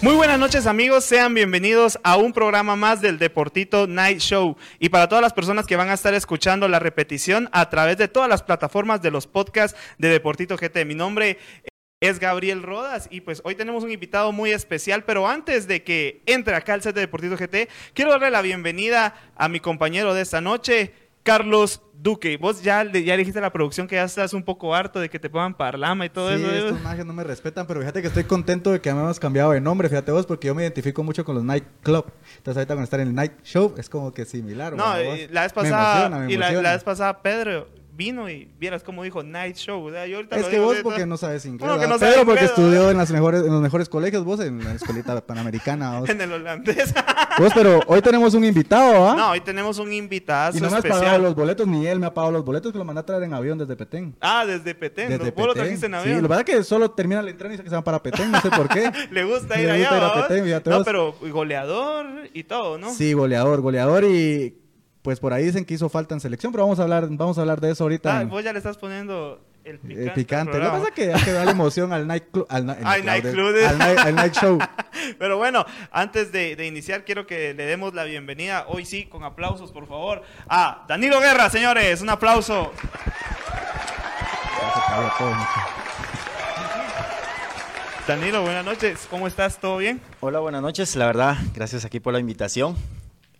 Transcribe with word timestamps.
Muy 0.00 0.14
buenas 0.14 0.38
noches 0.38 0.68
amigos, 0.68 1.04
sean 1.04 1.34
bienvenidos 1.34 1.98
a 2.04 2.16
un 2.16 2.32
programa 2.32 2.76
más 2.76 3.00
del 3.00 3.18
Deportito 3.18 3.88
Night 3.88 4.20
Show. 4.20 4.56
Y 4.78 4.90
para 4.90 5.08
todas 5.08 5.22
las 5.22 5.32
personas 5.32 5.66
que 5.66 5.74
van 5.74 5.88
a 5.88 5.94
estar 5.94 6.14
escuchando 6.14 6.68
la 6.68 6.78
repetición 6.78 7.48
a 7.50 7.68
través 7.68 7.96
de 7.96 8.06
todas 8.06 8.28
las 8.28 8.44
plataformas 8.44 9.02
de 9.02 9.10
los 9.10 9.26
podcasts 9.26 9.76
de 9.98 10.08
Deportito 10.08 10.56
GT. 10.56 10.84
Mi 10.86 10.94
nombre 10.94 11.38
es 12.00 12.20
Gabriel 12.20 12.62
Rodas 12.62 13.08
y 13.10 13.22
pues 13.22 13.42
hoy 13.44 13.56
tenemos 13.56 13.82
un 13.82 13.90
invitado 13.90 14.30
muy 14.30 14.52
especial, 14.52 15.02
pero 15.02 15.26
antes 15.26 15.66
de 15.66 15.82
que 15.82 16.22
entre 16.26 16.54
acá 16.54 16.74
al 16.74 16.82
set 16.82 16.94
de 16.94 17.00
Deportito 17.00 17.36
GT, 17.36 17.68
quiero 17.92 18.12
darle 18.12 18.30
la 18.30 18.40
bienvenida 18.40 19.16
a 19.34 19.48
mi 19.48 19.58
compañero 19.58 20.14
de 20.14 20.22
esta 20.22 20.40
noche, 20.40 20.92
Carlos 21.22 21.82
Duque. 22.00 22.36
Vos 22.36 22.62
ya, 22.62 22.84
le- 22.84 23.02
ya 23.02 23.16
dijiste 23.16 23.38
a 23.40 23.42
la 23.42 23.52
producción 23.52 23.86
que 23.88 23.96
ya 23.96 24.04
estás 24.04 24.32
un 24.32 24.42
poco 24.44 24.74
harto 24.74 25.00
de 25.00 25.08
que 25.10 25.18
te 25.18 25.28
pongan 25.28 25.52
parlama 25.54 26.06
y 26.06 26.10
todo 26.10 26.28
sí, 26.28 26.42
eso. 26.42 26.52
¿eh? 26.52 26.58
estos 26.68 26.80
mages 26.82 27.04
no 27.04 27.12
me 27.12 27.24
respetan, 27.24 27.66
pero 27.66 27.80
fíjate 27.80 28.00
que 28.02 28.06
estoy 28.08 28.24
contento 28.24 28.70
de 28.70 28.80
que 28.80 28.92
me 28.94 29.00
hemos 29.00 29.18
cambiado 29.18 29.50
de 29.50 29.60
nombre, 29.60 29.88
fíjate 29.88 30.12
vos, 30.12 30.24
porque 30.24 30.46
yo 30.46 30.54
me 30.54 30.62
identifico 30.62 31.02
mucho 31.02 31.24
con 31.24 31.34
los 31.34 31.42
night 31.44 31.64
club. 31.82 32.04
Entonces 32.36 32.56
ahorita 32.58 32.74
con 32.74 32.84
estar 32.84 33.00
en 33.00 33.08
el 33.08 33.14
night 33.14 33.32
show 33.42 33.74
es 33.76 33.88
como 33.88 34.14
que 34.14 34.24
similar. 34.24 34.74
No, 34.74 34.84
¿verdad, 34.94 35.14
eh, 35.16 35.28
la 35.32 35.42
vez 35.42 35.52
Me 35.56 35.62
pasada, 35.62 36.06
emociona, 36.06 36.26
me 36.26 36.32
y 36.32 36.62
la 36.62 36.72
vez 36.72 36.84
pasada 36.84 37.20
Pedro 37.20 37.68
vino 37.98 38.30
y 38.30 38.48
vieras 38.60 38.84
cómo 38.84 39.02
dijo 39.02 39.24
Night 39.24 39.56
Show. 39.56 39.84
o 39.84 39.90
sea, 39.90 40.06
yo 40.06 40.16
ahorita 40.18 40.36
Es 40.36 40.42
lo 40.42 40.48
que 40.48 40.56
digo 40.56 40.66
vos 40.68 40.76
porque 40.84 41.04
no 41.04 41.16
sabes 41.16 41.44
inglés. 41.44 41.68
Uno 41.68 41.74
que 41.74 41.80
¿verdad? 41.80 41.94
no 41.94 41.98
sabe 41.98 42.12
Pedro 42.12 42.26
porque 42.26 42.44
estudió 42.44 42.70
¿verdad? 42.70 42.90
en, 42.92 42.96
las 42.98 43.10
mejores, 43.10 43.40
en 43.42 43.52
los 43.52 43.60
mejores 43.60 43.88
colegios, 43.88 44.24
vos 44.24 44.38
en 44.38 44.62
la 44.62 44.72
escuelita 44.72 45.20
panamericana. 45.26 45.98
Vos. 45.98 46.08
en 46.08 46.20
el 46.20 46.32
holandés. 46.32 46.94
Vos, 47.38 47.52
pero 47.54 47.80
hoy 47.86 48.00
tenemos 48.02 48.34
un 48.34 48.44
invitado, 48.44 49.08
¿ah? 49.08 49.14
no, 49.14 49.30
hoy 49.30 49.40
tenemos 49.40 49.78
un 49.78 49.92
invitado 49.92 50.56
y 50.56 50.60
no 50.60 50.70
me 50.70 50.76
has 50.78 50.84
pagado 50.84 51.18
los 51.18 51.36
boletos, 51.36 51.66
ni 51.68 51.86
él 51.86 52.00
me 52.00 52.06
ha 52.06 52.14
pagado 52.14 52.32
los 52.32 52.44
boletos, 52.44 52.72
que 52.72 52.78
lo 52.78 52.84
mandé 52.84 53.00
a 53.00 53.06
traer 53.06 53.22
en 53.24 53.32
avión 53.34 53.58
desde 53.58 53.76
Petén. 53.76 54.16
Ah, 54.20 54.44
desde 54.44 54.74
Petén. 54.74 55.08
Desde. 55.10 55.30
Vos 55.30 55.46
lo 55.46 55.52
Petén. 55.52 55.62
trajiste 55.62 55.86
en 55.86 55.92
Sí, 55.92 55.98
avión. 55.98 56.22
lo 56.22 56.28
verdad 56.28 56.44
que 56.44 56.62
solo 56.64 56.90
termina 56.90 57.22
la 57.22 57.30
entrada 57.30 57.52
y 57.52 57.56
dice 57.56 57.62
que 57.62 57.68
se 57.70 57.76
van 57.76 57.84
para 57.84 58.02
Petén, 58.02 58.30
no 58.30 58.40
sé 58.40 58.50
por 58.50 58.68
qué. 58.68 58.90
Le 59.10 59.24
gusta 59.24 59.60
ir 59.60 59.66
Le 59.66 59.72
allá, 59.72 59.90
gusta 59.90 59.96
ir 60.36 60.52
a. 60.52 60.60
Petén, 60.60 60.72
No, 60.72 60.84
pero 60.84 61.14
goleador 61.30 62.06
y 62.32 62.44
todo, 62.44 62.78
¿no? 62.78 62.92
Sí, 62.92 63.12
goleador, 63.12 63.60
goleador 63.60 64.04
y 64.04 64.56
pues 65.08 65.20
por 65.20 65.32
ahí 65.32 65.42
dicen 65.46 65.64
que 65.64 65.72
hizo 65.72 65.88
falta 65.88 66.12
en 66.12 66.20
selección, 66.20 66.52
pero 66.52 66.64
vamos 66.64 66.78
a 66.80 66.82
hablar, 66.82 67.06
vamos 67.08 67.38
a 67.38 67.40
hablar 67.40 67.62
de 67.62 67.70
eso 67.70 67.84
ahorita. 67.84 68.18
Ah, 68.18 68.20
en- 68.20 68.28
vos 68.28 68.44
ya 68.44 68.52
le 68.52 68.58
estás 68.58 68.76
poniendo 68.76 69.40
el 69.64 69.78
picante. 69.78 70.08
al 70.10 70.14
picante. 70.14 70.58
Lo 70.58 70.64
que 70.66 70.70
pasa 70.70 70.88
es 70.88 70.90
que 70.94 71.14
hay 71.14 71.22
que 71.22 71.32
darle 71.32 71.52
emoción 71.52 71.94
al 71.94 72.06
night 72.06 72.24
club, 72.30 72.46
al, 72.50 72.66
ni- 72.66 72.72
Al 72.84 73.06
night 73.06 73.24
club. 73.32 73.54
al 73.66 73.78
night, 73.78 73.98
al 74.00 74.14
night 74.14 74.34
show. 74.34 74.58
Pero 75.18 75.38
bueno, 75.38 75.64
antes 75.92 76.30
de, 76.30 76.56
de 76.56 76.66
iniciar, 76.66 77.06
quiero 77.06 77.26
que 77.26 77.54
le 77.54 77.64
demos 77.64 77.94
la 77.94 78.04
bienvenida, 78.04 78.66
hoy 78.68 78.84
sí, 78.84 79.06
con 79.06 79.24
aplausos, 79.24 79.72
por 79.72 79.86
favor, 79.86 80.20
a 80.46 80.84
Danilo 80.86 81.20
Guerra, 81.20 81.48
señores. 81.48 82.02
Un 82.02 82.10
aplauso. 82.10 82.70
Danilo, 88.06 88.42
buenas 88.42 88.64
noches. 88.66 89.06
¿Cómo 89.08 89.26
estás? 89.26 89.56
¿Todo 89.58 89.78
bien? 89.78 90.02
Hola, 90.20 90.40
buenas 90.40 90.60
noches. 90.60 90.94
La 90.96 91.06
verdad, 91.06 91.38
gracias 91.54 91.86
aquí 91.86 91.98
por 91.98 92.12
la 92.12 92.20
invitación. 92.20 92.76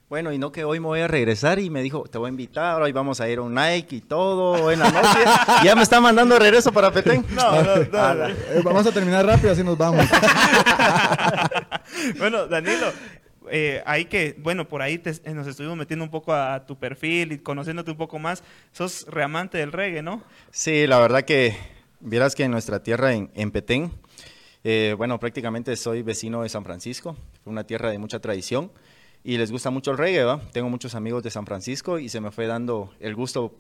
Bueno, 0.08 0.32
y 0.32 0.38
no 0.38 0.52
que 0.52 0.64
hoy 0.64 0.80
me 0.80 0.86
voy 0.86 1.00
a 1.00 1.06
regresar 1.06 1.58
y 1.58 1.68
me 1.68 1.82
dijo, 1.82 2.04
te 2.04 2.16
voy 2.16 2.28
a 2.28 2.30
invitar, 2.30 2.80
hoy 2.80 2.92
vamos 2.92 3.20
a 3.20 3.28
ir 3.28 3.38
a 3.38 3.42
un 3.42 3.54
Nike 3.54 3.96
y 3.96 4.00
todo 4.00 4.72
en 4.72 4.78
la 4.78 4.90
noche. 4.90 5.18
ya 5.62 5.74
me 5.74 5.82
está 5.82 6.00
mandando 6.00 6.34
de 6.34 6.40
regreso 6.40 6.72
para 6.72 6.90
Petén. 6.90 7.26
No, 7.34 7.62
no, 7.62 7.76
no. 7.76 7.88
Ah, 7.98 8.14
la- 8.14 8.30
Eh, 8.30 8.62
vamos 8.64 8.86
a 8.86 8.92
terminar 8.92 9.26
rápido, 9.26 9.52
así 9.52 9.62
nos 9.62 9.76
vamos. 9.76 10.06
bueno, 12.18 12.46
Danilo, 12.46 12.86
eh, 13.50 13.82
ahí 13.84 14.06
que, 14.06 14.34
bueno, 14.38 14.66
por 14.66 14.80
ahí 14.80 14.96
te- 14.96 15.10
eh, 15.24 15.34
nos 15.34 15.46
estuvimos 15.46 15.76
metiendo 15.76 16.06
un 16.06 16.10
poco 16.10 16.32
a, 16.32 16.64
tu 16.64 16.78
perfil 16.78 17.32
y 17.32 17.38
conociéndote 17.40 17.90
un 17.90 17.98
poco 17.98 18.18
más. 18.18 18.42
Sos 18.72 19.04
reamante 19.10 19.58
del 19.58 19.72
reggae, 19.72 20.00
¿no? 20.02 20.22
Sí, 20.50 20.86
la 20.86 21.00
verdad 21.00 21.24
que 21.24 21.54
vieras 22.00 22.34
que 22.34 22.44
en 22.44 22.50
nuestra 22.50 22.82
tierra, 22.82 23.12
en, 23.12 23.30
en 23.34 23.50
Petén, 23.50 23.92
eh, 24.64 24.94
bueno, 24.96 25.20
prácticamente 25.20 25.76
soy 25.76 26.00
vecino 26.00 26.44
de 26.44 26.48
San 26.48 26.64
Francisco, 26.64 27.14
una 27.44 27.64
tierra 27.64 27.90
de 27.90 27.98
mucha 27.98 28.20
tradición 28.20 28.72
y 29.28 29.36
les 29.36 29.52
gusta 29.52 29.68
mucho 29.68 29.90
el 29.90 29.98
reggae. 29.98 30.40
Tengo 30.52 30.70
muchos 30.70 30.94
amigos 30.94 31.22
de 31.22 31.28
San 31.28 31.44
Francisco 31.44 31.98
y 31.98 32.08
se 32.08 32.18
me 32.18 32.30
fue 32.30 32.46
dando 32.46 32.94
el 32.98 33.14
gusto 33.14 33.54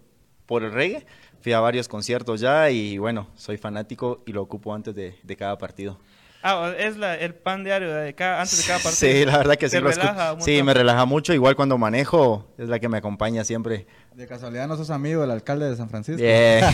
por 0.46 0.64
el 0.64 0.72
reggae. 0.72 1.04
Fui 1.42 1.52
a 1.52 1.60
varios 1.60 1.88
conciertos 1.88 2.40
ya 2.40 2.70
y 2.70 2.96
bueno, 2.96 3.28
soy 3.34 3.58
fanático 3.58 4.22
y 4.24 4.32
lo 4.32 4.40
ocupo 4.40 4.72
antes 4.72 4.94
de 4.94 5.36
cada 5.36 5.58
partido. 5.58 5.98
Ah, 6.42 6.72
es 6.78 6.96
la, 6.96 7.16
el 7.16 7.34
pan 7.34 7.64
diario 7.64 7.92
de 7.92 8.14
cada, 8.14 8.40
antes 8.40 8.58
de 8.58 8.64
cada 8.64 8.78
partido. 8.78 9.12
Sí, 9.12 9.24
la 9.24 9.38
verdad 9.38 9.56
que 9.56 9.68
sí. 9.68 9.80
Lo 9.80 9.88
relaja 9.88 10.36
sí, 10.38 10.62
me 10.62 10.72
relaja 10.72 11.04
mucho. 11.04 11.32
Igual 11.34 11.56
cuando 11.56 11.76
manejo, 11.78 12.46
es 12.58 12.68
la 12.68 12.78
que 12.78 12.88
me 12.88 12.98
acompaña 12.98 13.42
siempre. 13.44 13.86
De 14.14 14.26
casualidad 14.26 14.66
no 14.66 14.76
sos 14.76 14.90
amigo 14.90 15.20
del 15.22 15.30
alcalde 15.30 15.68
de 15.70 15.76
San 15.76 15.88
Francisco. 15.88 16.20
Bien. 16.20 16.64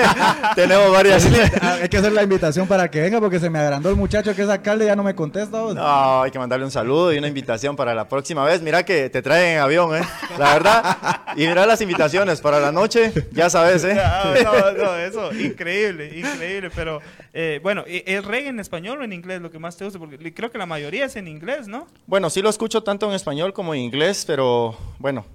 Tenemos 0.54 0.90
varias. 0.92 1.26
Ah, 1.60 1.78
Hay 1.82 1.88
que 1.88 1.98
hacer 1.98 2.12
la 2.12 2.22
invitación 2.22 2.66
para 2.66 2.90
que 2.90 3.00
venga 3.00 3.20
porque 3.20 3.38
se 3.40 3.50
me 3.50 3.58
agrandó 3.58 3.90
el 3.90 3.96
muchacho 3.96 4.34
que 4.34 4.42
es 4.42 4.48
alcalde 4.48 4.84
y 4.84 4.88
ya 4.88 4.96
no 4.96 5.02
me 5.02 5.14
contesta. 5.14 5.60
vos. 5.60 5.74
No, 5.74 6.22
hay 6.22 6.30
que 6.30 6.38
mandarle 6.38 6.64
un 6.64 6.70
saludo 6.70 7.12
y 7.12 7.18
una 7.18 7.28
invitación 7.28 7.76
para 7.76 7.94
la 7.94 8.08
próxima 8.08 8.44
vez. 8.44 8.62
Mira 8.62 8.84
que 8.84 9.10
te 9.10 9.20
traen 9.22 9.56
en 9.56 9.60
avión, 9.62 9.94
¿eh? 9.96 10.02
La 10.38 10.54
verdad. 10.54 10.96
Y 11.36 11.46
mira 11.46 11.66
las 11.66 11.80
invitaciones 11.80 12.40
para 12.40 12.58
la 12.60 12.72
noche, 12.72 13.12
ya 13.32 13.50
sabes, 13.50 13.84
¿eh? 13.84 13.96
Ah, 14.02 14.32
no, 14.42 14.72
no, 14.72 14.96
eso, 14.96 15.32
increíble, 15.32 16.06
increíble. 16.18 16.70
Pero 16.74 17.00
eh, 17.34 17.60
bueno, 17.62 17.82
¿e- 17.86 18.04
¿es 18.06 18.24
reggae 18.24 18.48
en 18.48 18.60
español 18.60 19.00
o 19.00 19.04
en 19.04 19.12
inglés 19.12 19.42
lo 19.42 19.50
que 19.50 19.58
más 19.58 19.76
te 19.76 19.84
gusta? 19.84 19.98
Porque 19.98 20.32
creo 20.32 20.50
que 20.50 20.56
la 20.56 20.66
mayoría 20.66 21.04
es 21.04 21.16
en 21.16 21.28
inglés, 21.28 21.68
¿no? 21.68 21.86
Bueno, 22.06 22.30
sí 22.30 22.40
lo 22.40 22.48
escucho 22.48 22.82
tanto 22.82 23.06
en 23.08 23.12
español 23.14 23.52
como 23.52 23.74
en 23.74 23.80
inglés, 23.80 24.24
pero 24.26 24.76
bueno. 24.98 25.26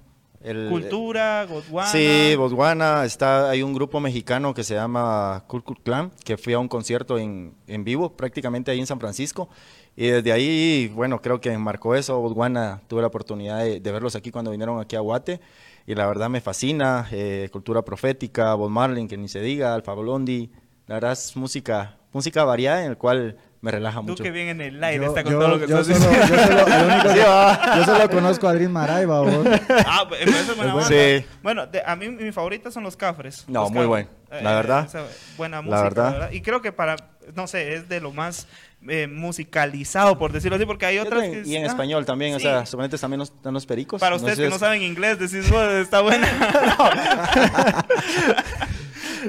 El, 0.42 0.68
Cultura, 0.70 1.44
Gondwana. 1.44 1.90
Sí, 1.90 2.34
Botswana, 2.34 3.04
está, 3.04 3.50
hay 3.50 3.62
un 3.62 3.74
grupo 3.74 4.00
mexicano 4.00 4.54
que 4.54 4.64
se 4.64 4.74
llama 4.74 5.44
Kul 5.46 5.62
Klan, 5.84 6.10
que 6.24 6.38
fui 6.38 6.54
a 6.54 6.58
un 6.58 6.66
concierto 6.66 7.18
en, 7.18 7.52
en 7.66 7.84
vivo, 7.84 8.16
prácticamente 8.16 8.70
ahí 8.70 8.80
en 8.80 8.86
San 8.86 8.98
Francisco. 8.98 9.50
Y 9.94 10.06
desde 10.06 10.32
ahí, 10.32 10.90
bueno, 10.94 11.20
creo 11.20 11.42
que 11.42 11.56
marcó 11.58 11.94
eso. 11.94 12.18
Botswana, 12.18 12.80
tuve 12.88 13.02
la 13.02 13.08
oportunidad 13.08 13.62
de, 13.62 13.80
de 13.80 13.92
verlos 13.92 14.16
aquí 14.16 14.30
cuando 14.30 14.50
vinieron 14.50 14.80
aquí 14.80 14.96
a 14.96 15.00
Guate. 15.00 15.40
Y 15.86 15.94
la 15.94 16.06
verdad 16.06 16.30
me 16.30 16.40
fascina, 16.40 17.06
eh, 17.12 17.50
cultura 17.52 17.82
profética, 17.82 18.54
Bob 18.54 18.70
Marley, 18.70 19.06
que 19.08 19.18
ni 19.18 19.28
se 19.28 19.42
diga, 19.42 19.74
Alfa 19.74 19.92
Blondi. 19.92 20.50
La 20.90 20.94
verdad 20.96 21.12
es 21.12 21.36
música, 21.36 21.94
música 22.12 22.42
variada 22.42 22.82
en 22.84 22.90
el 22.90 22.96
cual 22.96 23.36
me 23.60 23.70
relaja 23.70 23.98
Tú 24.00 24.06
mucho. 24.06 24.24
que 24.24 24.32
bien 24.32 24.48
en 24.48 24.60
el 24.60 24.82
aire 24.82 25.04
Yo, 25.04 25.10
está 25.10 25.22
con 25.22 25.32
yo- 25.34 25.38
todo 25.38 25.48
lo 25.50 25.60
que 25.60 25.68
yo 25.68 25.78
estás 25.78 25.98
solo, 25.98 26.10
diciendo. 26.10 26.36
yo 26.36 26.46
solo- 26.58 26.66
el 26.74 26.84
único 26.84 27.08
que- 27.14 27.76
yo 27.78 27.84
solo 27.84 28.10
conozco 28.10 28.48
a 28.48 28.50
Adrin 28.50 28.72
Maraiba, 28.72 29.20
vos. 29.20 29.46
Ah, 29.86 30.04
pues, 30.08 30.22
eso 30.22 30.50
es 30.50 30.56
buena 30.56 30.74
banda. 30.74 30.88
Sí. 30.88 31.24
Bueno, 31.44 31.66
de- 31.68 31.82
a 31.86 31.94
mí 31.94 32.08
mi 32.08 32.32
favorita 32.32 32.72
son 32.72 32.82
los 32.82 32.96
Cafres. 32.96 33.44
No, 33.46 33.60
Los 33.60 33.70
muy 33.70 33.86
Cafres. 33.86 34.08
bueno, 34.30 34.42
la 34.42 34.54
verdad. 34.56 34.84
esa 34.86 35.04
buena 35.36 35.58
La 35.58 35.62
música, 35.62 35.82
verdad. 35.84 36.10
verdad. 36.12 36.30
Y 36.32 36.40
creo 36.40 36.60
que 36.60 36.72
para, 36.72 36.96
no 37.36 37.46
sé, 37.46 37.74
es 37.74 37.88
de 37.88 38.00
lo 38.00 38.10
más 38.10 38.48
eh, 38.88 39.06
musicalizado, 39.06 40.18
por 40.18 40.32
decirlo 40.32 40.56
así, 40.56 40.66
porque 40.66 40.86
hay 40.86 40.98
otras 40.98 41.22
que... 41.22 41.42
y 41.46 41.54
en 41.54 41.62
ah, 41.64 41.68
español 41.68 42.04
también, 42.04 42.34
o 42.34 42.40
sea, 42.40 42.66
suponete 42.66 42.98
también 42.98 43.20
los, 43.20 43.28
están 43.30 43.54
los 43.54 43.64
pericos. 43.64 44.00
Para 44.00 44.16
ustedes 44.16 44.38
que 44.38 44.44
sé 44.44 44.48
no 44.48 44.56
si- 44.56 44.60
saben 44.60 44.82
inglés, 44.82 45.20
decís, 45.20 45.48
"Bueno, 45.48 45.70
está 45.70 46.00
buena. 46.00 46.26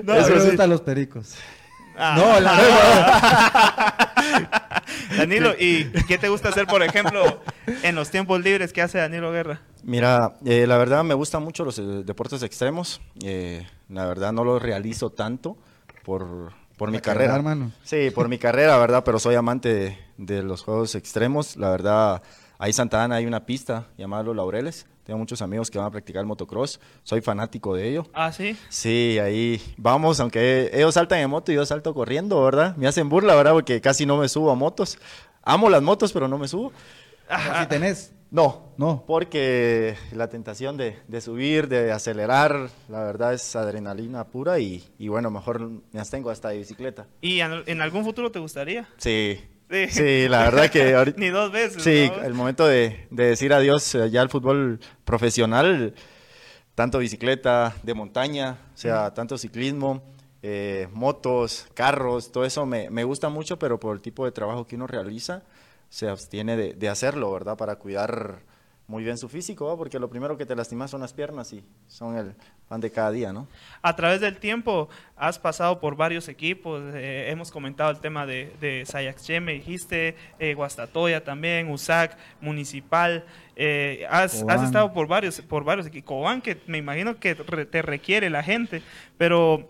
No, 0.03 0.15
eso 0.15 0.35
me 0.35 0.43
gustan 0.45 0.69
los 0.69 0.81
pericos. 0.81 1.35
Ah. 1.97 2.15
No, 2.17 2.39
la 2.39 2.55
Danilo, 5.17 5.53
¿y 5.59 5.85
qué 6.07 6.17
te 6.17 6.29
gusta 6.29 6.49
hacer, 6.49 6.65
por 6.67 6.83
ejemplo, 6.83 7.41
en 7.83 7.95
los 7.95 8.09
tiempos 8.09 8.41
libres 8.41 8.71
que 8.73 8.81
hace 8.81 8.97
Danilo 8.97 9.31
Guerra? 9.31 9.61
Mira, 9.83 10.33
eh, 10.45 10.65
la 10.67 10.77
verdad 10.77 11.03
me 11.03 11.13
gustan 11.13 11.43
mucho 11.43 11.65
los 11.65 11.77
eh, 11.79 11.81
deportes 11.81 12.43
extremos. 12.43 13.01
eh, 13.23 13.67
la 13.89 14.05
verdad 14.05 14.31
no 14.31 14.43
los 14.45 14.61
realizo 14.61 15.09
tanto 15.11 15.57
por, 16.03 16.53
por 16.77 16.91
mi 16.91 16.99
carrera. 16.99 17.35
hermano. 17.35 17.71
Sí, 17.83 18.09
por 18.11 18.29
mi 18.29 18.37
carrera, 18.37 18.77
¿verdad? 18.77 19.03
Pero 19.03 19.19
soy 19.19 19.35
amante 19.35 19.73
de, 19.73 19.97
de 20.17 20.43
los 20.43 20.63
juegos 20.63 20.95
extremos. 20.95 21.57
La 21.57 21.69
verdad, 21.69 22.21
ahí 22.57 22.69
en 22.69 22.73
Santa 22.73 23.03
Ana 23.03 23.15
hay 23.15 23.25
una 23.25 23.45
pista 23.45 23.87
llamada 23.97 24.23
Los 24.23 24.35
Laureles. 24.35 24.87
Tengo 25.03 25.17
muchos 25.19 25.41
amigos 25.41 25.69
que 25.71 25.77
van 25.77 25.87
a 25.87 25.91
practicar 25.91 26.19
el 26.21 26.27
motocross. 26.27 26.79
Soy 27.03 27.21
fanático 27.21 27.75
de 27.75 27.89
ello. 27.89 28.07
Ah, 28.13 28.31
sí. 28.31 28.55
Sí, 28.69 29.17
ahí 29.19 29.61
vamos, 29.77 30.19
aunque 30.19 30.69
ellos 30.73 30.93
saltan 30.93 31.19
en 31.19 31.29
moto 31.29 31.51
y 31.51 31.55
yo 31.55 31.65
salto 31.65 31.93
corriendo, 31.93 32.43
¿verdad? 32.43 32.75
Me 32.77 32.87
hacen 32.87 33.09
burla, 33.09 33.35
¿verdad? 33.35 33.53
Porque 33.53 33.81
casi 33.81 34.05
no 34.05 34.17
me 34.17 34.29
subo 34.29 34.51
a 34.51 34.55
motos. 34.55 34.97
Amo 35.43 35.69
las 35.69 35.81
motos, 35.81 36.13
pero 36.13 36.27
no 36.27 36.37
me 36.37 36.47
subo. 36.47 36.71
Si 37.29 37.67
tenés. 37.67 38.13
No, 38.29 38.71
No. 38.77 39.03
porque 39.05 39.97
la 40.13 40.29
tentación 40.29 40.77
de, 40.77 40.97
de 41.09 41.19
subir, 41.19 41.67
de 41.67 41.91
acelerar, 41.91 42.69
la 42.87 43.03
verdad 43.03 43.33
es 43.33 43.57
adrenalina 43.57 44.23
pura 44.23 44.57
y, 44.59 44.85
y 44.97 45.09
bueno, 45.09 45.29
mejor 45.29 45.59
me 45.91 45.99
abstengo 45.99 46.29
hasta 46.29 46.47
de 46.49 46.59
bicicleta. 46.59 47.07
¿Y 47.19 47.41
en 47.41 47.81
algún 47.81 48.05
futuro 48.05 48.31
te 48.31 48.39
gustaría? 48.39 48.87
Sí, 48.95 49.37
Sí, 49.89 50.27
la 50.27 50.43
verdad 50.43 50.69
que 50.69 50.93
ahorita... 50.95 51.19
Ni 51.19 51.29
dos 51.29 51.51
veces. 51.51 51.81
Sí, 51.81 52.11
¿no? 52.15 52.23
el 52.23 52.33
momento 52.33 52.67
de, 52.67 53.07
de 53.09 53.25
decir 53.25 53.53
adiós 53.53 53.95
eh, 53.95 54.09
ya 54.09 54.21
al 54.21 54.29
fútbol 54.29 54.79
profesional, 55.05 55.93
tanto 56.75 56.99
bicicleta 56.99 57.75
de 57.83 57.93
montaña, 57.93 58.57
o 58.73 58.77
sea, 58.77 59.13
tanto 59.13 59.37
ciclismo, 59.37 60.03
eh, 60.43 60.87
motos, 60.91 61.67
carros, 61.73 62.31
todo 62.31 62.45
eso 62.45 62.65
me, 62.65 62.89
me 62.89 63.03
gusta 63.03 63.29
mucho, 63.29 63.57
pero 63.59 63.79
por 63.79 63.95
el 63.95 64.01
tipo 64.01 64.25
de 64.25 64.31
trabajo 64.31 64.65
que 64.65 64.75
uno 64.75 64.87
realiza, 64.87 65.43
se 65.89 66.07
abstiene 66.07 66.57
de, 66.57 66.73
de 66.73 66.89
hacerlo, 66.89 67.31
¿verdad? 67.31 67.57
Para 67.57 67.75
cuidar 67.75 68.39
muy 68.91 69.05
bien 69.05 69.17
su 69.17 69.29
físico, 69.29 69.67
¿va? 69.67 69.77
porque 69.77 69.97
lo 69.97 70.09
primero 70.09 70.37
que 70.37 70.45
te 70.45 70.53
lastimas 70.53 70.91
son 70.91 70.99
las 70.99 71.13
piernas 71.13 71.53
y 71.53 71.63
son 71.87 72.17
el 72.17 72.33
pan 72.67 72.81
de 72.81 72.91
cada 72.91 73.09
día, 73.09 73.31
¿no? 73.31 73.47
A 73.81 73.95
través 73.95 74.19
del 74.19 74.37
tiempo 74.37 74.89
has 75.15 75.39
pasado 75.39 75.79
por 75.79 75.95
varios 75.95 76.27
equipos, 76.27 76.81
eh, 76.93 77.29
hemos 77.31 77.51
comentado 77.51 77.89
el 77.89 77.99
tema 78.01 78.25
de, 78.25 78.53
de 78.59 78.85
Sayaxche, 78.85 79.39
me 79.39 79.53
dijiste, 79.53 80.17
eh, 80.39 80.53
Guastatoya 80.55 81.23
también, 81.23 81.69
USAC, 81.71 82.17
Municipal, 82.41 83.23
eh, 83.55 84.05
has, 84.09 84.43
estado 84.65 84.91
por 84.91 85.07
varios, 85.07 85.39
por 85.41 85.63
varios 85.63 85.87
equipos, 85.87 86.09
Cobán, 86.09 86.41
que 86.41 86.57
me 86.67 86.77
imagino 86.77 87.17
que 87.17 87.33
re- 87.35 87.65
te 87.65 87.81
requiere 87.81 88.29
la 88.29 88.43
gente, 88.43 88.81
pero 89.17 89.69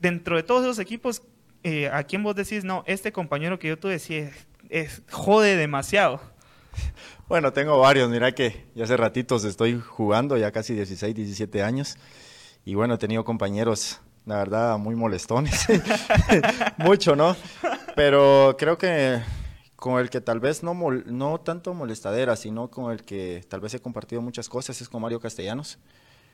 dentro 0.00 0.34
de 0.34 0.42
todos 0.42 0.62
esos 0.64 0.80
equipos, 0.80 1.22
eh, 1.62 1.88
¿a 1.92 2.02
quién 2.02 2.24
vos 2.24 2.34
decís, 2.34 2.64
no, 2.64 2.82
este 2.88 3.12
compañero 3.12 3.60
que 3.60 3.68
yo 3.68 3.78
tuve 3.78 4.00
sí 4.00 4.16
es, 4.16 4.46
es- 4.68 5.02
jode 5.12 5.54
demasiado? 5.56 6.31
Bueno, 7.28 7.52
tengo 7.52 7.78
varios, 7.78 8.10
mira 8.10 8.32
que 8.32 8.66
ya 8.74 8.84
hace 8.84 8.96
ratitos 8.96 9.44
estoy 9.44 9.80
jugando, 9.80 10.36
ya 10.36 10.52
casi 10.52 10.74
16, 10.74 11.14
17 11.14 11.62
años, 11.62 11.96
y 12.66 12.74
bueno, 12.74 12.94
he 12.94 12.98
tenido 12.98 13.24
compañeros, 13.24 14.00
la 14.26 14.36
verdad, 14.36 14.76
muy 14.76 14.94
molestones, 14.96 15.66
mucho, 16.76 17.16
¿no? 17.16 17.34
Pero 17.96 18.54
creo 18.58 18.76
que 18.76 19.20
con 19.76 19.98
el 19.98 20.10
que 20.10 20.20
tal 20.20 20.40
vez 20.40 20.62
no, 20.62 20.74
mol- 20.74 21.04
no 21.06 21.40
tanto 21.40 21.72
molestadera, 21.74 22.36
sino 22.36 22.68
con 22.70 22.92
el 22.92 23.02
que 23.02 23.44
tal 23.48 23.60
vez 23.60 23.72
he 23.74 23.80
compartido 23.80 24.20
muchas 24.20 24.48
cosas 24.48 24.80
es 24.82 24.88
con 24.88 25.00
Mario 25.00 25.18
Castellanos, 25.20 25.78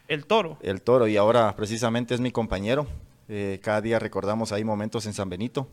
El 0.09 0.27
toro. 0.27 0.59
el 0.63 0.83
toro, 0.83 1.07
y 1.07 1.17
ahora 1.17 1.55
precisamente 1.55 2.15
es 2.15 2.21
mi 2.21 2.31
compañero. 2.33 2.87
Eh, 3.29 3.61
cada 3.63 3.81
día 3.83 3.99
recordamos 3.99 4.51
ahí 4.53 4.65
momentos 4.65 5.07
en 5.07 5.13
San 5.13 5.29
Benito. 5.29 5.69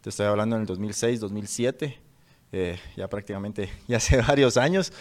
Te 0.00 0.10
estoy 0.10 0.26
hablando 0.26 0.56
en 0.56 0.62
el 0.62 0.66
2006, 0.66 1.20
2007, 1.20 1.98
eh, 2.52 2.78
ya 2.96 3.08
prácticamente 3.08 3.70
ya 3.88 3.98
hace 3.98 4.20
varios 4.20 4.56
años. 4.56 4.92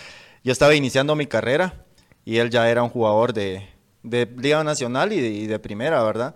Yo 0.44 0.52
estaba 0.52 0.76
iniciando 0.76 1.16
mi 1.16 1.28
carrera 1.28 1.86
y 2.26 2.38
él 2.38 2.50
ya 2.50 2.70
era 2.70 2.84
un 2.84 2.90
jugador 2.90 3.34
de, 3.34 3.68
de 4.04 4.26
Liga 4.38 4.64
Nacional 4.64 5.14
y 5.14 5.22
de, 5.22 5.30
y 5.30 5.48
de 5.48 5.60
Primera, 5.60 6.04
¿verdad? 6.04 6.36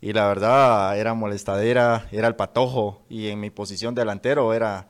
Y 0.00 0.12
la 0.12 0.28
verdad 0.28 0.98
era 0.98 1.14
molestadera, 1.14 2.06
era 2.12 2.28
el 2.28 2.36
patojo 2.36 3.04
y 3.08 3.28
en 3.28 3.40
mi 3.40 3.50
posición 3.50 3.94
delantero 3.94 4.52
era, 4.52 4.88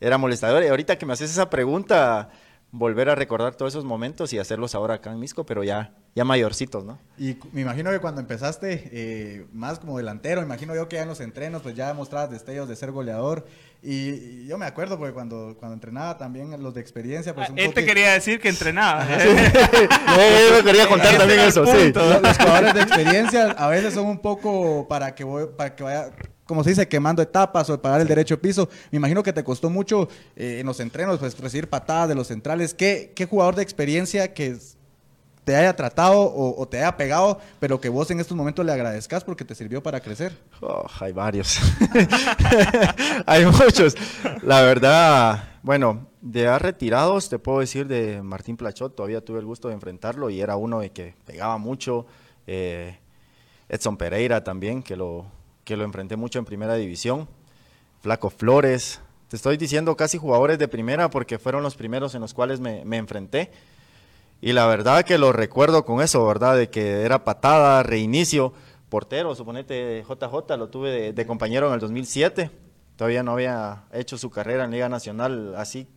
era 0.00 0.18
molestador. 0.18 0.62
Y 0.62 0.68
ahorita 0.68 0.96
que 0.96 1.06
me 1.06 1.12
haces 1.12 1.30
esa 1.30 1.50
pregunta, 1.50 2.30
volver 2.70 3.08
a 3.10 3.14
recordar 3.14 3.54
todos 3.54 3.72
esos 3.72 3.84
momentos 3.84 4.32
y 4.32 4.38
hacerlos 4.38 4.74
ahora 4.74 4.94
acá 4.94 5.12
en 5.12 5.20
Misco, 5.20 5.44
pero 5.44 5.64
ya, 5.64 5.94
ya 6.14 6.24
mayorcitos, 6.24 6.84
¿no? 6.84 6.98
Y 7.18 7.38
me 7.52 7.62
imagino 7.62 7.90
que 7.90 7.98
cuando 7.98 8.20
empezaste 8.20 8.90
eh, 8.92 9.46
más 9.52 9.78
como 9.78 9.96
delantero, 9.96 10.40
me 10.42 10.46
imagino 10.46 10.74
yo 10.74 10.88
que 10.88 10.96
ya 10.96 11.02
en 11.02 11.08
los 11.08 11.20
entrenos 11.20 11.62
pues 11.62 11.74
ya 11.74 11.94
mostrabas 11.94 12.30
destellos 12.30 12.68
de 12.68 12.76
ser 12.76 12.90
goleador. 12.90 13.46
Y, 13.82 14.10
y 14.10 14.46
yo 14.46 14.58
me 14.58 14.66
acuerdo 14.66 14.98
porque 14.98 15.12
cuando, 15.14 15.56
cuando 15.58 15.74
entrenaba 15.74 16.18
también 16.18 16.62
los 16.62 16.74
de 16.74 16.80
experiencia, 16.80 17.34
pues 17.34 17.48
un 17.50 17.58
Él 17.58 17.72
te 17.74 17.84
quería 17.86 18.12
decir 18.12 18.40
que 18.40 18.48
entrenaba. 18.50 19.06
Yo 19.16 20.56
me 20.58 20.62
quería 20.64 20.86
contar 20.86 21.16
también 21.18 21.40
eso, 21.40 21.64
sí. 21.66 21.72
punto. 21.84 22.00
Los, 22.08 22.22
los 22.22 22.36
jugadores 22.38 22.74
de 22.74 22.80
experiencia 22.82 23.50
a 23.52 23.68
veces 23.68 23.94
son 23.94 24.06
un 24.06 24.18
poco 24.18 24.86
para 24.88 25.14
que, 25.14 25.24
voy- 25.24 25.48
para 25.56 25.74
que 25.74 25.82
vaya, 25.82 26.10
como 26.44 26.62
se 26.62 26.70
dice, 26.70 26.86
quemando 26.88 27.22
etapas 27.22 27.70
o 27.70 27.80
pagar 27.80 28.00
el 28.00 28.06
derecho 28.08 28.34
de 28.36 28.40
piso. 28.42 28.68
Me 28.90 28.96
imagino 28.98 29.22
que 29.22 29.32
te 29.32 29.42
costó 29.42 29.70
mucho 29.70 30.08
eh, 30.36 30.58
en 30.60 30.66
los 30.66 30.78
entrenos 30.80 31.18
pues, 31.18 31.38
recibir 31.38 31.68
patadas 31.68 32.08
de 32.08 32.14
los 32.14 32.26
centrales. 32.28 32.74
¿Qué, 32.74 33.12
qué 33.16 33.26
jugador 33.26 33.54
de 33.56 33.62
experiencia 33.62 34.32
que 34.34 34.56
te 35.44 35.56
haya 35.56 35.74
tratado 35.74 36.32
o, 36.32 36.66
te 36.68 36.78
haya 36.78 36.96
pegado, 36.96 37.40
pero 37.58 37.80
que 37.80 37.88
vos 37.88 38.10
en 38.10 38.20
estos 38.20 38.36
momentos 38.36 38.64
le 38.64 38.72
agradezcas 38.72 39.24
porque 39.24 39.44
te 39.44 39.54
sirvió 39.54 39.82
para 39.82 40.00
crecer? 40.00 40.38
Oh, 40.60 40.86
hay 41.00 41.12
varios. 41.12 41.58
hay 43.26 43.44
muchos. 43.46 43.96
La 44.42 44.62
verdad, 44.62 45.58
bueno, 45.62 46.06
de 46.20 46.58
retirados 46.58 47.28
te 47.28 47.40
puedo 47.40 47.58
decir 47.58 47.88
de 47.88 48.22
Martín 48.22 48.56
Plachot, 48.56 48.94
todavía 48.94 49.24
tuve 49.24 49.40
el 49.40 49.44
gusto 49.44 49.68
de 49.68 49.74
enfrentarlo 49.74 50.30
y 50.30 50.40
era 50.40 50.56
uno 50.56 50.80
de 50.80 50.90
que 50.90 51.16
pegaba 51.26 51.58
mucho. 51.58 52.06
Eh, 52.46 52.98
Edson 53.68 53.96
Pereira 53.96 54.44
también, 54.44 54.82
que 54.82 54.96
lo, 54.96 55.26
que 55.64 55.76
lo 55.76 55.84
enfrenté 55.84 56.16
mucho 56.16 56.38
en 56.38 56.44
primera 56.44 56.74
división. 56.74 57.28
Flaco 58.00 58.30
Flores. 58.30 59.00
Te 59.28 59.36
estoy 59.36 59.56
diciendo 59.56 59.96
casi 59.96 60.18
jugadores 60.18 60.58
de 60.58 60.68
primera 60.68 61.08
porque 61.08 61.38
fueron 61.38 61.62
los 61.62 61.74
primeros 61.74 62.14
en 62.14 62.20
los 62.20 62.34
cuales 62.34 62.60
me 62.60 62.96
enfrenté. 62.98 63.50
Y 64.42 64.52
la 64.52 64.66
verdad 64.66 65.04
que 65.04 65.16
lo 65.16 65.32
recuerdo 65.32 65.84
con 65.86 66.02
eso, 66.02 66.26
¿verdad? 66.26 66.56
De 66.56 66.68
que 66.68 67.02
era 67.02 67.24
patada, 67.24 67.82
reinicio, 67.84 68.52
portero, 68.90 69.34
suponete 69.34 70.04
JJ, 70.06 70.56
lo 70.58 70.68
tuve 70.68 70.90
de, 70.90 71.12
de 71.14 71.26
compañero 71.26 71.68
en 71.68 71.74
el 71.74 71.80
2007. 71.80 72.50
Todavía 72.96 73.22
no 73.22 73.32
había 73.32 73.84
hecho 73.92 74.18
su 74.18 74.28
carrera 74.30 74.64
en 74.64 74.72
Liga 74.72 74.88
Nacional 74.88 75.54
así. 75.56 75.88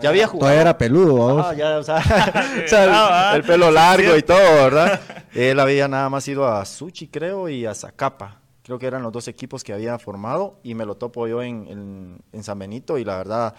Ya 0.00 0.10
había 0.10 0.26
jugado. 0.26 0.40
Todavía 0.40 0.60
era 0.60 0.76
peludo. 0.78 1.40
Ah, 1.40 1.54
ya, 1.54 1.78
o 1.78 1.82
sea, 1.82 1.96
o 2.64 2.68
sea, 2.68 2.84
el- 2.84 2.90
Ah, 2.92 3.32
el, 3.34 3.42
pelo 3.42 3.70
largo 3.70 4.14
y 4.14 4.22
todo, 4.22 4.38
¿verdad? 4.38 5.00
Él 5.34 5.58
había 5.58 5.88
nada 5.88 6.10
más 6.10 6.28
ido 6.28 6.46
a 6.46 6.62
Suchi, 6.66 7.08
creo, 7.08 7.48
y 7.48 7.64
a 7.64 7.74
Zacapa. 7.74 8.40
Creo 8.62 8.78
que 8.78 8.86
eran 8.86 9.02
los 9.02 9.12
dos 9.12 9.26
equipos 9.28 9.64
que 9.64 9.72
había 9.72 9.98
formado 9.98 10.58
y 10.62 10.74
me 10.74 10.84
lo 10.84 10.96
topo 10.96 11.26
yo 11.26 11.42
en, 11.42 11.66
en- 11.68 12.18
en 12.32 12.44
San 12.44 12.58
Benito 12.58 12.98
y 12.98 13.04
la 13.04 13.16
verdad 13.16 13.54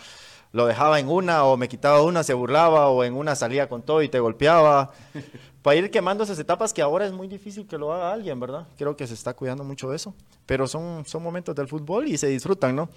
lo 0.51 0.65
dejaba 0.65 0.99
en 0.99 1.09
una 1.09 1.44
o 1.44 1.57
me 1.57 1.67
quitaba 1.67 2.01
una, 2.01 2.23
se 2.23 2.33
burlaba 2.33 2.88
o 2.88 3.03
en 3.03 3.13
una 3.13 3.35
salía 3.35 3.67
con 3.69 3.81
todo 3.81 4.01
y 4.01 4.09
te 4.09 4.19
golpeaba. 4.19 4.91
Para 5.61 5.75
ir 5.75 5.91
quemando 5.91 6.23
esas 6.23 6.39
etapas 6.39 6.73
que 6.73 6.81
ahora 6.81 7.05
es 7.05 7.11
muy 7.11 7.27
difícil 7.27 7.67
que 7.67 7.77
lo 7.77 7.91
haga 7.91 8.13
alguien, 8.13 8.39
¿verdad? 8.39 8.67
Creo 8.77 8.95
que 8.95 9.05
se 9.05 9.13
está 9.13 9.33
cuidando 9.33 9.63
mucho 9.63 9.89
de 9.89 9.97
eso. 9.97 10.13
Pero 10.45 10.67
son, 10.67 11.03
son 11.05 11.21
momentos 11.21 11.55
del 11.55 11.67
fútbol 11.67 12.07
y 12.07 12.17
se 12.17 12.27
disfrutan, 12.27 12.75
¿no? 12.75 12.89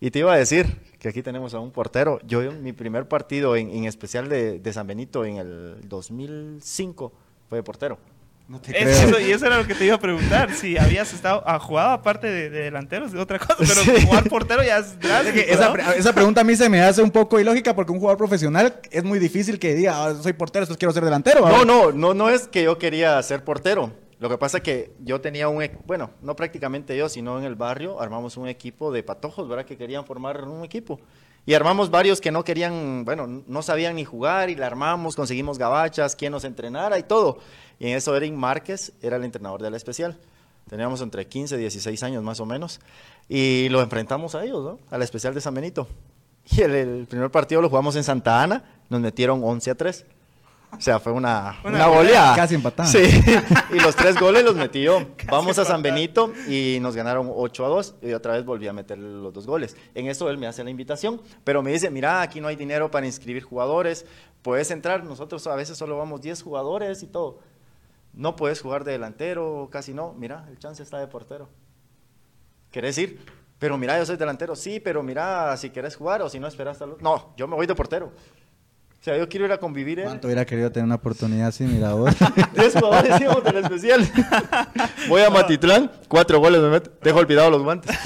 Y 0.00 0.10
te 0.10 0.20
iba 0.20 0.32
a 0.32 0.36
decir 0.36 0.80
que 0.98 1.08
aquí 1.08 1.22
tenemos 1.22 1.54
a 1.54 1.58
un 1.58 1.70
portero. 1.70 2.20
Yo 2.24 2.42
en 2.42 2.62
mi 2.62 2.72
primer 2.72 3.08
partido 3.08 3.56
en, 3.56 3.70
en 3.70 3.84
especial 3.84 4.28
de, 4.28 4.60
de 4.60 4.72
San 4.72 4.86
Benito 4.86 5.24
en 5.24 5.36
el 5.38 5.88
2005 5.88 7.12
fue 7.48 7.58
de 7.58 7.62
portero. 7.62 7.98
No 8.48 8.58
te 8.62 8.70
Es 8.70 8.98
creo. 8.98 9.08
eso, 9.10 9.20
y 9.20 9.30
eso 9.30 9.44
era 9.44 9.58
lo 9.58 9.66
que 9.66 9.74
te 9.74 9.84
iba 9.84 9.94
a 9.96 10.00
preguntar. 10.00 10.54
Si 10.54 10.78
habías 10.78 11.12
estado 11.12 11.46
a 11.46 11.58
jugado 11.58 11.90
aparte 11.90 12.26
de, 12.28 12.48
de 12.48 12.60
delanteros, 12.62 13.12
de 13.12 13.20
otra 13.20 13.38
cosa, 13.38 13.56
pero 13.58 13.74
Sí. 13.98 14.06
jugar 14.06 14.26
portero 14.30 14.62
ya 14.64 14.78
es 14.78 14.86
Es 14.86 14.98
drástico, 15.00 15.34
que 15.34 15.52
esa, 15.52 15.74
esa 15.94 16.12
pregunta 16.14 16.40
a 16.40 16.44
mí 16.44 16.56
se 16.56 16.68
me 16.70 16.80
hace 16.80 17.02
un 17.02 17.10
poco 17.10 17.38
ilógica 17.38 17.74
porque 17.76 17.92
un 17.92 17.98
jugador 17.98 18.16
profesional 18.16 18.74
es 18.90 19.04
muy 19.04 19.18
difícil 19.18 19.58
que 19.58 19.74
diga, 19.74 20.02
"Ah, 20.06 20.14
soy 20.22 20.32
portero, 20.32 20.62
entonces 20.62 20.78
quiero 20.78 20.92
ser 20.94 21.04
delantero. 21.04 21.46
No, 21.46 21.64
no, 21.66 21.92
no, 21.92 22.14
no 22.14 22.30
es 22.30 22.48
que 22.48 22.62
yo 22.62 22.78
quería 22.78 23.22
ser 23.22 23.44
portero. 23.44 23.92
Lo 24.20 24.28
que 24.28 24.36
pasa 24.36 24.58
es 24.58 24.62
que 24.64 24.92
yo 25.04 25.20
tenía 25.20 25.48
un, 25.48 25.64
bueno, 25.86 26.10
no 26.22 26.34
prácticamente 26.34 26.96
yo, 26.96 27.08
sino 27.08 27.38
en 27.38 27.44
el 27.44 27.54
barrio 27.54 28.00
armamos 28.00 28.36
un 28.36 28.48
equipo 28.48 28.90
de 28.90 29.02
patojos, 29.02 29.48
¿verdad? 29.48 29.64
Que 29.64 29.76
querían 29.76 30.04
formar 30.04 30.42
un 30.44 30.64
equipo. 30.64 30.98
Y 31.46 31.54
armamos 31.54 31.90
varios 31.90 32.20
que 32.20 32.30
no 32.30 32.44
querían, 32.44 33.04
bueno, 33.04 33.26
no 33.46 33.62
sabían 33.62 33.96
ni 33.96 34.04
jugar 34.04 34.50
y 34.50 34.56
la 34.56 34.66
armamos, 34.66 35.16
conseguimos 35.16 35.56
gabachas, 35.56 36.16
quien 36.16 36.32
nos 36.32 36.44
entrenara 36.44 36.98
y 36.98 37.04
todo. 37.04 37.38
Y 37.78 37.88
en 37.88 37.96
eso 37.96 38.14
Erin 38.16 38.36
Márquez 38.36 38.92
era 39.00 39.16
el 39.16 39.24
entrenador 39.24 39.62
de 39.62 39.70
la 39.70 39.76
especial. 39.76 40.18
Teníamos 40.68 41.00
entre 41.00 41.26
15 41.26 41.54
y 41.54 41.58
16 41.60 42.02
años 42.02 42.22
más 42.22 42.40
o 42.40 42.44
menos. 42.44 42.80
Y 43.28 43.68
lo 43.70 43.80
enfrentamos 43.80 44.34
a 44.34 44.44
ellos, 44.44 44.62
¿no? 44.62 44.78
A 44.90 44.98
la 44.98 45.04
especial 45.04 45.32
de 45.32 45.40
San 45.40 45.54
Benito. 45.54 45.88
Y 46.50 46.62
el, 46.62 46.74
el 46.74 47.06
primer 47.06 47.30
partido 47.30 47.62
lo 47.62 47.68
jugamos 47.68 47.94
en 47.96 48.04
Santa 48.04 48.42
Ana, 48.42 48.64
nos 48.90 49.00
metieron 49.00 49.42
11 49.42 49.70
a 49.70 49.74
3. 49.74 50.06
O 50.76 50.80
sea, 50.80 51.00
fue 51.00 51.12
una, 51.12 51.58
Una 51.64 51.76
una 51.76 51.86
goleada. 51.86 52.36
Casi 52.36 52.54
empatada. 52.54 52.88
Sí, 52.88 53.02
y 53.72 53.80
los 53.80 53.96
tres 53.96 54.18
goles 54.18 54.44
los 54.44 54.54
metí 54.54 54.82
yo. 54.82 55.00
Vamos 55.30 55.58
a 55.58 55.64
San 55.64 55.82
Benito 55.82 56.32
y 56.46 56.78
nos 56.80 56.94
ganaron 56.94 57.30
8 57.34 57.64
a 57.64 57.68
2 57.68 57.94
y 58.02 58.12
otra 58.12 58.34
vez 58.34 58.44
volví 58.44 58.68
a 58.68 58.72
meter 58.72 58.98
los 58.98 59.32
dos 59.32 59.46
goles. 59.46 59.76
En 59.94 60.06
eso 60.06 60.28
él 60.30 60.38
me 60.38 60.46
hace 60.46 60.62
la 60.62 60.70
invitación, 60.70 61.20
pero 61.42 61.62
me 61.62 61.72
dice, 61.72 61.90
mira, 61.90 62.20
aquí 62.20 62.40
no 62.40 62.48
hay 62.48 62.56
dinero 62.56 62.90
para 62.90 63.06
inscribir 63.06 63.42
jugadores, 63.42 64.06
puedes 64.42 64.70
entrar, 64.70 65.04
nosotros 65.04 65.46
a 65.46 65.56
veces 65.56 65.78
solo 65.78 65.96
vamos 65.96 66.20
10 66.20 66.42
jugadores 66.42 67.02
y 67.02 67.06
todo. 67.06 67.40
No 68.12 68.36
puedes 68.36 68.60
jugar 68.60 68.84
de 68.84 68.92
delantero, 68.92 69.68
casi 69.70 69.94
no. 69.94 70.12
Mira, 70.14 70.46
el 70.48 70.58
chance 70.58 70.82
está 70.82 70.98
de 70.98 71.06
portero. 71.06 71.48
¿Querés 72.70 72.98
ir? 72.98 73.20
Pero 73.58 73.76
mira, 73.76 73.98
yo 73.98 74.06
soy 74.06 74.16
delantero. 74.16 74.54
Sí, 74.54 74.80
pero 74.80 75.02
mira, 75.02 75.56
si 75.56 75.70
querés 75.70 75.96
jugar 75.96 76.22
o 76.22 76.28
si 76.28 76.38
no 76.38 76.46
esperas 76.46 76.80
hasta. 76.80 76.94
No, 77.00 77.34
yo 77.36 77.48
me 77.48 77.56
voy 77.56 77.66
de 77.66 77.74
portero. 77.74 78.12
O 79.00 79.04
sea, 79.04 79.16
yo 79.16 79.28
quiero 79.28 79.46
ir 79.46 79.52
a 79.52 79.58
convivir. 79.58 80.00
¿eh? 80.00 80.04
¿Cuánto 80.04 80.26
hubiera 80.26 80.44
querido 80.44 80.72
tener 80.72 80.84
una 80.84 80.96
oportunidad 80.96 81.48
así, 81.48 81.64
mira 81.64 81.92
vos? 81.94 82.12
10 82.54 82.74
jugadores 82.74 83.20
íbamos 83.20 83.44
del 83.44 83.56
especial. 83.58 84.10
Voy 85.08 85.22
a 85.22 85.30
Matitlán, 85.30 85.90
cuatro 86.08 86.40
goles 86.40 86.60
me 86.60 86.68
meto. 86.68 86.90
Dejo 87.00 87.18
olvidado 87.20 87.48
los 87.48 87.62
guantes. 87.62 87.96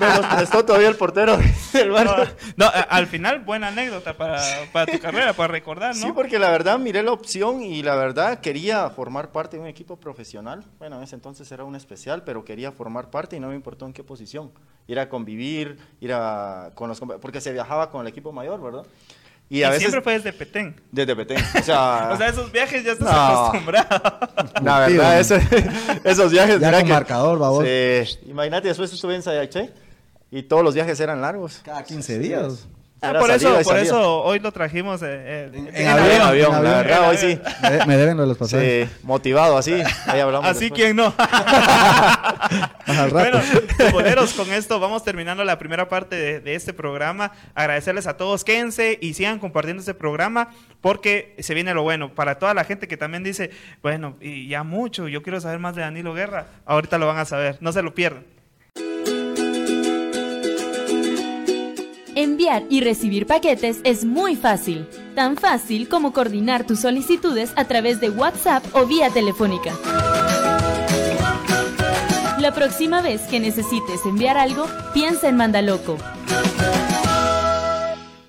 me 0.00 0.06
los 0.06 0.26
prestó 0.26 0.62
todavía 0.62 0.88
el 0.88 0.96
portero 0.96 1.38
del 1.72 1.90
barrio. 1.90 2.26
No, 2.56 2.66
al 2.90 3.06
final, 3.06 3.40
buena 3.40 3.68
anécdota 3.68 4.14
para, 4.14 4.42
para 4.74 4.92
tu 4.92 4.98
carrera, 4.98 5.32
para 5.32 5.50
recordar, 5.50 5.96
¿no? 5.96 6.02
Sí, 6.02 6.12
porque 6.12 6.38
la 6.38 6.50
verdad 6.50 6.78
miré 6.78 7.02
la 7.02 7.12
opción 7.12 7.62
y 7.62 7.82
la 7.82 7.96
verdad 7.96 8.40
quería 8.40 8.90
formar 8.90 9.32
parte 9.32 9.56
de 9.56 9.62
un 9.62 9.68
equipo 9.68 9.96
profesional. 9.96 10.64
Bueno, 10.78 10.98
en 10.98 11.04
ese 11.04 11.14
entonces 11.14 11.50
era 11.50 11.64
un 11.64 11.76
especial, 11.76 12.24
pero 12.24 12.44
quería 12.44 12.72
formar 12.72 13.08
parte 13.08 13.36
y 13.36 13.40
no 13.40 13.48
me 13.48 13.54
importó 13.54 13.86
en 13.86 13.94
qué 13.94 14.04
posición. 14.04 14.52
Ir 14.86 14.98
a 14.98 15.08
convivir, 15.08 15.78
ir 16.00 16.12
a 16.12 16.72
con 16.74 16.90
los 16.90 17.00
porque 17.00 17.40
se 17.40 17.52
viajaba 17.52 17.90
con 17.90 18.02
el 18.02 18.06
equipo 18.06 18.32
mayor, 18.32 18.60
¿verdad? 18.60 18.84
Y 19.54 19.58
Y 19.58 19.62
a 19.62 19.68
veces 19.68 19.82
siempre 19.82 20.00
fue 20.02 20.14
desde 20.14 20.32
Petén. 20.32 20.74
desde 20.90 21.14
Petén. 21.14 21.38
O 21.58 21.62
sea, 21.62 22.10
O 22.12 22.16
sea, 22.16 22.28
esos 22.28 22.50
viajes 22.50 22.82
ya 22.84 22.92
estás 22.92 23.12
No. 23.12 23.46
acostumbrado. 23.46 24.18
la 24.62 24.78
verdad, 24.80 25.20
ese- 25.20 25.40
esos 26.04 26.32
viajes. 26.32 26.58
Ya 26.60 26.66
mira 26.68 26.80
con 26.80 26.88
marcador, 26.90 27.38
babos. 27.38 27.64
Sí, 27.64 28.18
imagínate, 28.26 28.68
después 28.68 28.92
estuve 28.92 29.14
en 29.14 29.22
Sayaché 29.22 29.70
y 30.30 30.42
todos 30.42 30.64
los 30.64 30.74
viajes 30.74 30.98
eran 30.98 31.20
largos. 31.20 31.60
Cada 31.64 31.84
15 31.84 32.18
días. 32.18 32.66
Era 33.10 33.20
por 33.20 33.30
eso, 33.30 33.58
por 33.62 33.78
eso 33.78 34.22
hoy 34.22 34.38
lo 34.38 34.52
trajimos 34.52 35.02
eh, 35.02 35.06
eh, 35.10 35.50
En- 35.52 35.68
en 35.68 35.76
en 35.76 35.88
avión. 35.88 36.10
En 36.12 36.22
avión, 36.22 36.54
en 36.56 36.64
la 36.64 36.70
verdad, 36.82 37.08
hoy 37.10 37.16
sí. 37.16 37.38
Me, 37.62 37.86
me 37.86 37.96
deben 37.96 38.16
lo 38.16 38.22
de 38.24 38.28
los 38.28 38.38
pasajes. 38.38 38.88
Sí, 38.88 38.96
motivado 39.02 39.56
así. 39.58 39.74
Ahí 40.06 40.20
hablamos. 40.20 40.48
Así 40.48 40.60
después. 40.70 40.80
quien 40.82 40.96
no. 40.96 41.14
Al 42.86 43.10
rato. 43.10 43.12
Bueno, 43.12 43.40
futboleros, 43.40 44.32
con 44.34 44.52
esto 44.52 44.78
vamos 44.80 45.04
terminando 45.04 45.44
la 45.44 45.58
primera 45.58 45.88
parte 45.88 46.16
de, 46.16 46.40
de 46.40 46.54
este 46.54 46.72
programa. 46.72 47.32
Agradecerles 47.54 48.06
a 48.06 48.16
todos, 48.16 48.44
quédense 48.44 48.98
y 49.00 49.14
sigan 49.14 49.38
compartiendo 49.38 49.80
este 49.80 49.94
programa 49.94 50.48
porque 50.80 51.34
se 51.38 51.54
viene 51.54 51.74
lo 51.74 51.82
bueno. 51.82 52.14
Para 52.14 52.38
toda 52.38 52.54
la 52.54 52.64
gente 52.64 52.88
que 52.88 52.96
también 52.96 53.22
dice, 53.24 53.50
bueno, 53.82 54.16
y 54.20 54.48
ya 54.48 54.62
mucho, 54.62 55.08
yo 55.08 55.22
quiero 55.22 55.40
saber 55.40 55.58
más 55.58 55.74
de 55.74 55.82
Danilo 55.82 56.14
Guerra, 56.14 56.46
ahorita 56.66 56.98
lo 56.98 57.06
van 57.06 57.18
a 57.18 57.24
saber, 57.24 57.58
no 57.60 57.72
se 57.72 57.82
lo 57.82 57.94
pierdan. 57.94 58.24
Enviar 62.16 62.62
y 62.70 62.80
recibir 62.80 63.26
paquetes 63.26 63.78
es 63.84 64.04
muy 64.04 64.36
fácil, 64.36 64.86
tan 65.16 65.36
fácil 65.36 65.88
como 65.88 66.12
coordinar 66.12 66.64
tus 66.64 66.80
solicitudes 66.80 67.52
a 67.56 67.64
través 67.64 68.00
de 68.00 68.10
WhatsApp 68.10 68.64
o 68.72 68.86
vía 68.86 69.10
telefónica. 69.10 69.72
La 72.38 72.52
próxima 72.54 73.02
vez 73.02 73.22
que 73.22 73.40
necesites 73.40 74.04
enviar 74.06 74.36
algo, 74.36 74.66
piensa 74.92 75.28
en 75.28 75.36
Mandaloco. 75.36 75.96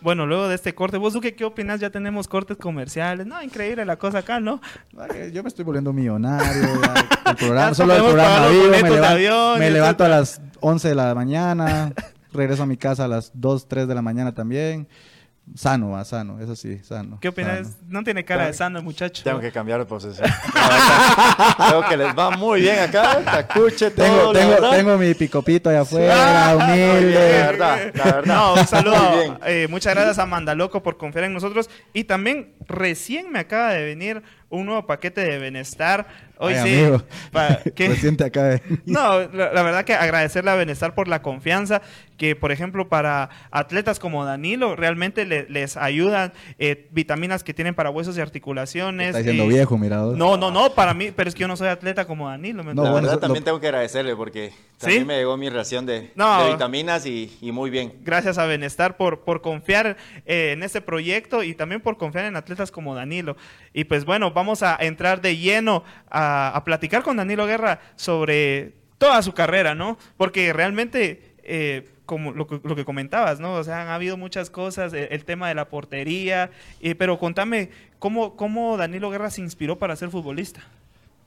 Bueno, 0.02 0.26
luego 0.28 0.48
de 0.48 0.56
este 0.56 0.74
corte, 0.76 0.98
¿vos 0.98 1.14
Duque 1.14 1.36
qué 1.36 1.46
opinas? 1.46 1.80
Ya 1.80 1.90
tenemos 1.90 2.28
cortes 2.28 2.58
comerciales. 2.58 3.26
No, 3.26 3.42
increíble 3.42 3.86
la 3.86 3.98
cosa 3.98 4.20
acá, 4.20 4.40
¿no? 4.40 4.62
Yo 5.34 5.42
me 5.44 5.50
estoy 5.50 5.66
volviendo 5.66 5.92
millonario. 5.94 6.64
el 7.26 7.36
programa, 7.36 7.74
solo 7.74 7.96
el 7.96 8.04
programa 8.04 8.48
vivo. 8.48 8.64
Me, 8.64 8.70
boletos 8.70 8.90
de 8.90 8.96
levan- 9.02 9.12
avión, 9.12 9.60
me 9.60 9.72
levanto 9.72 10.06
a 10.06 10.10
las 10.10 10.42
11 10.60 10.90
de 10.90 10.96
la 10.96 11.14
mañana. 11.16 11.92
Regreso 12.36 12.64
a 12.64 12.66
mi 12.66 12.78
casa 12.78 13.06
a 13.06 13.08
las 13.08 13.32
2, 13.34 13.68
3 13.68 13.88
de 13.88 13.96
la 13.96 14.02
mañana 14.02 14.34
también. 14.34 14.88
Sano, 15.54 15.92
va, 15.92 16.04
sano. 16.04 16.40
Eso 16.40 16.56
sí, 16.56 16.80
sano. 16.84 17.20
¿Qué 17.22 17.28
opinas? 17.28 17.68
sano. 17.68 17.78
No 17.88 18.04
tiene 18.04 18.26
cara 18.26 18.48
de 18.48 18.54
sano 18.54 18.80
el 18.80 18.84
muchacho. 18.84 19.22
Tengo 19.24 19.40
que 19.40 19.52
cambiar 19.52 19.78
de 19.80 19.86
posesión. 19.86 20.28
Creo 21.68 21.86
que 21.90 21.98
les 21.98 22.18
va 22.18 22.32
muy 22.32 22.62
bien 22.62 22.80
acá. 22.80 23.22
Tacuche, 23.24 23.92
todo. 23.92 24.32
Tengo, 24.34 24.56
tengo, 24.56 24.70
tengo 24.72 24.98
mi 24.98 25.14
picopito 25.14 25.70
allá 25.70 25.82
afuera, 25.82 26.50
Ah, 26.50 26.56
humilde. 26.56 27.14
La 27.14 27.46
verdad, 27.52 27.78
la 27.94 28.04
verdad. 28.06 28.26
No, 28.26 28.54
un 28.56 28.68
saludo. 28.68 28.98
Muy 29.12 29.20
bien. 29.20 29.38
eh, 29.46 29.68
muchas 29.70 29.94
gracias 29.94 30.18
a 30.18 30.26
Mandaloco 30.26 30.82
por 30.82 30.98
confiar 30.98 31.26
en 31.26 31.34
nosotros. 31.34 31.70
Y 31.94 32.06
también 32.06 32.56
recién 32.68 33.32
me 33.32 33.38
acaba 33.38 33.70
de 33.74 33.84
venir 33.86 34.24
un 34.56 34.66
nuevo 34.66 34.86
paquete 34.88 35.22
de 35.22 35.40
bienestar. 35.40 36.08
Hoy 36.38 36.54
Ay, 36.54 36.70
sí. 36.70 36.80
amigo. 36.84 37.04
pa- 37.32 37.60
acaba 38.26 38.48
de- 38.50 38.62
No, 38.86 39.20
la, 39.32 39.54
la 39.54 39.64
verdad 39.64 39.86
que 39.86 39.94
agradecerle 39.94 40.52
a 40.52 40.56
Benestar 40.56 40.94
por 40.94 41.08
la 41.08 41.22
confianza, 41.22 41.82
que 42.18 42.36
por 42.36 42.52
ejemplo 42.52 42.90
para 42.90 43.30
atletas 43.52 44.00
como 44.00 44.26
Danilo 44.26 44.76
realmente 44.76 45.26
le- 45.26 45.48
les 45.50 45.78
ayudan 45.78 46.34
eh, 46.60 46.88
vitaminas 46.92 47.44
que 47.46 47.54
tienen 47.54 47.74
para 47.74 47.90
huesos 47.90 48.18
y 48.18 48.22
articulaciones. 48.22 49.08
Está 49.10 49.20
diciendo 49.20 49.44
eh, 49.46 49.48
viejo, 49.48 49.78
mirador. 49.78 50.18
No, 50.18 50.36
no, 50.36 50.52
no, 50.52 50.74
para 50.74 50.94
mí, 50.94 51.12
pero 51.16 51.30
es 51.30 51.36
que 51.36 51.42
yo 51.42 51.48
no 51.48 51.56
soy 51.56 51.70
atleta 51.70 52.06
como 52.06 52.28
Danilo. 52.28 52.64
¿me 52.66 52.74
No, 52.74 52.84
la 52.84 52.90
bueno, 52.92 52.96
verdad 53.08 53.12
eso- 53.14 53.20
también 53.22 53.44
lo- 53.44 53.46
tengo 53.46 53.60
que 53.62 53.68
agradecerle 53.68 54.14
porque 54.16 54.52
también 54.78 55.04
¿Sí? 55.04 55.06
me 55.08 55.16
llegó 55.18 55.38
mi 55.38 55.50
ración 55.50 55.86
de, 55.86 56.12
No. 56.16 56.44
de 56.46 56.52
vitaminas 56.52 57.06
y, 57.06 57.38
y 57.42 57.54
muy 57.54 57.70
bien. 57.70 57.94
Gracias 58.04 58.38
a 58.38 58.46
Benestar 58.46 58.98
por, 58.98 59.22
por 59.22 59.42
confiar 59.42 59.96
eh, 60.26 60.52
en 60.52 60.64
este 60.64 60.82
proyecto 60.82 61.44
y 61.44 61.56
también 61.56 61.80
por 61.80 61.98
confiar 61.98 62.26
en 62.26 62.36
atletas 62.36 62.72
como 62.72 62.94
Danilo. 62.94 63.38
Y 63.74 63.86
pues 63.86 64.04
bueno, 64.04 64.32
vamos 64.32 64.45
a 64.64 64.78
entrar 64.80 65.22
de 65.22 65.38
lleno 65.38 65.84
a, 66.10 66.56
a 66.56 66.64
platicar 66.64 67.04
con 67.04 67.18
Danilo 67.18 67.46
Guerra 67.46 67.80
sobre 67.96 68.74
toda 68.98 69.22
su 69.22 69.34
carrera, 69.34 69.76
¿no? 69.76 69.98
Porque 70.18 70.54
realmente, 70.54 71.36
eh, 71.44 71.90
como 72.06 72.32
lo 72.32 72.48
que, 72.48 72.62
lo 72.64 72.76
que 72.76 72.86
comentabas, 72.86 73.40
¿no? 73.40 73.56
O 73.56 73.64
sea, 73.64 73.82
han 73.82 73.90
habido 73.90 74.18
muchas 74.18 74.50
cosas, 74.50 74.94
eh, 74.94 75.10
el, 75.12 75.26
tema 75.26 75.48
de 75.48 75.56
la 75.56 75.70
portería, 75.70 76.52
eh, 76.82 76.96
pero 76.96 77.18
contame, 77.18 77.70
¿cómo, 78.00 78.36
¿cómo 78.36 78.78
Danilo 78.78 79.10
Guerra 79.10 79.30
se 79.30 79.42
inspiró 79.42 79.78
para 79.78 79.96
ser 79.96 80.10
futbolista? 80.10 80.62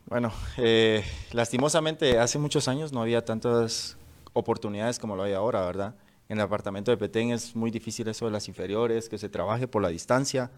Bueno, 0.07 0.33
eh, 0.57 1.05
lastimosamente 1.33 2.19
hace 2.19 2.39
muchos 2.39 2.67
años 2.69 2.93
no 2.93 3.03
había 3.03 3.25
tantas 3.25 3.99
oportunidades 4.33 4.99
como 4.99 5.17
lo 5.17 5.25
hay 5.25 5.35
ahora, 5.35 5.61
¿verdad? 5.67 5.95
En 6.29 6.39
el 6.39 6.45
apartamento 6.45 6.91
de 6.91 6.97
Petén 6.97 7.31
es 7.31 7.55
muy 7.55 7.71
difícil 7.71 8.09
eso 8.09 8.27
de 8.27 8.31
las 8.31 8.49
inferiores, 8.49 9.09
que 9.09 9.19
se 9.19 9.29
trabaje 9.29 9.67
por 9.67 9.83
la 9.83 9.89
distancia. 9.89 10.51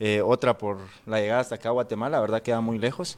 Eh, 0.00 0.22
otra 0.22 0.58
por 0.58 0.78
la 1.06 1.20
llegada 1.20 1.40
hasta 1.40 1.54
acá 1.54 1.68
a 1.68 1.72
Guatemala, 1.72 2.16
la 2.16 2.20
verdad 2.20 2.42
queda 2.42 2.60
muy 2.60 2.78
lejos. 2.78 3.16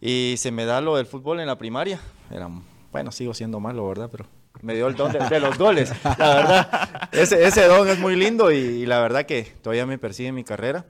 Y 0.00 0.34
se 0.38 0.50
me 0.50 0.64
da 0.64 0.80
lo 0.80 0.96
del 0.96 1.06
fútbol 1.06 1.40
en 1.40 1.46
la 1.46 1.58
primaria. 1.58 2.00
Era, 2.30 2.48
bueno, 2.92 3.12
sigo 3.12 3.34
siendo 3.34 3.60
malo, 3.60 3.86
¿verdad? 3.88 4.08
Pero 4.10 4.26
me 4.62 4.74
dio 4.74 4.88
el 4.88 4.96
don 4.96 5.12
de, 5.12 5.18
de 5.20 5.40
los 5.40 5.56
goles, 5.56 5.92
la 6.04 6.34
verdad. 6.34 7.08
Ese, 7.12 7.44
ese 7.46 7.66
don 7.66 7.88
es 7.88 7.98
muy 7.98 8.16
lindo 8.16 8.50
y, 8.50 8.56
y 8.56 8.86
la 8.86 9.00
verdad 9.00 9.24
que 9.24 9.42
todavía 9.62 9.86
me 9.86 9.98
persigue 9.98 10.28
en 10.28 10.34
mi 10.34 10.44
carrera. 10.44 10.84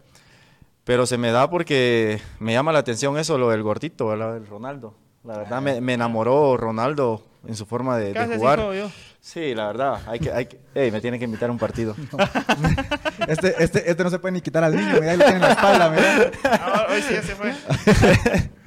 Pero 0.85 1.05
se 1.05 1.19
me 1.19 1.31
da 1.33 1.51
porque 1.51 2.21
me 2.39 2.53
llama 2.55 2.73
la 2.73 2.79
atención 2.79 3.19
eso, 3.19 3.37
lo 3.37 3.51
del 3.51 3.63
gordito, 3.63 4.07
¿verdad? 4.07 4.39
El 4.39 4.47
Ronaldo. 4.47 4.95
La 5.25 5.37
verdad 5.39 5.61
me, 5.61 5.81
me 5.83 5.93
enamoró 5.95 6.57
Ronaldo 6.57 7.23
en 7.47 7.57
su 7.57 7.67
forma 7.67 7.99
de, 7.99 8.15
de 8.15 8.37
jugar. 8.37 8.59
yo. 8.75 8.91
Sí, 9.21 9.55
la 9.55 9.67
verdad. 9.67 10.01
Hay 10.07 10.21
que, 10.21 10.33
hay 10.33 10.47
que, 10.47 10.61
ey, 10.75 10.91
me 10.91 11.01
tiene 11.01 11.19
que 11.19 11.25
invitar 11.25 11.49
a 11.49 11.53
un 11.53 11.59
partido. 11.59 11.95
Este, 13.29 13.63
este, 13.63 13.91
este 13.91 14.05
no 14.05 14.09
se 14.09 14.19
puede 14.19 14.33
ni 14.33 14.41
quitar 14.41 14.65
al 14.65 14.75
niño, 14.75 14.95
mira, 14.95 15.11
ahí 15.11 15.19
lo 15.19 15.25
tiene 15.25 15.37
en 15.37 15.43
la 15.43 15.51
espalda, 15.51 15.91
mira. 15.91 16.31
Ah, 16.45 16.87
hoy 16.89 17.03
sí 17.03 17.13
ya 17.13 17.23
se 17.23 17.35
fue. 17.35 17.53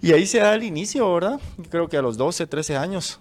Y 0.00 0.12
ahí 0.12 0.26
se 0.26 0.38
da 0.38 0.54
el 0.54 0.62
inicio, 0.62 1.12
¿verdad? 1.12 1.40
Creo 1.70 1.88
que 1.88 1.96
a 1.96 2.02
los 2.02 2.16
12, 2.16 2.46
13 2.46 2.76
años. 2.76 3.18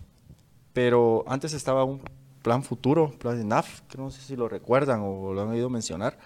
Pero 0.74 1.24
antes 1.28 1.54
estaba 1.54 1.84
un 1.84 2.02
plan 2.44 2.64
futuro, 2.64 3.12
plan 3.18 3.38
de 3.38 3.44
NAF, 3.44 3.82
que 3.90 3.98
no 3.98 4.12
sé 4.12 4.22
si 4.22 4.36
lo 4.36 4.48
recuerdan 4.48 5.02
o 5.04 5.34
lo 5.34 5.42
han 5.42 5.48
oído 5.50 5.70
mencionar, 5.72 6.20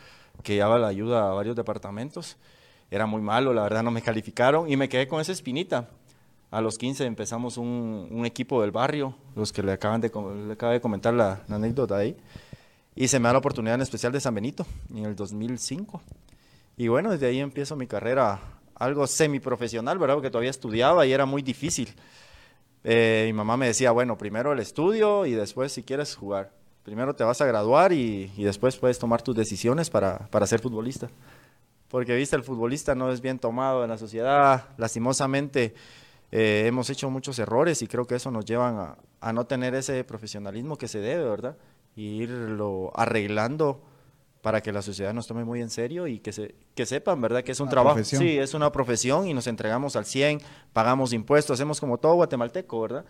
que 0.44 0.58
daba 0.58 0.78
la 0.78 0.88
ayuda 0.88 1.30
a 1.30 1.34
varios 1.34 1.56
departamentos. 1.56 2.38
Era 2.90 3.06
muy 3.06 3.22
malo, 3.22 3.54
la 3.54 3.64
verdad 3.64 3.84
no 3.84 3.92
me 3.92 4.02
calificaron 4.02 4.70
y 4.70 4.76
me 4.76 4.90
quedé 4.90 5.08
con 5.08 5.22
esa 5.22 5.32
espinita. 5.32 5.88
A 6.52 6.60
los 6.60 6.78
15 6.78 7.06
empezamos 7.06 7.58
un, 7.58 8.24
equipo 8.26 8.62
del 8.62 8.72
barrio, 8.72 9.16
los 9.36 9.54
que 9.54 9.64
le 9.64 9.72
acaban 9.72 10.02
de, 10.02 10.12
comentar 10.12 11.14
la, 11.14 11.42
anécdota 11.48 11.96
ahí. 11.96 12.18
Y 12.94 13.08
se 13.08 13.20
me 13.20 13.30
da 13.30 13.34
la 13.34 13.40
oportunidad 13.40 13.76
en 13.76 13.82
especial 13.82 14.12
de 14.12 14.20
San 14.20 14.36
Benito, 14.36 14.66
en 14.94 15.06
el 15.06 15.16
2005. 15.16 16.02
Y 16.76 16.90
bueno, 16.90 17.12
desde 17.12 17.28
ahí 17.28 17.40
empiezo 17.40 17.78
mi 17.78 17.88
carrera 17.88 18.42
algo 18.76 19.08
semiprofesional, 19.08 19.98
¿verdad? 19.98 20.16
Porque 20.16 20.30
todavía 20.30 20.50
estudiaba 20.50 21.06
y 21.06 21.14
era 21.14 21.26
muy 21.26 21.42
difícil. 21.42 21.96
Eh, 22.84 23.24
mi 23.28 23.34
mamá 23.34 23.56
me 23.56 23.68
decía, 23.68 23.92
bueno, 23.92 24.18
primero 24.18 24.52
el 24.52 24.60
estudio 24.60 25.26
y 25.26 25.32
después 25.32 25.72
si 25.72 25.84
quieres 25.84 26.16
jugar. 26.18 26.52
Primero 26.84 27.16
te 27.16 27.24
vas 27.24 27.40
a 27.40 27.46
graduar 27.46 27.94
y, 27.94 28.30
y 28.36 28.44
después 28.44 28.76
puedes 28.76 29.00
tomar 29.00 29.22
tus 29.22 29.38
decisiones 29.38 29.90
para, 29.90 30.28
para 30.28 30.46
ser 30.48 30.60
futbolista. 30.60 31.10
Porque, 31.88 32.16
viste, 32.16 32.36
el 32.36 32.44
futbolista 32.44 32.96
no 32.96 33.12
es 33.12 33.22
bien 33.22 33.40
tomado 33.40 33.84
en 33.84 33.90
la 33.90 33.98
sociedad. 33.98 34.66
Lastimosamente, 34.78 35.76
eh, 36.32 36.64
hemos 36.68 36.90
hecho 36.90 37.10
muchos 37.10 37.38
errores 37.40 37.82
y 37.82 37.88
creo 37.88 38.06
que 38.08 38.16
eso 38.16 38.32
nos 38.32 38.46
llevan 38.46 38.78
a, 38.78 38.98
a 39.20 39.34
no 39.34 39.46
tener 39.46 39.76
ese 39.76 40.04
profesionalismo 40.04 40.78
que 40.78 40.88
se 40.88 41.00
debe, 41.00 41.24
¿verdad? 41.26 41.58
Y 41.96 42.24
irlo 42.24 42.92
arreglando 42.96 43.82
para 44.42 44.62
que 44.62 44.72
la 44.72 44.82
sociedad 44.82 45.14
nos 45.14 45.28
tome 45.28 45.44
muy 45.46 45.62
en 45.62 45.70
serio 45.70 46.08
y 46.08 46.20
que, 46.20 46.32
se, 46.32 46.56
que 46.74 46.86
sepan, 46.88 47.22
¿verdad? 47.22 47.44
Que 47.44 47.52
es 47.52 47.60
un 47.60 47.66
Una 47.66 47.72
trabajo. 47.72 47.96
profesión. 47.96 48.22
Sí, 48.24 48.38
es 48.40 48.54
una 48.54 48.72
profesión 48.72 49.28
y 49.28 49.34
nos 49.36 49.46
entregamos 49.46 49.96
al 49.96 50.06
100, 50.06 50.42
pagamos 50.74 51.14
impuestos, 51.14 51.54
hacemos 51.60 51.80
como 51.80 52.00
todo 52.00 52.16
guatemalteco, 52.16 52.82
¿verdad? 52.82 53.06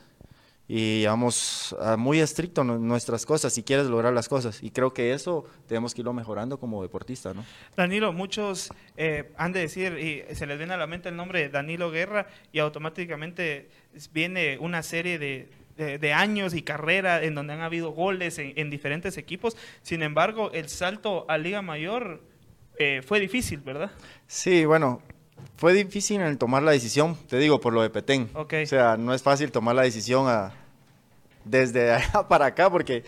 Y 0.74 1.06
vamos 1.06 1.76
a 1.82 1.98
muy 1.98 2.22
estricto 2.22 2.62
en 2.62 2.88
nuestras 2.88 3.26
cosas 3.26 3.52
si 3.52 3.62
quieres 3.62 3.88
lograr 3.88 4.14
las 4.14 4.30
cosas. 4.30 4.64
Y 4.64 4.72
creo 4.72 4.94
que 4.94 5.12
eso 5.12 5.44
tenemos 5.68 5.94
que 5.94 6.00
irlo 6.00 6.14
mejorando 6.14 6.58
como 6.62 6.82
deportista, 6.82 7.34
¿no? 7.34 7.44
Danilo, 7.76 8.14
muchos 8.14 8.72
eh, 8.96 9.34
han 9.36 9.52
de 9.52 9.60
decir, 9.60 9.98
y 10.00 10.34
se 10.34 10.46
les 10.46 10.58
viene 10.58 10.74
a 10.74 10.78
la 10.78 10.88
mente 10.88 11.10
el 11.10 11.18
nombre 11.18 11.42
de 11.42 11.50
Danilo 11.50 11.92
Guerra 11.92 12.28
y 12.54 12.60
automáticamente 12.60 13.70
viene 14.14 14.58
una 14.60 14.82
serie 14.82 15.20
de, 15.20 15.50
de- 15.76 15.98
de 15.98 16.14
años 16.14 16.54
y 16.54 16.62
carrera 16.62 17.22
en 17.22 17.36
donde 17.36 17.52
han 17.52 17.62
habido 17.62 17.92
goles 17.92 18.40
en, 18.40 18.54
en 18.56 18.70
diferentes 18.70 19.18
equipos. 19.18 19.58
Sin 19.82 20.02
embargo, 20.02 20.52
el 20.54 20.70
salto 20.70 21.26
a 21.30 21.38
Liga 21.38 21.62
Mayor 21.62 22.22
eh, 22.80 23.02
fue 23.06 23.20
difícil, 23.20 23.60
¿verdad? 23.60 23.92
Sí, 24.26 24.64
bueno, 24.64 25.02
fue 25.58 25.74
difícil 25.74 26.22
en 26.22 26.38
tomar 26.38 26.64
la 26.64 26.72
decisión, 26.72 27.18
te 27.28 27.38
digo, 27.40 27.60
por 27.60 27.74
lo 27.74 27.82
de 27.82 27.90
Petén. 27.90 28.30
O 28.34 28.48
sea, 28.68 28.96
no 28.96 29.14
es 29.14 29.22
fácil 29.22 29.52
tomar 29.52 29.76
la 29.76 29.82
decisión 29.82 30.28
a, 30.30 30.54
desde 31.46 31.92
allá 31.94 32.28
para 32.28 32.48
acá, 32.48 32.70
porque 32.70 33.04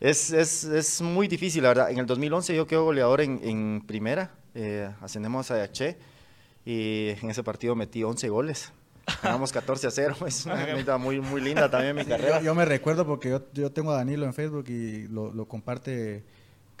es, 0.00 0.32
es, 0.32 0.64
es 0.64 1.00
muy 1.02 1.28
difícil, 1.28 1.62
la 1.62 1.70
verdad. 1.70 1.90
En 1.90 1.98
el 1.98 2.06
2011 2.06 2.54
yo 2.54 2.66
quedo 2.66 2.84
goleador 2.84 3.20
en, 3.20 3.40
en 3.42 3.82
primera, 3.86 4.32
eh, 4.54 4.90
ascendemos 5.00 5.50
a 5.50 5.58
Yaché, 5.58 5.98
y 6.64 7.08
en 7.20 7.30
ese 7.30 7.42
partido 7.42 7.74
metí 7.74 8.02
11 8.02 8.28
goles. 8.28 8.72
Ganamos 9.22 9.52
14 9.52 9.86
a 9.86 9.90
0, 9.90 10.16
es 10.26 10.46
una 10.46 10.62
anécdota 10.62 10.98
muy, 10.98 11.20
muy 11.20 11.40
linda 11.40 11.70
también 11.70 11.96
mi 11.96 12.04
carrera. 12.04 12.38
Yo, 12.38 12.46
yo 12.46 12.54
me 12.54 12.64
recuerdo 12.64 13.06
porque 13.06 13.30
yo, 13.30 13.42
yo 13.52 13.72
tengo 13.72 13.90
a 13.92 13.96
Danilo 13.96 14.26
en 14.26 14.34
Facebook 14.34 14.66
y 14.68 15.08
lo, 15.08 15.32
lo 15.32 15.46
comparte 15.46 16.24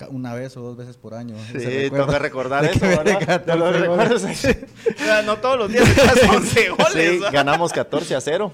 una 0.08 0.34
vez 0.34 0.56
o 0.56 0.60
dos 0.62 0.76
veces 0.76 0.96
por 0.96 1.14
año. 1.14 1.34
Sí, 1.52 1.90
tengo 1.90 2.06
que 2.06 2.18
recordar 2.18 2.62
que 2.70 2.76
eso, 2.76 2.86
¿verdad? 2.86 3.42
Te 3.44 3.56
lo 3.56 3.64
14 3.64 3.78
goles. 3.78 3.80
recuerdas. 3.80 4.24
O 5.00 5.04
sea, 5.04 5.22
no 5.22 5.36
todos 5.38 5.58
los 5.58 5.68
días 5.72 5.88
echas 5.90 6.18
11 6.28 6.68
goles. 6.70 6.92
Sí, 6.92 7.20
ganamos 7.32 7.72
14 7.72 8.14
a 8.14 8.20
0. 8.20 8.52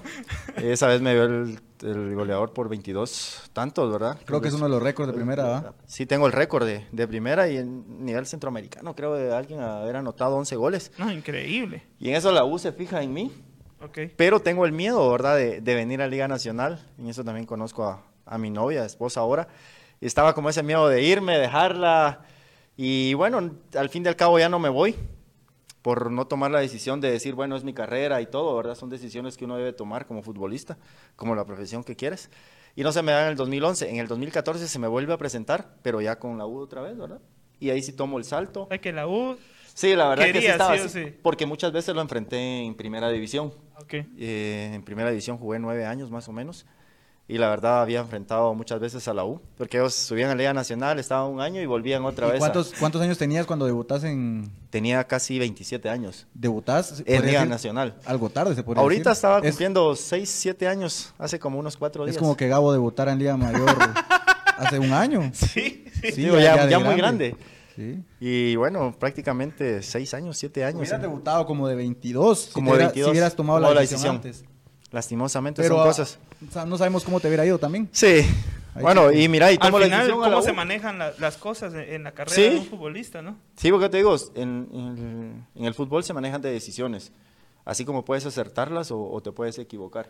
Esa 0.57 0.87
vez 0.87 1.01
me 1.01 1.13
dio 1.13 1.23
el, 1.25 1.59
el 1.83 2.15
goleador 2.15 2.53
por 2.53 2.67
22 2.69 3.49
tantos, 3.53 3.91
¿verdad? 3.91 4.17
Creo 4.25 4.41
que 4.41 4.47
es 4.47 4.53
uno 4.53 4.65
de 4.65 4.71
los 4.71 4.81
récords 4.81 5.07
de 5.11 5.13
primera, 5.13 5.43
¿va? 5.45 5.73
Sí, 5.85 6.05
tengo 6.05 6.25
el 6.25 6.31
récord 6.33 6.65
de, 6.65 6.85
de 6.91 7.07
primera 7.07 7.47
y 7.49 7.57
en 7.57 8.03
nivel 8.05 8.25
centroamericano 8.25 8.95
creo 8.95 9.13
de 9.15 9.33
alguien 9.35 9.59
haber 9.61 9.95
anotado 9.97 10.35
11 10.37 10.55
goles. 10.55 10.91
No, 10.97 11.11
increíble. 11.11 11.83
Y 11.99 12.09
en 12.09 12.15
eso 12.15 12.31
la 12.31 12.43
U 12.43 12.57
se 12.59 12.71
fija 12.71 13.01
en 13.03 13.13
mí, 13.13 13.31
Ok. 13.81 13.99
pero 14.15 14.39
tengo 14.39 14.65
el 14.65 14.71
miedo, 14.71 15.09
¿verdad? 15.11 15.35
De, 15.35 15.61
de 15.61 15.75
venir 15.75 16.01
a 16.01 16.07
Liga 16.07 16.27
Nacional. 16.27 16.85
En 16.97 17.07
eso 17.09 17.23
también 17.23 17.45
conozco 17.45 17.85
a, 17.85 18.03
a 18.25 18.37
mi 18.37 18.49
novia, 18.49 18.83
esposa 18.85 19.19
ahora. 19.21 19.47
Estaba 20.01 20.33
como 20.33 20.49
ese 20.49 20.63
miedo 20.63 20.87
de 20.87 21.01
irme, 21.03 21.37
dejarla. 21.37 22.21
Y 22.75 23.13
bueno, 23.15 23.51
al 23.75 23.89
fin 23.89 24.05
y 24.05 24.07
al 24.07 24.15
cabo 24.15 24.37
ya 24.39 24.49
no 24.49 24.59
me 24.59 24.69
voy 24.69 24.95
por 25.81 26.11
no 26.11 26.27
tomar 26.27 26.51
la 26.51 26.59
decisión 26.59 26.99
de 26.99 27.09
decir, 27.09 27.33
bueno, 27.33 27.55
es 27.55 27.63
mi 27.63 27.73
carrera 27.73 28.19
y 28.21 28.25
todo, 28.25 28.55
¿verdad? 28.57 28.75
Son 28.75 28.89
decisiones 28.89 29.37
que 29.37 29.45
uno 29.45 29.55
debe 29.55 29.71
tomar 29.71 30.05
como 30.05 30.21
futbolista, 30.21 30.77
como 31.15 31.33
la 31.33 31.45
profesión 31.45 31.83
que 31.83 31.95
quieres. 31.95 32.29
Y 32.75 32.83
no 32.83 32.91
se 32.91 33.01
me 33.01 33.11
da 33.11 33.23
en 33.23 33.29
el 33.29 33.35
2011. 33.35 33.89
En 33.89 33.97
el 33.97 34.07
2014 34.07 34.67
se 34.67 34.79
me 34.79 34.87
vuelve 34.87 35.13
a 35.13 35.17
presentar, 35.17 35.75
pero 35.81 36.01
ya 36.01 36.19
con 36.19 36.37
la 36.37 36.45
U 36.45 36.59
otra 36.59 36.81
vez, 36.81 36.97
¿verdad? 36.97 37.19
Y 37.59 37.69
ahí 37.69 37.81
sí 37.81 37.93
tomo 37.93 38.17
el 38.17 38.23
salto. 38.23 38.67
Sea, 38.69 38.79
que 38.79 38.91
la 38.93 39.07
U. 39.07 39.37
Sí, 39.73 39.95
la 39.95 40.09
verdad 40.09 40.25
que 40.25 40.29
sí 40.29 40.33
Quería, 40.33 40.51
estaba 40.51 40.77
sí 40.77 40.83
así, 40.85 41.05
sí. 41.05 41.15
porque 41.23 41.45
muchas 41.45 41.71
veces 41.71 41.95
lo 41.95 42.01
enfrenté 42.01 42.65
en 42.65 42.75
primera 42.75 43.09
división. 43.09 43.53
Ok. 43.79 43.93
Eh, 43.93 44.71
en 44.73 44.83
primera 44.83 45.09
división 45.09 45.37
jugué 45.37 45.57
nueve 45.57 45.85
años 45.85 46.11
más 46.11 46.27
o 46.27 46.33
menos. 46.33 46.65
Y 47.29 47.37
la 47.39 47.49
verdad 47.49 47.81
había 47.81 47.99
enfrentado 47.99 48.53
muchas 48.53 48.79
veces 48.79 49.05
a 49.09 49.13
la 49.13 49.25
U, 49.25 49.41
porque 49.57 49.75
ellos 49.77 49.93
subían 49.93 50.29
a 50.29 50.35
Liga 50.35 50.53
Nacional, 50.53 50.97
estaban 50.97 51.29
un 51.29 51.41
año 51.41 51.59
y 51.61 51.65
volvían 51.65 52.05
otra 52.05 52.27
¿Y 52.27 52.31
vez. 52.31 52.37
a- 52.37 52.39
cuántos, 52.39 52.73
¿Cuántos 52.79 53.01
años 53.01 53.17
tenías 53.17 53.45
cuando 53.45 53.65
debutas 53.65 54.05
en... 54.05 54.49
Tenía 54.69 55.03
casi 55.05 55.37
27 55.37 55.89
años 55.89 56.25
¿Debutás? 56.33 57.03
en 57.05 57.25
Liga? 57.25 57.45
Nacional. 57.45 57.95
Algo 58.05 58.29
tarde, 58.29 58.55
se 58.55 58.63
podría 58.63 58.81
Ahorita 58.81 59.09
decir. 59.09 59.17
estaba 59.17 59.39
Es- 59.39 59.43
cumpliendo 59.51 59.93
6, 59.95 60.29
7 60.29 60.67
años, 60.69 61.13
hace 61.17 61.37
como 61.37 61.59
unos 61.59 61.75
4 61.75 62.05
días. 62.05 62.15
Es 62.15 62.19
como 62.21 62.37
que 62.37 62.47
Gabo 62.47 62.71
debutara 62.71 63.11
en 63.11 63.19
Liga 63.19 63.35
Mayor 63.35 63.75
hace 64.57 64.79
un 64.79 64.93
año. 64.93 65.29
Sí. 65.33 65.83
Sí, 66.01 66.11
Digo, 66.21 66.39
ya- 66.39 66.65
de 66.65 66.71
ya 66.71 66.79
muy 66.79 66.95
grande. 66.95 67.35
Sí. 67.75 68.03
Y 68.21 68.55
bueno, 68.55 68.95
prácticamente 68.97 69.83
6 69.83 70.13
años, 70.13 70.37
7 70.37 70.63
años. 70.63 70.79
Hubieras 70.79 70.99
¿eh? 70.99 71.01
debutado 71.01 71.45
como 71.45 71.67
de 71.67 71.75
22. 71.75 72.39
si 72.39 72.51
Como 72.53 72.67
te 72.67 72.71
de 72.71 72.75
hubiera- 72.77 72.87
22, 72.87 73.05
Si 73.07 73.11
hubieras 73.11 73.35
tomado 73.35 73.59
la 73.59 73.73
la 73.73 73.81
decisión, 73.81 74.21
decisión. 74.21 74.45
antes. 74.47 74.56
Lastimosamente 74.91 75.61
Pero 75.61 75.75
son 75.75 75.83
ah, 75.83 75.87
cosas. 75.87 76.19
o 76.47 76.51
sea, 76.51 76.65
no 76.65 76.77
sabemos 76.77 77.03
cómo 77.03 77.19
te 77.19 77.27
hubiera 77.27 77.45
ido 77.45 77.59
también. 77.59 77.89
Sí. 77.91 78.25
Ahí 78.75 78.81
Bueno, 78.83 79.09
sí. 79.09 79.23
y 79.23 79.27
mira, 79.29 79.51
y 79.51 79.55
Al 79.55 79.59
tomo 79.71 79.79
final, 79.83 80.07
la 80.07 80.13
¿cómo 80.13 80.41
se 80.41 80.53
manejan 80.53 80.97
la- 80.99 81.13
las 81.19 81.35
cosas 81.37 81.73
en, 81.73 82.03
la 82.03 82.11
carrera 82.13 82.35
Sí. 82.35 82.41
de 82.43 82.55
un 82.59 82.65
futbolista, 82.67 83.21
no? 83.21 83.35
Sí, 83.57 83.69
porque 83.71 83.89
te 83.89 83.97
digo, 83.97 84.15
en, 84.35 84.69
en- 84.71 85.45
en 85.55 85.65
el 85.65 85.73
fútbol 85.73 86.03
se 86.03 86.13
manejan 86.13 86.41
de 86.41 86.51
decisiones. 86.51 87.11
Así 87.65 87.83
como 87.83 88.05
puedes 88.05 88.25
acertarlas 88.25 88.91
o, 88.91 88.99
o 89.11 89.21
te 89.21 89.31
puedes 89.31 89.57
equivocar. 89.59 90.09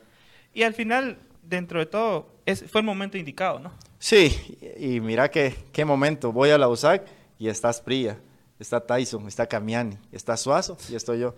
Y 0.54 0.62
al 0.64 0.74
final, 0.76 1.18
dentro 1.42 1.80
de 1.80 1.88
todo, 1.88 2.28
es, 2.46 2.64
fue 2.70 2.82
el 2.82 2.86
momento 2.86 3.18
indicado, 3.18 3.58
¿no? 3.60 3.72
Sí, 4.00 4.58
y, 4.78 4.96
y 4.98 5.02
mira 5.02 5.32
qué, 5.32 5.56
qué 5.72 5.86
momento. 5.86 6.32
Voy 6.32 6.52
a 6.52 6.58
la 6.60 6.68
USAC 6.68 7.04
y 7.40 7.48
está 7.48 7.74
Sprilla, 7.74 8.18
está 8.60 8.80
Tyson, 8.86 9.28
está 9.28 9.48
Camiani, 9.48 9.98
está 10.12 10.38
Suazo 10.38 10.78
y 10.90 10.96
estoy 10.96 11.20
yo. 11.20 11.36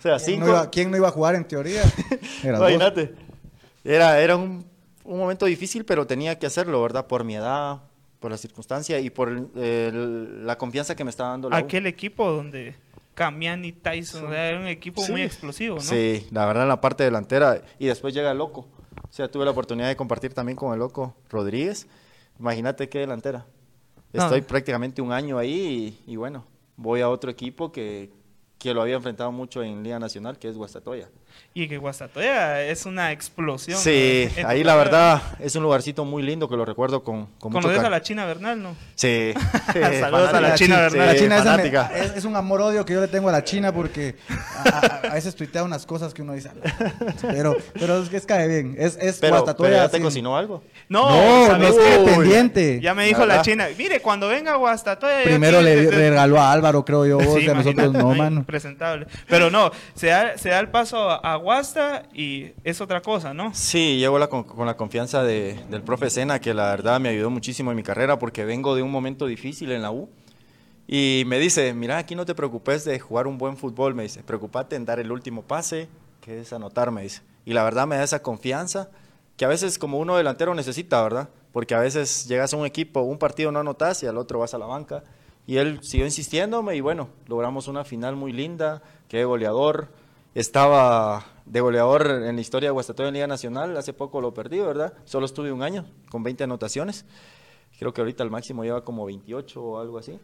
O 0.00 0.02
sea, 0.02 0.16
¿Quién 0.16 0.36
cinco. 0.36 0.46
no, 0.46 0.52
iba, 0.52 0.70
quién 0.70 0.90
no 0.90 0.96
iba 0.96 1.08
a 1.08 1.12
jugar 1.12 1.34
en 1.36 1.44
teoría? 1.46 1.82
Imagínate. 2.42 3.14
Era, 3.84 4.18
era 4.20 4.36
un, 4.36 4.64
un 5.04 5.18
momento 5.18 5.46
difícil, 5.46 5.84
pero 5.84 6.06
tenía 6.06 6.38
que 6.38 6.46
hacerlo, 6.46 6.82
¿verdad? 6.82 7.06
Por 7.06 7.22
mi 7.24 7.36
edad, 7.36 7.82
por 8.18 8.30
la 8.30 8.36
circunstancia 8.38 8.98
y 8.98 9.10
por 9.10 9.28
el- 9.28 9.48
el- 9.62 10.46
la 10.46 10.56
confianza 10.58 10.94
que 10.96 11.04
me 11.04 11.10
estaba 11.10 11.30
dando 11.30 11.48
la 11.50 11.56
U. 11.56 11.58
Aquel 11.58 11.86
equipo 11.86 12.30
donde 12.30 12.74
Camiani, 13.14 13.72
Tyson, 13.72 14.26
o 14.26 14.30
sea, 14.30 14.48
era 14.48 14.58
un 14.60 14.66
equipo 14.66 15.02
Sí. 15.02 15.12
muy 15.12 15.22
explosivo, 15.22 15.76
¿no? 15.76 15.80
Sí, 15.82 16.26
la 16.30 16.46
verdad 16.46 16.62
en 16.64 16.68
la 16.70 16.80
parte 16.80 17.04
delantera. 17.04 17.62
Y 17.78 17.86
después 17.86 18.14
llega 18.14 18.30
el 18.32 18.38
Loco. 18.38 18.60
O 19.08 19.12
sea, 19.12 19.30
tuve 19.30 19.44
la 19.44 19.50
oportunidad 19.50 19.88
de 19.88 19.96
compartir 19.96 20.32
también 20.32 20.56
con 20.56 20.72
el 20.72 20.78
Loco 20.78 21.14
Rodríguez. 21.28 21.86
Imagínate 22.38 22.88
qué 22.88 23.00
delantera. 23.00 23.44
No. 24.12 24.22
Estoy 24.24 24.40
prácticamente 24.42 25.02
un 25.02 25.12
año 25.12 25.36
ahí 25.38 26.00
y, 26.06 26.12
y 26.12 26.16
bueno, 26.16 26.44
voy 26.76 27.00
a 27.00 27.08
otro 27.08 27.30
equipo 27.30 27.70
que, 27.72 28.10
que 28.60 28.74
lo 28.74 28.82
había 28.82 28.96
enfrentado 28.96 29.32
mucho 29.32 29.62
en 29.62 29.82
Liga 29.82 29.98
Nacional, 29.98 30.38
que 30.38 30.46
es 30.46 30.56
Guastatoya. 30.56 31.08
Y 31.52 31.66
que 31.68 31.78
Guastatoya 31.78 32.62
es 32.62 32.86
una 32.86 33.10
explosión. 33.10 33.78
Sí, 33.78 34.28
ahí 34.46 34.62
la 34.62 34.76
verdad 34.76 35.20
es 35.40 35.56
un 35.56 35.64
lugarcito 35.64 36.04
muy 36.04 36.22
lindo 36.22 36.48
que 36.48 36.56
lo 36.56 36.64
recuerdo 36.64 37.02
con, 37.02 37.26
con 37.38 37.52
mucho 37.52 37.62
Conoces 37.66 37.84
a 37.84 37.90
la 37.90 38.02
China 38.02 38.24
Bernal, 38.24 38.62
¿no? 38.62 38.76
Sí. 38.94 39.32
Saludos 40.00 40.32
a 40.32 40.40
la. 40.40 40.54
China, 40.54 40.76
¿verdad? 40.80 41.06
La 41.06 41.12
Sí, 41.12 41.18
China 41.18 41.36
esa 41.36 41.44
me- 41.44 41.50
fanática. 41.50 41.90
es, 41.96 42.16
es 42.18 42.24
un 42.24 42.36
amor-odio 42.36 42.84
que 42.84 42.92
yo 42.94 43.00
le 43.00 43.08
tengo 43.08 43.28
a 43.28 43.32
la 43.32 43.42
China 43.44 43.72
porque 43.72 44.14
a, 44.28 44.68
a- 45.06 45.10
a 45.10 45.14
veces 45.14 45.34
tuitea 45.34 45.64
unas 45.64 45.86
cosas 45.86 46.14
que 46.14 46.22
uno 46.22 46.34
dice. 46.34 46.50
"Ah". 46.50 46.92
Pero, 47.22 47.56
pero 47.74 48.00
es 48.02 48.08
que 48.08 48.16
es 48.16 48.26
cae 48.26 48.46
bien. 48.46 48.76
Es, 48.78 48.96
es 49.00 49.18
Pero, 49.18 49.34
Guastatoya 49.36 49.68
pero 49.70 49.82
ya 49.82 49.88
te 49.88 49.96
sin- 49.96 50.04
cocinó 50.04 50.36
algo. 50.36 50.62
No, 50.88 51.10
No, 51.10 51.58
no 51.58 51.64
¿sabes 51.64 51.68
es 51.68 51.76
qué? 51.98 52.04
que 52.04 52.10
pendiente. 52.12 52.80
Ya 52.80 52.94
me 52.94 53.06
dijo 53.06 53.26
la. 53.26 53.42
China, 53.42 53.66
mire, 53.76 54.00
cuando 54.00 54.28
venga 54.28 54.52
a 54.52 54.56
Guastatoya... 54.56 55.22
Primero 55.24 55.58
aquí- 55.58 55.66
le 55.66 55.90
regaló 55.90 56.40
a 56.40 56.52
Álvaro, 56.52 56.84
creo 56.84 57.06
yo, 57.06 57.18
vos, 57.18 57.34
Sí, 57.40 57.46
y 57.46 57.48
a 57.48 57.54
nosotros 57.54 57.92
no, 57.92 58.14
mano. 58.14 58.44
Presentable. 58.44 59.06
Pero 59.28 59.50
no, 59.50 59.70
se 59.94 60.08
da, 60.08 60.36
se 60.38 60.50
da 60.50 60.60
el 60.60 60.68
paso 60.68 61.19
a, 61.22 61.36
Guasta 61.36 62.04
y 62.14 62.52
es 62.64 62.80
otra 62.80 63.00
cosa, 63.00 63.32
¿no? 63.34 63.52
Sí, 63.54 63.98
llevo 63.98 64.18
la, 64.18 64.28
con, 64.28 64.44
con 64.44 64.66
la 64.66 64.76
confianza 64.76 65.22
de- 65.22 65.58
del 65.70 65.82
profe 65.82 66.10
Sena, 66.10 66.40
que 66.40 66.54
la 66.54 66.70
verdad 66.70 67.00
me 67.00 67.08
ayudó 67.10 67.30
muchísimo 67.30 67.70
en 67.70 67.76
mi 67.76 67.82
carrera 67.82 68.18
porque 68.18 68.44
vengo 68.44 68.74
de 68.74 68.82
un 68.82 68.90
momento 68.90 69.26
difícil 69.26 69.72
en 69.72 69.82
la 69.82 69.90
U. 69.90 70.08
Y 70.88 71.22
me 71.26 71.38
dice, 71.38 71.72
mira, 71.72 71.98
aquí 71.98 72.14
no 72.16 72.26
te 72.26 72.34
preocupes 72.34 72.84
de 72.84 72.98
jugar 72.98 73.26
un 73.26 73.38
buen 73.38 73.56
fútbol, 73.56 73.94
me 73.94 74.02
dice, 74.02 74.22
preocupate 74.24 74.74
en 74.76 74.84
dar 74.84 74.98
el 74.98 75.12
último 75.12 75.42
pase, 75.42 75.88
que 76.20 76.40
es 76.40 76.52
anotar, 76.52 76.90
me 76.90 77.02
dice. 77.02 77.22
Y 77.44 77.52
la 77.52 77.62
verdad 77.62 77.86
me 77.86 77.96
da 77.96 78.02
esa 78.02 78.22
confianza 78.22 78.90
que 79.36 79.44
a 79.44 79.48
veces 79.48 79.78
como 79.78 79.98
uno 79.98 80.16
delantero 80.16 80.54
necesita, 80.54 81.02
¿verdad? 81.02 81.28
Porque 81.52 81.74
a 81.74 81.78
veces 81.80 82.26
llegas 82.26 82.52
a 82.52 82.56
un 82.56 82.66
equipo, 82.66 83.00
un 83.02 83.18
partido 83.18 83.52
no 83.52 83.60
anotas 83.60 84.02
y 84.02 84.06
al 84.06 84.18
otro 84.18 84.40
vas 84.40 84.52
a 84.54 84.58
la 84.58 84.66
banca. 84.66 85.04
Y 85.46 85.56
él 85.56 85.78
siguió 85.82 86.06
insistiéndome 86.06 86.76
y 86.76 86.80
bueno, 86.80 87.08
logramos 87.26 87.66
una 87.68 87.84
final 87.84 88.16
muy 88.16 88.32
linda, 88.32 88.82
quedé 89.08 89.24
goleador. 89.24 89.88
Estaba 90.34 91.24
de 91.44 91.60
goleador 91.60 92.06
en 92.24 92.36
la 92.36 92.40
historia 92.40 92.68
de 92.68 92.72
Guastatoya 92.72 93.08
en 93.08 93.14
Liga 93.14 93.26
Nacional, 93.26 93.76
hace 93.76 93.92
poco 93.92 94.20
lo 94.20 94.32
perdí, 94.32 94.60
¿verdad? 94.60 94.94
Solo 95.04 95.26
estuve 95.26 95.50
un 95.50 95.62
año 95.62 95.86
con 96.10 96.22
20 96.22 96.44
anotaciones. 96.44 97.04
Creo 97.78 97.92
que 97.92 98.00
ahorita 98.00 98.22
el 98.22 98.30
máximo 98.30 98.62
lleva 98.62 98.84
como 98.84 99.04
28 99.06 99.60
o 99.62 99.80
algo 99.80 99.98
así. 99.98 100.20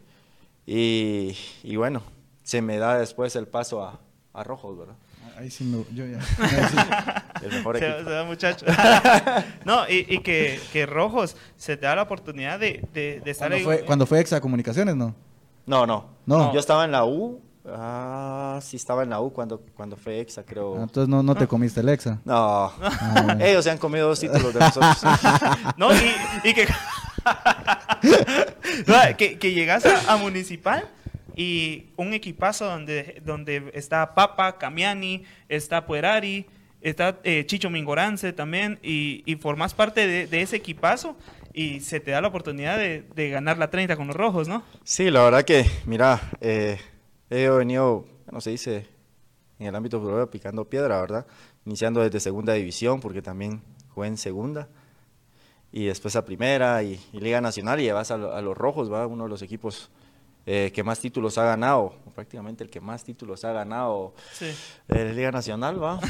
Y, 0.65 1.35
y 1.63 1.75
bueno, 1.75 2.01
se 2.43 2.61
me 2.61 2.77
da 2.77 2.97
después 2.99 3.35
el 3.35 3.47
paso 3.47 3.83
a, 3.83 3.99
a 4.33 4.43
Rojos, 4.43 4.77
¿verdad? 4.77 4.95
Ahí 5.37 5.51
sí 5.51 5.63
me, 5.65 5.83
yo 5.93 6.05
ya. 6.05 6.21
sí. 6.21 6.77
El 7.45 7.51
mejor 7.51 7.77
Se, 7.77 7.87
equipo. 7.89 8.09
se 8.09 8.15
da 8.15 8.23
muchacho. 8.23 8.65
no, 9.65 9.87
y, 9.89 10.05
y 10.07 10.19
que, 10.19 10.59
que 10.71 10.85
Rojos 10.85 11.35
se 11.57 11.77
te 11.77 11.85
da 11.85 11.95
la 11.95 12.03
oportunidad 12.03 12.59
de, 12.59 12.87
de, 12.93 13.21
de 13.23 13.31
estar 13.31 13.49
Cuando 13.49 13.69
ahí. 13.71 13.77
fue, 13.77 13.85
cuando 13.85 14.05
fue 14.05 14.19
Exa 14.21 14.39
Comunicaciones, 14.41 14.95
¿no? 14.95 15.13
No, 15.65 15.85
no. 15.85 16.05
No. 16.25 16.53
Yo 16.53 16.59
estaba 16.59 16.85
en 16.85 16.91
la 16.91 17.03
U. 17.05 17.41
Ah, 17.69 18.59
sí 18.61 18.77
estaba 18.77 19.03
en 19.03 19.09
la 19.09 19.19
U 19.19 19.31
cuando, 19.31 19.59
cuando 19.75 19.97
fue 19.97 20.19
EXA, 20.19 20.43
creo. 20.43 20.75
Ah, 20.77 20.83
Entonces 20.83 21.09
no, 21.09 21.21
no 21.21 21.35
te 21.35 21.47
comiste 21.47 21.81
el 21.81 21.89
Exa. 21.89 22.19
No. 22.23 22.71
bueno. 23.23 23.43
Ellos 23.45 23.63
se 23.63 23.71
han 23.71 23.77
comido 23.77 24.07
dos 24.07 24.19
títulos 24.19 24.53
de 24.53 24.59
nosotros. 24.59 24.97
No, 25.77 25.93
y, 25.93 25.97
y 26.43 26.53
que, 26.53 26.67
No, 28.87 28.95
que, 29.17 29.37
que 29.37 29.53
llegas 29.53 29.85
a, 29.85 30.13
a 30.13 30.17
Municipal 30.17 30.87
y 31.35 31.87
un 31.97 32.13
equipazo 32.13 32.65
donde, 32.65 33.21
donde 33.25 33.69
está 33.73 34.15
Papa, 34.15 34.57
Camiani, 34.57 35.23
está 35.49 35.85
Puerari, 35.85 36.45
está 36.81 37.17
eh, 37.23 37.45
Chicho 37.45 37.69
Mingorance 37.69 38.31
también, 38.33 38.79
y, 38.81 39.23
y 39.25 39.35
formas 39.35 39.73
parte 39.73 40.07
de, 40.07 40.27
de 40.27 40.41
ese 40.41 40.55
equipazo 40.55 41.17
y 41.53 41.81
se 41.81 41.99
te 41.99 42.11
da 42.11 42.21
la 42.21 42.29
oportunidad 42.29 42.77
de, 42.77 43.03
de 43.15 43.29
ganar 43.29 43.57
la 43.57 43.69
30 43.69 43.95
con 43.97 44.07
los 44.07 44.15
rojos, 44.15 44.47
¿no? 44.47 44.63
Sí, 44.83 45.11
la 45.11 45.21
verdad 45.23 45.43
que, 45.43 45.65
mira, 45.85 46.21
eh, 46.39 46.79
he 47.29 47.49
venido, 47.49 48.05
no 48.31 48.41
se 48.41 48.51
dice, 48.51 48.87
en 49.59 49.67
el 49.67 49.75
ámbito 49.75 49.99
futbolero 49.99 50.29
picando 50.29 50.65
piedra, 50.65 50.99
¿verdad? 51.01 51.25
Iniciando 51.65 52.01
desde 52.01 52.19
segunda 52.19 52.53
división, 52.53 52.99
porque 52.99 53.21
también 53.21 53.61
jugué 53.93 54.07
en 54.07 54.17
segunda, 54.17 54.67
y 55.71 55.85
después 55.85 56.15
a 56.15 56.23
primera 56.25 56.81
y, 56.83 56.99
y 57.11 57.19
Liga 57.19 57.41
Nacional, 57.41 57.79
y 57.79 57.83
llevas 57.83 58.11
a, 58.11 58.17
lo- 58.17 58.33
a 58.33 58.41
los 58.41 58.57
rojos, 58.57 58.91
¿va? 58.91 59.05
Uno 59.07 59.25
de 59.25 59.29
los 59.29 59.41
equipos 59.41 59.89
eh, 60.45 60.71
que 60.73 60.81
más 60.83 60.99
títulos 60.99 61.37
ha 61.37 61.43
ganado, 61.43 61.93
o 62.05 62.11
prácticamente 62.15 62.63
el 62.63 62.69
que 62.69 62.79
más 62.79 63.03
títulos 63.03 63.43
ha 63.43 63.51
ganado 63.51 64.13
Sí. 64.31 64.45
de 64.87 65.13
Liga 65.13 65.31
Nacional, 65.31 65.81
¿va? 65.83 65.99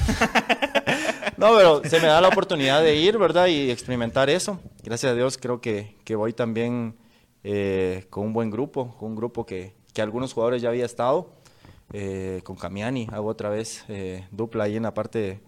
No, 1.37 1.55
pero 1.55 1.83
se 1.83 1.99
me 1.99 2.07
da 2.07 2.19
la 2.19 2.29
oportunidad 2.29 2.81
de 2.81 2.95
ir, 2.95 3.17
¿verdad? 3.19 3.45
Y 3.45 3.69
experimentar 3.69 4.27
eso. 4.27 4.59
Gracias 4.83 5.11
a 5.11 5.15
Dios 5.15 5.37
creo 5.37 5.61
que, 5.61 5.95
que 6.03 6.15
voy 6.15 6.33
también 6.33 6.95
eh, 7.43 8.07
con 8.09 8.25
un 8.25 8.33
buen 8.33 8.49
grupo, 8.49 8.95
con 8.97 9.09
un 9.09 9.15
grupo 9.15 9.45
que, 9.45 9.75
que 9.97 10.03
algunos 10.03 10.31
jugadores 10.31 10.61
ya 10.61 10.69
había 10.69 10.85
estado. 10.85 11.27
eh, 11.91 12.41
con 12.43 12.55
Camiani, 12.55 13.07
hago 13.11 13.29
otra 13.29 13.49
vez 13.49 13.83
eh, 13.87 14.27
dupla 14.29 14.65
ahí 14.65 14.75
en 14.75 14.83
la 14.83 14.93
parte 14.93 15.39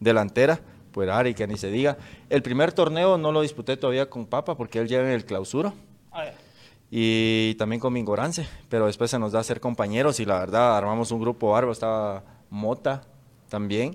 delantera. 0.00 0.60
Pues 0.92 1.10
Ari, 1.10 1.34
que 1.34 1.46
ni 1.46 1.58
se 1.58 1.70
diga. 1.70 1.98
El 2.30 2.40
primer 2.40 2.72
torneo 2.72 3.18
no 3.18 3.32
lo 3.32 3.42
disputé 3.42 3.76
todavía 3.76 4.08
con 4.08 4.24
Papa 4.24 4.56
porque 4.56 4.78
él 4.78 4.88
llega 4.88 5.02
en 5.02 5.10
el 5.10 5.26
clausura 5.26 5.74
y 6.90 7.54
también 7.56 7.80
con 7.80 7.92
Mingorance, 7.92 8.48
pero 8.70 8.86
después 8.86 9.10
se 9.10 9.18
nos 9.18 9.32
da 9.32 9.40
a 9.40 9.44
ser 9.44 9.60
compañeros 9.60 10.20
y 10.20 10.24
la 10.24 10.38
verdad 10.38 10.78
armamos 10.78 11.10
un 11.10 11.20
grupo 11.20 11.50
bárbaro, 11.50 11.72
estaba 11.72 12.24
Mota 12.48 13.02
también. 13.50 13.94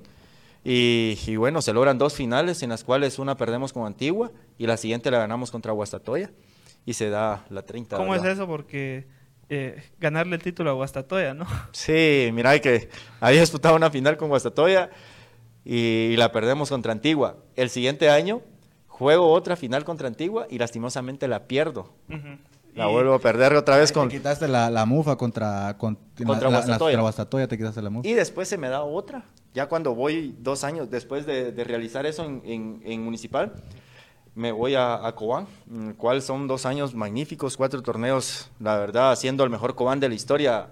Y, 0.63 1.17
y 1.25 1.35
bueno, 1.37 1.63
se 1.63 1.73
logran 1.73 1.97
dos 1.97 2.13
finales 2.13 2.61
en 2.61 2.69
las 2.69 2.83
cuales 2.83 3.17
una 3.17 3.35
perdemos 3.35 3.73
con 3.73 3.87
Antigua 3.87 4.29
y 4.59 4.67
la 4.67 4.77
siguiente 4.77 5.09
la 5.09 5.17
ganamos 5.17 5.49
contra 5.49 5.71
Guastatoya 5.71 6.29
y 6.85 6.93
se 6.93 7.09
da 7.09 7.45
la 7.49 7.63
30. 7.63 7.97
¿Cómo 7.97 8.13
es 8.13 8.21
¿verdad? 8.21 8.37
eso? 8.37 8.45
Porque 8.47 9.07
eh, 9.53 9.83
ganarle 9.99 10.35
el 10.35 10.41
título 10.41 10.69
a 10.69 10.73
Guastatoya, 10.73 11.33
¿no? 11.33 11.45
Sí, 11.71 12.29
mira 12.33 12.57
que 12.59 12.89
había 13.19 13.41
disputado 13.41 13.75
una 13.75 13.89
final 13.89 14.17
con 14.17 14.29
Guastatoya 14.29 14.89
y, 15.65 16.15
la 16.17 16.31
perdemos 16.31 16.69
contra 16.69 16.91
Antigua. 16.91 17.37
El 17.55 17.69
siguiente 17.69 18.09
año 18.09 18.41
juego 18.87 19.31
otra 19.31 19.55
final 19.55 19.85
contra 19.85 20.07
Antigua 20.07 20.45
y 20.49 20.57
lastimosamente 20.57 21.27
la 21.27 21.47
pierdo. 21.47 21.93
La 22.75 22.89
Y- 22.89 22.91
vuelvo 22.91 23.13
a 23.13 23.19
perder 23.19 23.53
otra 23.55 23.77
vez 23.77 23.89
Te 23.89 23.93
con... 23.93 24.09
quitaste 24.09 24.47
la, 24.47 24.69
la 24.69 24.85
mufa 24.85 25.15
contra, 25.15 25.75
con, 25.77 25.95
Contra 26.17 26.49
la, 26.49 26.51
la- 26.51 26.57
Guastatoya. 26.57 26.77
contra 26.91 27.01
Guastatoya, 27.01 27.47
te 27.47 27.57
quitaste 27.57 27.81
la 27.81 27.89
mufa. 27.89 28.07
Y 28.07 28.13
después 28.13 28.47
se 28.47 28.57
me 28.57 28.67
da 28.69 28.83
otra. 28.83 29.23
Ya 29.53 29.67
cuando 29.67 29.93
voy 29.93 30.35
dos 30.39 30.63
años 30.63 30.89
después 30.89 31.25
de, 31.27 31.51
de 31.51 31.63
realizar 31.63 32.05
eso 32.07 32.23
en, 32.25 32.41
en- 32.45 32.81
en 32.83 33.03
Municipal, 33.03 33.53
me 34.35 34.51
voy 34.51 34.75
a, 34.75 35.05
a 35.05 35.13
Cobán, 35.15 35.47
en 35.71 35.89
el 35.89 35.95
cual 35.95 36.21
son 36.21 36.47
dos 36.47 36.65
años 36.65 36.95
magníficos, 36.95 37.55
cuatro 37.57 37.81
torneos, 37.83 38.49
la 38.59 38.77
verdad, 38.77 39.15
siendo 39.15 39.43
el 39.43 39.49
mejor 39.49 39.75
Cobán 39.75 39.99
de 39.99 40.09
la 40.09 40.15
historia. 40.15 40.67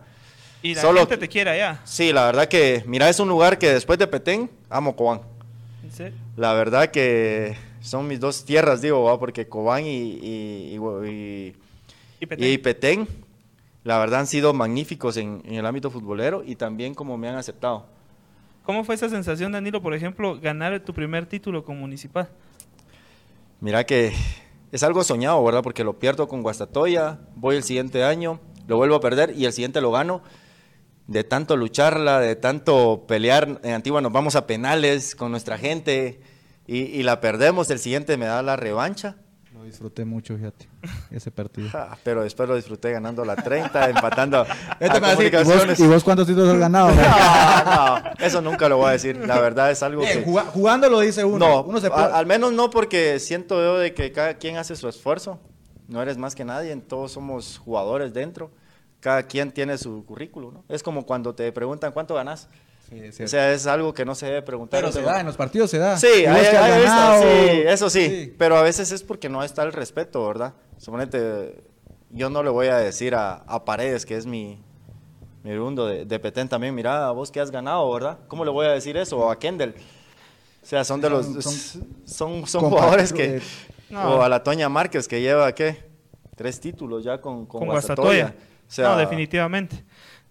Y 0.63 0.75
la 0.75 0.81
Solo- 0.81 0.99
gente 1.01 1.17
te 1.17 1.27
quiere 1.27 1.51
allá. 1.51 1.81
Sí, 1.83 2.11
la 2.13 2.25
verdad 2.25 2.47
que, 2.47 2.83
mira, 2.87 3.09
es 3.09 3.19
un 3.19 3.27
lugar 3.29 3.57
que 3.57 3.69
después 3.71 3.97
de 3.99 4.07
Petén, 4.07 4.49
amo 4.69 4.95
Cobán. 4.95 5.21
La 6.37 6.53
verdad 6.53 6.89
que 6.89 7.55
son 7.81 8.07
mis 8.07 8.19
dos 8.19 8.45
tierras, 8.45 8.81
digo, 8.81 9.03
¿va? 9.03 9.19
porque 9.19 9.47
Cobán 9.47 9.85
y, 9.85 9.89
y- 9.89 10.75
y- 10.77 11.09
y- 11.09 11.55
Y 12.19 12.25
Petén. 12.25 12.47
y 12.53 12.57
Petén, 12.59 13.07
la 13.83 13.97
verdad 13.99 14.21
han 14.21 14.27
sido 14.27 14.53
magníficos 14.53 15.17
en, 15.17 15.41
en 15.45 15.55
el 15.55 15.65
ámbito 15.65 15.89
futbolero 15.91 16.43
y 16.45 16.55
también 16.55 16.93
como 16.93 17.17
me 17.17 17.27
han 17.27 17.35
aceptado. 17.35 17.85
¿Cómo 18.63 18.83
fue 18.83 18.95
esa 18.95 19.09
sensación, 19.09 19.51
Danilo, 19.51 19.81
por 19.81 19.93
ejemplo, 19.95 20.39
ganar 20.39 20.79
tu 20.81 20.93
primer 20.93 21.25
título 21.25 21.65
con 21.65 21.79
Municipal? 21.79 22.29
Mira 23.61 23.85
que 23.85 24.11
es 24.71 24.81
algo 24.81 25.03
soñado, 25.03 25.43
¿verdad? 25.43 25.61
Porque 25.61 25.83
lo 25.83 25.99
pierdo 25.99 26.27
con 26.27 26.41
Guastatoya, 26.41 27.19
voy 27.35 27.57
el 27.57 27.63
siguiente 27.63 28.03
año, 28.03 28.39
lo 28.65 28.77
vuelvo 28.77 28.95
a 28.95 29.01
perder 29.01 29.35
y 29.37 29.45
el 29.45 29.53
siguiente 29.53 29.81
lo 29.81 29.91
gano. 29.91 30.23
De 31.05 31.23
tanto 31.23 31.55
lucharla, 31.55 32.19
de 32.19 32.35
tanto 32.35 33.05
pelear, 33.07 33.59
en 33.63 33.73
Antigua 33.75 34.01
nos 34.01 34.11
vamos 34.11 34.35
a 34.35 34.47
penales 34.47 35.15
con 35.15 35.29
nuestra 35.29 35.59
gente 35.59 36.21
y, 36.65 36.79
y 36.79 37.03
la 37.03 37.21
perdemos, 37.21 37.69
el 37.69 37.77
siguiente 37.77 38.17
me 38.17 38.25
da 38.25 38.41
la 38.41 38.55
revancha. 38.55 39.17
Lo 39.53 39.63
disfruté 39.65 40.05
mucho, 40.05 40.37
fíjate, 40.37 40.67
ese 41.11 41.29
partido. 41.29 41.69
Ja, 41.69 41.97
pero 42.03 42.23
después 42.23 42.47
lo 42.47 42.55
disfruté 42.55 42.91
ganando 42.91 43.25
la 43.25 43.35
30, 43.35 43.89
empatando 43.89 44.45
Este 44.79 44.97
a 44.97 44.99
decir, 45.15 45.27
¿y 45.27 45.35
vos, 45.37 45.43
comunicaciones. 45.43 45.79
¿Y 45.79 45.87
vos 45.87 46.03
cuántos 46.03 46.27
títulos 46.27 46.49
has 46.53 46.59
ganado? 46.59 46.89
No, 47.65 47.99
no, 47.99 48.09
eso 48.19 48.41
nunca 48.41 48.67
lo 48.69 48.77
voy 48.77 48.89
a 48.89 48.91
decir. 48.91 49.17
La 49.17 49.39
verdad 49.39 49.69
es 49.71 49.83
algo 49.83 50.01
Bien, 50.01 50.19
que... 50.19 50.25
juga- 50.25 50.45
jugando 50.45 50.89
lo 50.89 50.99
dice 51.01 51.23
uno. 51.25 51.37
No, 51.47 51.63
uno 51.63 51.79
se 51.79 51.89
puede- 51.91 52.11
al 52.11 52.25
menos 52.25 52.53
no 52.53 52.69
porque 52.69 53.19
siento 53.19 53.61
yo 53.61 53.77
de 53.77 53.93
que 53.93 54.11
cada 54.11 54.35
quien 54.35 54.57
hace 54.57 54.75
su 54.75 54.87
esfuerzo. 54.87 55.39
No 55.87 56.01
eres 56.01 56.17
más 56.17 56.33
que 56.35 56.45
nadie, 56.45 56.75
todos 56.77 57.11
somos 57.11 57.57
jugadores 57.57 58.13
dentro. 58.13 58.51
Cada 59.01 59.23
quien 59.23 59.51
tiene 59.51 59.77
su 59.77 60.05
currículo, 60.05 60.51
¿no? 60.51 60.63
Es 60.69 60.81
como 60.83 61.05
cuando 61.05 61.35
te 61.35 61.51
preguntan 61.51 61.91
cuánto 61.91 62.15
ganas. 62.15 62.47
Sí, 63.11 63.23
O 63.23 63.27
sea, 63.27 63.53
es 63.53 63.67
algo 63.67 63.93
que 63.93 64.03
no 64.03 64.15
se 64.15 64.25
debe 64.25 64.41
preguntar. 64.41 64.81
pero 64.81 64.91
se 64.91 65.01
da, 65.01 65.19
en 65.21 65.25
los 65.25 65.37
partidos 65.37 65.69
se 65.71 65.77
da. 65.77 65.97
Sí, 65.97 66.07
hay- 66.07 66.25
hay 66.27 66.83
ganado- 66.83 67.21
sí, 67.23 67.27
eso 67.65 67.89
sí, 67.89 68.05
Sí. 68.07 68.35
Pero 68.37 68.57
a 68.57 68.61
veces 68.61 68.91
es 68.91 69.01
porque 69.03 69.29
no 69.29 69.43
está 69.43 69.63
el 69.63 69.71
respeto, 69.71 70.27
¿verdad? 70.27 70.53
Suponete, 70.77 71.63
yo 72.09 72.29
no 72.29 72.43
le 72.43 72.49
voy 72.49 72.67
a 72.67 72.77
decir 72.77 73.15
a, 73.15 73.35
a 73.47 73.63
Paredes, 73.63 74.05
que 74.05 74.17
es 74.17 74.25
mi, 74.25 74.61
mi 75.43 75.55
rundo 75.55 75.87
de, 75.87 76.05
de 76.05 76.19
Petén 76.19 76.49
también, 76.49 76.75
mira, 76.75 77.11
vos 77.11 77.31
que 77.31 77.39
has 77.39 77.49
ganado, 77.49 77.89
¿verdad? 77.93 78.19
¿Cómo 78.27 78.43
le 78.43 78.51
voy 78.51 78.65
a 78.65 78.71
decir 78.71 78.97
eso? 78.97 79.17
O 79.19 79.31
a 79.31 79.39
Kendall. 79.39 79.73
O 80.61 80.65
sea, 80.65 80.83
son 80.83 80.99
de 81.01 81.09
los... 81.09 81.25
Son- 82.05 82.45
Son, 82.45 82.61
jugadores 82.69 83.13
que... 83.13 83.37
eh, 83.37 83.41
No. 83.89 84.15
O 84.17 84.21
a 84.21 84.27
la 84.29 84.43
Toña 84.43 84.67
Márquez, 84.69 85.07
que 85.07 85.21
lleva, 85.21 85.53
¿qué? 85.55 85.89
Tres 86.35 86.59
títulos 86.59 87.03
ya 87.03 87.19
con, 87.21 87.45
con, 87.45 87.59
Con 87.61 87.69
Guastatoya. 87.69 88.23
Guastatoya. 88.23 88.45
O 88.67 88.71
sea, 88.73 88.89
no, 88.89 88.97
definitivamente. 88.97 89.83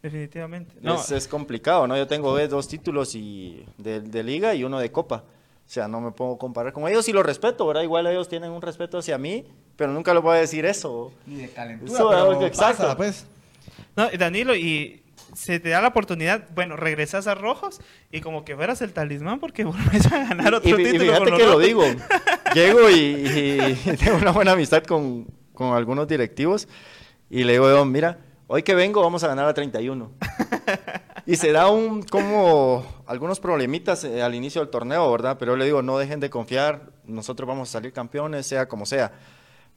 Definitivamente. 0.03 0.75
No, 0.81 0.95
es, 0.95 1.11
es 1.11 1.29
complicado, 1.29 1.87
¿no? 1.87 1.97
Yo 1.97 2.07
tengo 2.07 2.39
dos 2.49 2.69
títulos 2.69 3.15
y 3.15 3.65
de, 3.77 4.01
de 4.01 4.23
liga 4.23 4.55
y 4.55 4.65
uno 4.65 4.79
de 4.79 4.91
copa. 4.91 5.25
O 5.71 5.73
sea, 5.73 5.87
no 5.87 6.01
me 6.01 6.11
puedo 6.11 6.37
comparar 6.37 6.73
con 6.73 6.89
ellos 6.89 7.09
y 7.09 7.13
los 7.13 7.25
respeto, 7.25 7.67
¿verdad? 7.67 7.83
Igual 7.83 8.07
ellos 8.07 8.29
tienen 8.29 8.51
un 8.51 8.61
respeto 8.61 8.99
hacia 8.99 9.19
mí, 9.19 9.45
pero 9.77 9.93
nunca 9.93 10.13
les 10.13 10.23
voy 10.23 10.37
a 10.37 10.41
decir 10.41 10.65
eso. 10.65 11.13
Ni 11.27 11.37
de 11.43 11.49
calentura, 11.51 11.93
Eso, 11.93 12.09
pero 12.09 12.47
exacto. 12.47 12.83
pasa, 12.83 12.97
pues. 12.97 13.27
no, 13.95 14.09
Danilo, 14.19 14.57
y 14.57 15.03
se 15.33 15.61
te 15.61 15.69
da 15.69 15.81
la 15.81 15.89
oportunidad, 15.89 16.49
bueno, 16.57 16.77
regresas 16.77 17.29
a 17.29 17.37
Rojos 17.37 17.81
y 18.11 18.21
como 18.21 18.45
que 18.45 18.57
fueras 18.57 18.83
el 18.83 18.93
talismán 18.93 19.39
porque 19.39 19.63
volvés 19.65 20.11
a 20.11 20.25
ganar 20.25 20.55
otro 20.55 20.77
y, 20.77 20.83
y 20.83 20.93
título. 20.93 21.13
fíjate 21.13 21.37
que 21.37 21.47
lo 21.47 21.59
digo. 21.61 21.85
Llego 22.55 22.91
y, 22.91 22.95
y 22.97 23.97
tengo 23.97 24.17
una 24.17 24.33
buena 24.33 24.53
amistad 24.53 24.83
con, 24.83 25.29
con 25.55 25.75
algunos 25.77 26.09
directivos 26.09 26.67
y 27.29 27.45
le 27.45 27.53
digo, 27.53 27.85
mira, 27.85 28.19
hoy 28.53 28.65
que 28.65 28.75
vengo 28.75 29.01
vamos 29.01 29.23
a 29.23 29.29
ganar 29.29 29.47
a 29.47 29.55
31. 29.55 30.11
Y 31.27 31.37
se 31.37 31.53
da 31.53 31.69
un, 31.69 32.03
como, 32.03 32.85
algunos 33.07 33.39
problemitas 33.39 34.03
eh, 34.03 34.23
al 34.23 34.35
inicio 34.35 34.61
del 34.61 34.71
torneo, 34.71 35.09
¿verdad? 35.13 35.37
Pero 35.39 35.53
yo 35.53 35.57
le 35.57 35.65
digo, 35.67 35.83
no 35.83 35.97
dejen 35.99 36.19
de 36.19 36.31
confiar, 36.31 36.91
nosotros 37.05 37.47
vamos 37.47 37.69
a 37.69 37.73
salir 37.73 37.93
campeones, 37.93 38.47
sea 38.47 38.67
como 38.67 38.87
sea. 38.87 39.13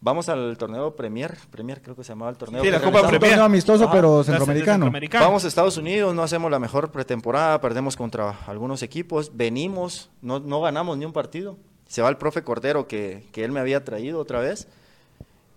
Vamos 0.02 0.30
al 0.30 0.58
torneo 0.58 0.96
Premier, 0.96 1.38
Premier 1.52 1.82
creo 1.84 1.96
que 1.96 2.04
se 2.04 2.10
llamaba 2.10 2.32
el 2.32 2.38
torneo. 2.38 2.64
Sí, 2.64 2.72
la 2.72 2.82
Copa. 2.82 3.08
Premier. 3.08 3.20
torneo 3.20 3.46
amistoso, 3.46 3.84
Ajá. 3.84 3.94
pero 3.94 4.24
centroamericano. 4.24 4.86
centroamericano. 4.86 5.26
Vamos 5.26 5.46
a 5.46 5.48
Estados 5.48 5.78
Unidos, 5.78 6.16
no 6.16 6.24
hacemos 6.24 6.50
la 6.50 6.58
mejor 6.58 6.92
pretemporada, 6.92 7.62
perdemos 7.62 7.96
contra 7.96 8.40
algunos 8.48 8.82
equipos, 8.82 9.32
venimos, 9.36 10.10
no, 10.22 10.40
no 10.40 10.62
ganamos 10.62 10.98
ni 10.98 11.06
un 11.06 11.14
partido. 11.14 11.58
Se 11.88 12.02
va 12.02 12.10
el 12.10 12.18
profe 12.18 12.44
Cordero 12.44 12.88
que, 12.88 13.28
que 13.32 13.44
él 13.44 13.52
me 13.52 13.60
había 13.60 13.84
traído 13.84 14.20
otra 14.20 14.40
vez 14.40 14.68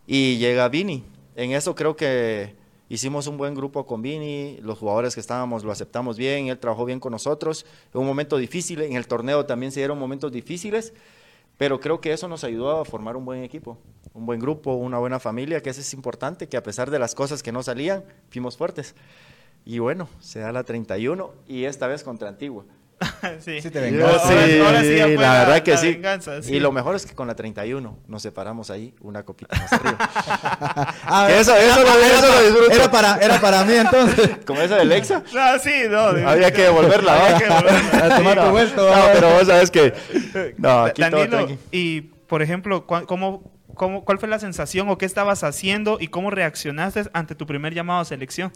y 0.06 0.36
llega 0.36 0.68
Vini. 0.68 1.04
En 1.36 1.52
eso 1.52 1.74
creo 1.74 1.96
que 1.96 2.65
hicimos 2.88 3.26
un 3.26 3.36
buen 3.36 3.54
grupo 3.54 3.86
con 3.86 4.02
Vini, 4.02 4.58
los 4.62 4.78
jugadores 4.78 5.14
que 5.14 5.20
estábamos 5.20 5.64
lo 5.64 5.72
aceptamos 5.72 6.16
bien, 6.16 6.48
él 6.48 6.58
trabajó 6.58 6.84
bien 6.84 7.00
con 7.00 7.12
nosotros. 7.12 7.66
Un 7.92 8.06
momento 8.06 8.36
difícil, 8.36 8.82
en 8.82 8.96
el 8.96 9.06
torneo 9.06 9.46
también 9.46 9.72
se 9.72 9.80
dieron 9.80 9.98
momentos 9.98 10.32
difíciles, 10.32 10.92
pero 11.56 11.80
creo 11.80 12.00
que 12.00 12.12
eso 12.12 12.28
nos 12.28 12.44
ayudó 12.44 12.80
a 12.80 12.84
formar 12.84 13.16
un 13.16 13.24
buen 13.24 13.42
equipo, 13.42 13.78
un 14.14 14.26
buen 14.26 14.40
grupo, 14.40 14.74
una 14.74 14.98
buena 14.98 15.18
familia, 15.18 15.62
que 15.62 15.70
eso 15.70 15.80
es 15.80 15.94
importante, 15.94 16.48
que 16.48 16.56
a 16.56 16.62
pesar 16.62 16.90
de 16.90 16.98
las 16.98 17.14
cosas 17.14 17.42
que 17.42 17.52
no 17.52 17.62
salían, 17.62 18.04
fuimos 18.30 18.56
fuertes. 18.56 18.94
Y 19.64 19.80
bueno, 19.80 20.08
se 20.20 20.38
da 20.38 20.52
la 20.52 20.62
31 20.62 21.32
y 21.48 21.64
esta 21.64 21.86
vez 21.86 22.04
contra 22.04 22.28
Antigua. 22.28 22.64
sí. 23.40 23.60
Sí 23.60 23.70
te 23.70 23.78
Yo 23.78 23.98
vengaste. 23.98 24.28
Ahora- 24.32 24.46
sí, 24.46 24.58
ahora 24.60 24.80
sí 24.82 24.96
ya 24.96 25.04
fue 25.04 25.14
la 25.16 25.32
verdad 25.32 25.62
que 25.62 25.70
la 25.72 25.76
sí. 25.76 25.92
venganza, 25.92 26.42
sí. 26.42 26.54
Y 26.54 26.60
lo 26.60 26.72
mejor 26.72 26.96
es 26.96 27.04
que 27.04 27.14
con 27.14 27.26
la 27.28 27.34
31 27.34 27.98
nos 28.08 28.22
separamos 28.22 28.70
ahí 28.70 28.94
una 29.00 29.22
copita 29.24 29.54
más 29.58 29.72
arriba. 29.72 29.98
Ah, 31.04 31.28
Eso- 31.30 31.54
eso 31.56 31.82
lo- 31.82 31.98
era 31.98 32.06
eso 32.06 32.26
lo 32.26 32.28
para- 32.32 32.42
disfruto. 32.42 32.70
Era 32.72 32.90
para, 32.90 33.16
era 33.18 33.40
para 33.40 33.64
mí 33.64 33.74
entonces. 33.74 34.30
Como 34.46 34.60
esa 34.62 34.76
del 34.76 34.92
Exa. 34.92 35.22
No, 35.32 35.58
sí, 35.58 35.72
no. 35.88 35.98
Había 36.28 36.50
que 36.52 36.62
devolverla. 36.62 37.14
Había 37.14 37.32
¿va? 37.32 37.38
que 37.38 37.44
devolverla. 37.44 38.04
A 38.14 38.16
tomar 38.18 38.36
no, 38.36 38.44
tu 38.44 38.50
vuelto, 38.50 38.76
no, 38.86 38.90
¿va? 38.90 39.12
pero 39.12 39.30
vos 39.34 39.46
sabes 39.46 39.70
que. 39.70 39.92
No, 40.58 40.84
aquí 40.84 41.02
todo 41.02 41.10
Danilo, 41.20 41.36
tranqui. 41.46 41.58
y 41.72 42.00
por 42.00 42.42
ejemplo, 42.42 42.86
¿cuál- 42.86 43.06
¿cómo, 43.06 43.42
cómo, 43.74 44.04
¿cuál 44.04 44.18
fue 44.18 44.28
la 44.28 44.38
sensación 44.38 44.88
o 44.88 44.96
qué 44.98 45.04
estabas 45.06 45.44
haciendo 45.44 45.98
y 46.00 46.08
cómo 46.08 46.30
reaccionaste 46.30 47.04
ante 47.12 47.34
tu 47.34 47.46
primer 47.46 47.74
llamado 47.74 48.00
a 48.00 48.04
selección? 48.04 48.52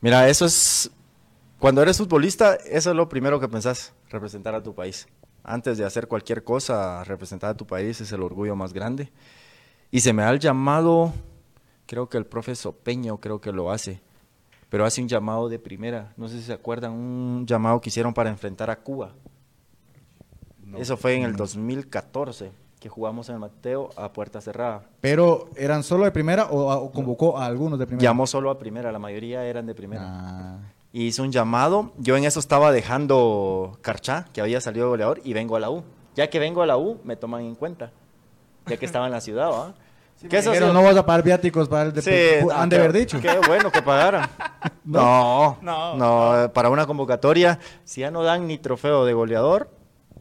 Mira, 0.00 0.28
eso 0.28 0.44
es. 0.46 0.90
Cuando 1.60 1.82
eres 1.82 1.98
futbolista, 1.98 2.54
eso 2.54 2.88
es 2.88 2.96
lo 2.96 3.06
primero 3.10 3.38
que 3.38 3.46
pensás, 3.46 3.92
representar 4.08 4.54
a 4.54 4.62
tu 4.62 4.74
país. 4.74 5.06
Antes 5.44 5.76
de 5.76 5.84
hacer 5.84 6.08
cualquier 6.08 6.42
cosa, 6.42 7.04
representar 7.04 7.50
a 7.50 7.54
tu 7.54 7.66
país 7.66 8.00
es 8.00 8.10
el 8.12 8.22
orgullo 8.22 8.56
más 8.56 8.72
grande. 8.72 9.12
Y 9.90 10.00
se 10.00 10.14
me 10.14 10.22
da 10.22 10.30
el 10.30 10.38
llamado, 10.38 11.12
creo 11.84 12.08
que 12.08 12.16
el 12.16 12.24
profe 12.24 12.54
Sopeño 12.54 13.18
creo 13.18 13.42
que 13.42 13.52
lo 13.52 13.70
hace, 13.70 14.00
pero 14.70 14.86
hace 14.86 15.02
un 15.02 15.08
llamado 15.08 15.50
de 15.50 15.58
primera. 15.58 16.14
No 16.16 16.28
sé 16.28 16.38
si 16.38 16.44
se 16.44 16.54
acuerdan, 16.54 16.92
un 16.92 17.44
llamado 17.46 17.78
que 17.82 17.90
hicieron 17.90 18.14
para 18.14 18.30
enfrentar 18.30 18.70
a 18.70 18.76
Cuba. 18.76 19.12
eso 20.78 20.96
fue 20.96 21.14
en 21.14 21.24
el 21.24 21.36
2014, 21.36 22.52
que 22.80 22.88
jugamos 22.88 23.28
en 23.28 23.34
el 23.34 23.40
Mateo 23.42 23.90
a 23.96 24.10
puerta 24.14 24.40
cerrada. 24.40 24.88
Pero, 25.02 25.50
¿eran 25.56 25.82
solo 25.82 26.04
de 26.04 26.10
primera 26.10 26.46
o, 26.46 26.72
o 26.72 26.90
convocó 26.90 27.36
a 27.36 27.44
algunos 27.44 27.78
de 27.78 27.86
primera? 27.86 28.02
Llamó 28.02 28.26
solo 28.26 28.48
a 28.48 28.58
primera, 28.58 28.90
la 28.90 28.98
mayoría 28.98 29.44
eran 29.44 29.66
de 29.66 29.74
primera. 29.74 30.02
Ah, 30.06 30.58
y 30.92 31.06
hice 31.06 31.22
un 31.22 31.32
llamado. 31.32 31.92
Yo 31.98 32.16
en 32.16 32.24
eso 32.24 32.40
estaba 32.40 32.72
dejando 32.72 33.78
Carchá, 33.82 34.26
que 34.32 34.40
había 34.40 34.60
salido 34.60 34.88
goleador, 34.88 35.20
y 35.24 35.32
vengo 35.32 35.56
a 35.56 35.60
la 35.60 35.70
U. 35.70 35.84
Ya 36.14 36.28
que 36.28 36.38
vengo 36.38 36.62
a 36.62 36.66
la 36.66 36.76
U, 36.76 36.98
me 37.04 37.16
toman 37.16 37.42
en 37.42 37.54
cuenta, 37.54 37.92
ya 38.66 38.76
que 38.76 38.86
estaba 38.86 39.06
en 39.06 39.12
la 39.12 39.20
ciudad, 39.20 39.50
¿va? 39.50 39.74
Que 40.28 40.36
eso 40.36 40.50
Pero 40.50 40.74
no 40.74 40.82
vas 40.82 40.96
a 40.96 41.06
pagar 41.06 41.22
viáticos 41.22 41.66
para 41.66 41.84
el 41.84 41.92
de 41.94 42.02
Sí, 42.02 42.46
han 42.54 42.68
de 42.68 42.76
haber 42.76 42.92
dicho. 42.92 43.18
Qué 43.22 43.38
bueno 43.46 43.72
que 43.72 43.80
pagaran. 43.80 44.28
no, 44.84 45.56
no, 45.62 45.96
no, 45.96 46.52
para 46.52 46.68
una 46.68 46.86
convocatoria, 46.86 47.58
si 47.84 48.02
ya 48.02 48.10
no 48.10 48.22
dan 48.22 48.46
ni 48.46 48.58
trofeo 48.58 49.06
de 49.06 49.14
goleador, 49.14 49.70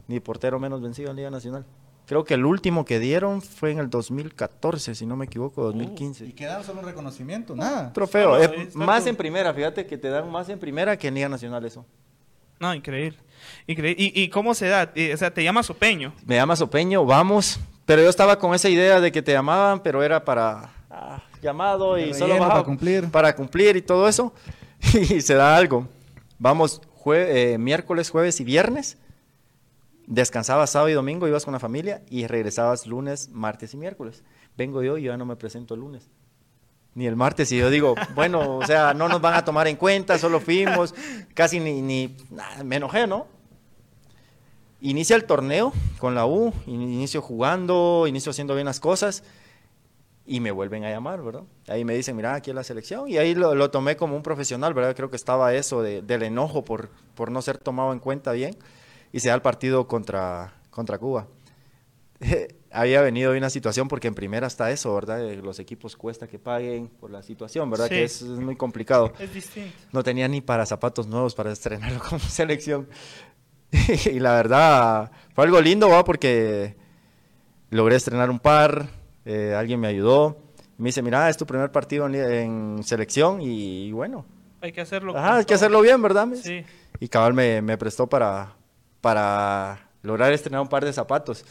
ni 0.08 0.22
portero 0.22 0.58
menos 0.58 0.82
vencido 0.82 1.10
en 1.10 1.18
Liga 1.18 1.30
Nacional. 1.30 1.66
Creo 2.10 2.24
que 2.24 2.34
el 2.34 2.44
último 2.44 2.86
que 2.86 2.98
dieron 2.98 3.40
fue 3.40 3.70
en 3.70 3.78
el 3.78 3.88
2014, 3.88 4.96
si 4.96 5.06
no 5.06 5.16
me 5.16 5.26
equivoco, 5.26 5.62
2015. 5.62 6.26
¿Y 6.26 6.32
qué 6.32 6.46
dan 6.46 6.64
solo 6.64 6.80
un 6.80 6.88
reconocimiento? 6.88 7.56
Nada. 7.56 7.94
Trofeo. 7.94 8.36
más 8.74 9.06
en 9.06 9.16
primera, 9.16 9.54
fíjate 9.54 9.86
que 9.86 9.96
te 9.96 10.10
dan 10.10 10.28
más 10.32 10.50
en 10.50 10.58
primera 10.58 10.98
que 10.98 11.08
en 11.08 11.14
Liga 11.14 11.30
Nacional 11.30 11.64
eso. 11.66 11.86
No, 12.60 12.74
increíble. 12.74 13.20
increíble. 13.68 14.04
¿Y, 14.04 14.24
¿Y, 14.24 14.30
cómo 14.30 14.56
se 14.56 14.70
da? 14.70 14.92
O 15.14 15.18
sea, 15.18 15.32
¿te 15.32 15.44
llama 15.44 15.62
Sopeño? 15.62 16.12
Me 16.26 16.38
llama 16.38 16.56
Sopeño, 16.56 17.06
vamos. 17.06 17.60
Pero 17.86 18.02
yo 18.02 18.10
estaba 18.10 18.40
con 18.40 18.56
esa 18.56 18.70
idea 18.70 19.00
de 19.00 19.12
que 19.12 19.22
te 19.22 19.32
llamaban, 19.32 19.80
pero 19.84 20.02
era 20.02 20.26
para 20.26 20.74
ah, 20.90 21.22
llamado 21.44 22.00
y 22.00 22.16
solo 22.16 22.40
para 22.40 22.64
cumplir. 22.64 23.08
Para 23.12 23.36
cumplir 23.36 23.76
y 23.76 23.84
todo 23.84 24.10
eso. 24.10 24.34
y 24.96 25.22
se 25.22 25.36
da 25.36 25.56
algo. 25.56 25.88
Vamos 26.40 26.82
eh, 27.14 27.58
miércoles, 27.60 28.10
jueves 28.10 28.40
y 28.40 28.44
viernes. 28.44 28.98
Descansabas 30.10 30.72
sábado 30.72 30.90
y 30.90 30.94
domingo, 30.94 31.28
ibas 31.28 31.46
con 31.46 31.52
la 31.52 31.60
familia 31.60 32.02
y 32.10 32.26
regresabas 32.26 32.88
lunes, 32.88 33.30
martes 33.30 33.76
y 33.76 33.78
miércoles. 33.78 34.24
Vengo 34.58 34.82
yo 34.82 34.98
y 34.98 35.04
ya 35.04 35.16
no 35.18 35.24
me 35.24 35.36
presento 35.36 35.76
el 35.76 35.82
lunes. 35.82 36.10
Ni 36.96 37.06
el 37.06 37.16
martes, 37.16 37.52
y 37.52 37.60
yo 37.60 37.70
digo, 37.70 37.94
bueno, 38.16 38.58
o 38.58 38.66
sea, 38.66 38.96
no 38.96 39.08
nos 39.08 39.22
van 39.22 39.36
a 39.36 39.46
tomar 39.46 39.68
en 39.68 39.76
cuenta, 39.76 40.18
solo 40.18 40.40
fuimos, 40.40 40.96
casi 41.36 41.60
ni, 41.60 41.84
ni 41.84 42.18
me 42.66 42.78
enojé, 42.78 43.06
¿no? 43.06 43.28
Inicia 44.82 45.16
el 45.16 45.26
torneo 45.26 45.74
con 46.00 46.16
la 46.16 46.26
U, 46.26 46.54
inicio 46.66 47.22
jugando, 47.22 48.06
inicio 48.08 48.32
haciendo 48.32 48.56
bien 48.56 48.66
las 48.66 48.80
cosas 48.80 49.24
y 50.26 50.40
me 50.40 50.50
vuelven 50.50 50.86
a 50.86 50.90
llamar, 50.90 51.22
¿verdad? 51.22 51.44
Ahí 51.68 51.86
me 51.86 51.94
dicen, 51.94 52.16
mira, 52.16 52.34
aquí 52.34 52.50
es 52.50 52.56
la 52.56 52.64
selección 52.64 53.08
y 53.08 53.20
ahí 53.20 53.36
lo, 53.36 53.70
tomé 53.70 53.96
como 53.96 54.16
un 54.16 54.24
profesional, 54.24 54.74
¿verdad? 54.74 54.96
Creo 54.96 55.12
que 55.12 55.18
estaba 55.18 55.54
eso 55.54 55.84
del 55.84 56.24
enojo 56.24 56.66
por, 56.66 56.90
por 57.14 57.30
no 57.30 57.44
ser 57.44 57.60
tomado 57.60 57.94
en 57.94 58.00
cuenta 58.00 58.32
bien 58.32 58.58
y 59.12 59.20
se 59.20 59.30
da 59.30 59.36
el 59.36 59.42
partido 59.42 59.88
contra, 59.88 60.54
contra 60.70 60.98
Cuba. 60.98 61.28
Había 62.72 63.02
venido 63.02 63.32
una 63.32 63.50
situación 63.50 63.88
porque 63.88 64.08
en 64.08 64.14
primera 64.14 64.46
está 64.46 64.70
eso, 64.70 64.94
¿verdad? 64.94 65.28
Los 65.42 65.58
equipos 65.58 65.96
cuesta 65.96 66.28
que 66.28 66.38
paguen 66.38 66.88
por 66.88 67.10
la 67.10 67.24
situación, 67.24 67.70
¿verdad? 67.70 67.90
Que 67.90 68.04
es, 68.04 68.22
muy 68.22 68.56
complicado. 68.56 69.12
Es 69.20 69.34
distinto. 69.34 69.76
No 69.92 70.04
tenía 70.04 70.28
ni 70.28 70.42
para 70.42 70.66
zapatos 70.66 71.08
nuevos 71.08 71.34
para 71.34 71.52
estrenarlo 71.52 72.00
como 72.10 72.20
selección. 72.20 72.88
y 74.12 74.20
la 74.20 74.34
verdad, 74.34 75.12
fue 75.34 75.46
algo 75.46 75.60
lindo, 75.62 75.90
¿va? 75.90 76.04
Porque 76.04 76.76
logré 77.72 77.96
estrenar 77.96 78.30
un 78.30 78.40
par, 78.40 78.88
eh, 79.26 79.56
alguien 79.58 79.80
me 79.80 79.88
ayudó. 79.88 80.38
Me 80.78 80.90
dice, 80.90 81.02
mira, 81.02 81.28
es 81.30 81.38
tu 81.38 81.46
primer 81.46 81.72
partido 81.72 82.08
en, 82.08 82.82
selección 82.84 83.42
y, 83.42 83.92
bueno. 83.92 84.26
Hay 84.62 84.72
que 84.72 84.82
hacerlo. 84.82 85.14
hay 85.18 85.46
que 85.46 85.54
hacerlo 85.54 85.82
bien, 85.82 86.02
¿verdad? 86.02 86.28
Sí. 86.42 86.64
Y 87.00 87.08
cabal 87.08 87.34
me, 87.34 87.62
me 87.62 87.78
prestó 87.78 88.08
para, 88.08 88.56
para 89.02 89.90
lograr 90.02 90.32
estrenar 90.32 90.62
un 90.62 90.68
par 90.68 90.86
de 90.86 90.94
zapatos. 90.94 91.46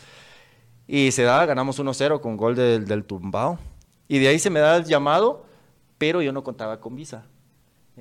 Y 0.87 1.13
se 1.13 1.23
da, 1.23 1.45
ganamos 1.45 1.79
1-0 1.79 2.21
con 2.21 2.37
gol 2.37 2.55
del, 2.55 2.87
del 2.87 3.05
tumbao. 3.05 3.59
Y 4.09 4.19
de 4.19 4.29
ahí 4.29 4.39
se 4.39 4.51
me 4.51 4.61
da 4.61 4.77
el 4.77 4.85
llamado, 4.85 5.45
pero 5.99 6.23
yo 6.23 6.33
no 6.33 6.43
contaba 6.43 6.81
con 6.81 6.97
visa. 6.97 7.27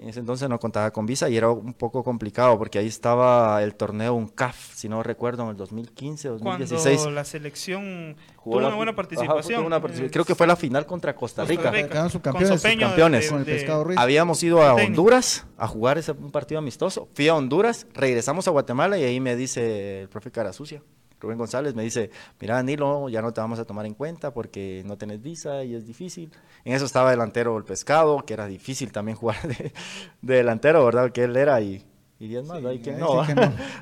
En 0.02 0.10
ese 0.10 0.20
entonces 0.20 0.48
no 0.50 0.60
contaba 0.60 0.92
con 0.92 1.06
visa 1.06 1.30
y 1.30 1.38
era 1.38 1.50
un 1.50 1.74
poco 1.74 2.04
complicado 2.04 2.58
porque 2.58 2.80
ahí 2.80 2.88
estaba 2.88 3.62
el 3.64 3.76
torneo 3.76 4.14
UNCAF, 4.14 4.74
si 4.74 4.90
no 4.90 5.04
recuerdo, 5.04 5.44
en 5.44 5.50
el 5.50 5.58
2015, 5.58 6.30
2016. 6.30 6.98
Cuando 6.98 7.12
la 7.12 7.24
selección 7.26 8.16
tuvo 8.44 8.58
una 8.58 8.76
buena 8.76 8.96
participación. 8.96 9.70
creo 10.12 10.26
que 10.26 10.36
fue 10.36 10.48
la 10.48 10.56
final 10.56 10.86
contra 10.86 11.16
Costa 11.16 11.46
Rica. 11.46 11.72
Quedaron 11.72 12.10
campeones. 12.20 13.30
Con 13.30 13.46
el 13.48 13.98
Habíamos 13.98 14.42
ido 14.44 14.62
a 14.62 14.74
Honduras 14.74 15.46
a 15.58 15.68
jugar 15.68 15.98
ese 15.98 16.12
un 16.12 16.32
partido 16.32 16.60
amistoso. 16.60 17.10
Fui 17.14 17.28
a 17.28 17.36
Honduras, 17.36 17.88
regresamos 17.94 18.48
a 18.48 18.52
Guatemala 18.52 18.98
y 18.98 19.04
ahí 19.04 19.20
me 19.20 19.36
dice 19.36 20.02
el 20.02 20.10
profe 20.10 20.32
Carasucia 20.32 20.82
Rubén 21.20 21.38
González 21.38 21.74
me 21.74 21.84
dice, 21.84 22.12
mira 22.40 22.56
Danilo, 22.56 23.10
ya 23.10 23.22
no 23.22 23.34
te 23.34 23.42
vamos 23.42 23.58
a 23.60 23.66
tomar 23.66 23.86
en 23.86 23.96
cuenta 23.96 24.34
porque 24.34 24.84
no 24.86 24.98
tenés 24.98 25.22
visa 25.22 25.64
y 25.64 25.74
es 25.74 25.88
difícil. 25.88 26.32
En 26.64 26.74
eso 26.74 26.86
estaba 26.86 27.10
delantero 27.10 27.58
el 27.58 27.64
pescado, 27.64 28.24
que 28.24 28.34
era 28.34 28.46
difícil 28.46 28.92
también 28.92 29.18
jugar 29.18 29.42
de, 29.48 29.74
delantero, 30.22 30.86
¿verdad? 30.86 31.12
Que 31.12 31.24
él 31.24 31.36
era 31.36 31.60
y, 31.62 31.84
y 32.20 32.28
diez 32.28 32.46
más, 32.46 32.64
ahí 32.64 32.80
que 32.80 32.92
no. 32.94 33.26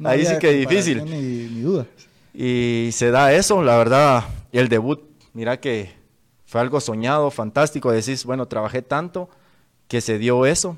ahí 0.04 0.26
sí 0.26 0.38
que 0.39 0.52
difícil. 0.52 1.04
Ni, 1.04 1.62
duda. 1.62 1.86
Y 2.34 2.89
se 2.91 3.12
da 3.12 3.34
eso, 3.34 3.63
la 3.63 3.78
verdad, 3.78 4.24
el 4.52 4.69
debut, 4.69 5.02
mira 5.34 5.60
que 5.60 5.93
fue 6.45 6.62
algo 6.62 6.80
soñado, 6.80 7.32
fantástico. 7.32 7.91
Decís, 7.91 8.26
bueno, 8.26 8.48
trabajé 8.48 8.82
tanto 8.82 9.30
que 9.88 10.00
se 10.02 10.17
dio 10.17 10.45
eso. 10.45 10.78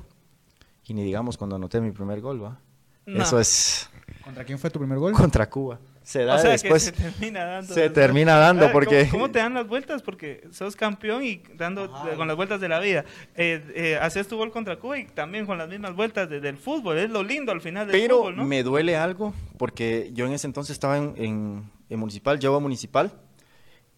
Y 0.86 0.94
ni 0.94 1.04
digamos 1.04 1.36
cuando 1.36 1.56
anoté 1.56 1.80
mi 1.80 1.90
primer 1.90 2.20
gol, 2.20 2.42
¿va? 2.42 2.58
Eso 3.06 3.38
es... 3.38 3.88
¿Contra 4.24 4.44
quién 4.44 4.58
fue 4.58 4.70
tu 4.70 4.78
primer 4.78 4.98
gol? 4.98 5.12
Contra 5.12 5.48
Cuba 5.48 5.78
se 6.08 6.24
da 6.24 6.42
después. 6.42 6.84
se 6.84 6.92
termina 6.92 7.44
dando. 7.44 7.74
Se 7.74 7.90
termina 7.90 8.36
dando 8.36 8.72
porque. 8.72 9.08
¿cómo, 9.10 9.30
te 9.30 9.40
dan 9.40 9.52
las 9.52 9.68
vueltas? 9.68 10.00
Porque 10.00 10.40
sos 10.52 10.74
campeón 10.74 11.22
y 11.22 11.42
dando 11.54 11.90
con 12.16 12.26
las 12.26 12.34
vueltas 12.34 12.62
de 12.62 12.68
la 12.70 12.80
vida. 12.80 13.04
Eh, 13.34 13.62
eh, 13.74 13.98
haces 14.00 14.26
tu 14.26 14.38
gol 14.38 14.50
contra 14.50 14.76
Cuba 14.76 14.98
y 14.98 15.04
también 15.04 15.44
con 15.44 15.58
las 15.58 15.68
mismas 15.68 15.94
vueltas 15.94 16.30
del 16.30 16.56
fútbol. 16.56 16.96
Es 16.96 17.10
lo 17.10 17.22
lindo 17.22 17.52
al 17.52 17.60
final 17.60 17.86
del 17.86 18.00
Pero 18.00 18.20
fútbol, 18.20 18.36
¿no? 18.36 18.46
me 18.46 18.62
duele 18.62 18.96
algo 18.96 19.34
porque 19.58 20.10
yo 20.14 20.24
en 20.24 20.32
ese 20.32 20.46
entonces 20.46 20.72
estaba 20.72 20.96
en, 20.96 21.70
en, 21.90 21.98
municipal, 21.98 22.38
llevo 22.38 22.56
a 22.56 22.60
municipal 22.60 23.12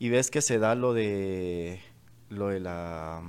y 0.00 0.08
ves 0.08 0.32
que 0.32 0.42
se 0.42 0.58
da 0.58 0.74
lo 0.74 0.92
de 0.92 1.78
lo 2.28 2.48
de 2.48 2.58
la 2.58 3.22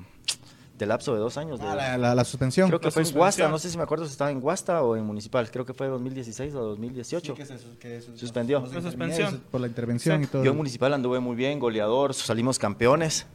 de 0.82 0.88
lapso 0.88 1.13
de 1.13 1.20
dos 1.20 1.38
años. 1.38 1.60
De, 1.60 1.67
ah, 1.67 1.98
la, 1.98 2.26
suspensión. 2.26 2.67
Creo 2.67 2.82
que 2.82 2.91
fue 2.91 3.04
en 3.04 3.12
Guasta, 3.12 3.48
no 3.48 3.60
sé 3.60 3.70
si 3.70 3.78
me 3.78 3.84
acuerdo 3.84 4.06
si 4.06 4.12
estaba 4.12 4.32
en 4.32 4.41
Guasta 4.41 4.82
o 4.82 4.98
en 4.98 5.06
Municipal, 5.06 5.50
creo 5.52 5.63
que 5.63 5.74
fue 5.74 5.88
2016 5.88 6.56
o 6.56 6.63
2018. 6.63 7.36
Sí, 7.36 7.41
que 7.80 8.02
se, 8.02 8.17
suspendió. 8.17 8.65
suspensión. 8.65 9.41
Por 9.52 9.62
la 9.62 9.67
intervención 9.67 10.24
y 10.24 10.28
todo. 10.28 10.44
Yo 10.44 10.52
en 10.52 10.58
Municipal 10.58 10.94
anduve 10.94 11.20
muy 11.20 11.36
bien, 11.36 11.60
goleador, 11.60 12.13
salimos 12.13 12.58
campeones. 12.60 13.28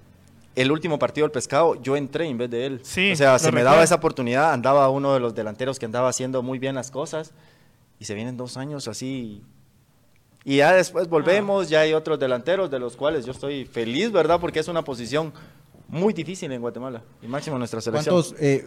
El 0.57 0.73
último 0.73 0.99
partido 0.99 1.27
del 1.27 1.33
pescado, 1.33 1.81
yo 1.83 1.97
entré 1.97 2.27
en 2.27 2.39
vez 2.39 2.51
de 2.51 2.67
él. 2.67 2.81
Sí, 2.83 3.13
o 3.13 3.17
sea, 3.17 3.39
se 3.39 3.53
me 3.53 3.63
daba 3.63 3.83
esa 3.83 3.95
oportunidad, 3.95 4.53
andaba 4.53 4.89
uno 4.91 5.15
de 5.15 5.21
los 5.21 5.35
delanteros 5.35 5.79
que 5.79 5.87
andaba 5.87 6.09
haciendo 6.09 6.43
muy 6.43 6.59
bien 6.59 6.75
las 6.75 6.91
cosas 6.91 7.33
y 8.01 8.07
se 8.07 8.15
vienen 8.15 8.37
dos 8.37 8.57
años 8.57 8.89
así 8.89 9.43
y 10.49 10.59
ya 10.59 10.73
después 10.75 11.09
volvemos, 11.09 11.69
ya 11.69 11.81
hay 11.81 11.93
otros 11.93 12.21
delanteros 12.21 12.71
de 12.71 12.79
los 12.79 12.97
cuales 12.97 13.27
yo 13.27 13.33
estoy 13.33 13.65
feliz, 13.65 14.13
¿verdad? 14.13 14.39
Porque 14.41 14.61
es 14.61 14.69
una 14.69 14.83
posición 14.83 15.33
muy 15.89 16.13
difícil 16.13 16.51
en 16.53 16.61
Guatemala, 16.61 17.03
y 17.23 17.27
máximo 17.27 17.59
nuestra 17.59 17.81
selección. 17.81 18.15
¿Cuántos, 18.15 18.35
eh, 18.41 18.67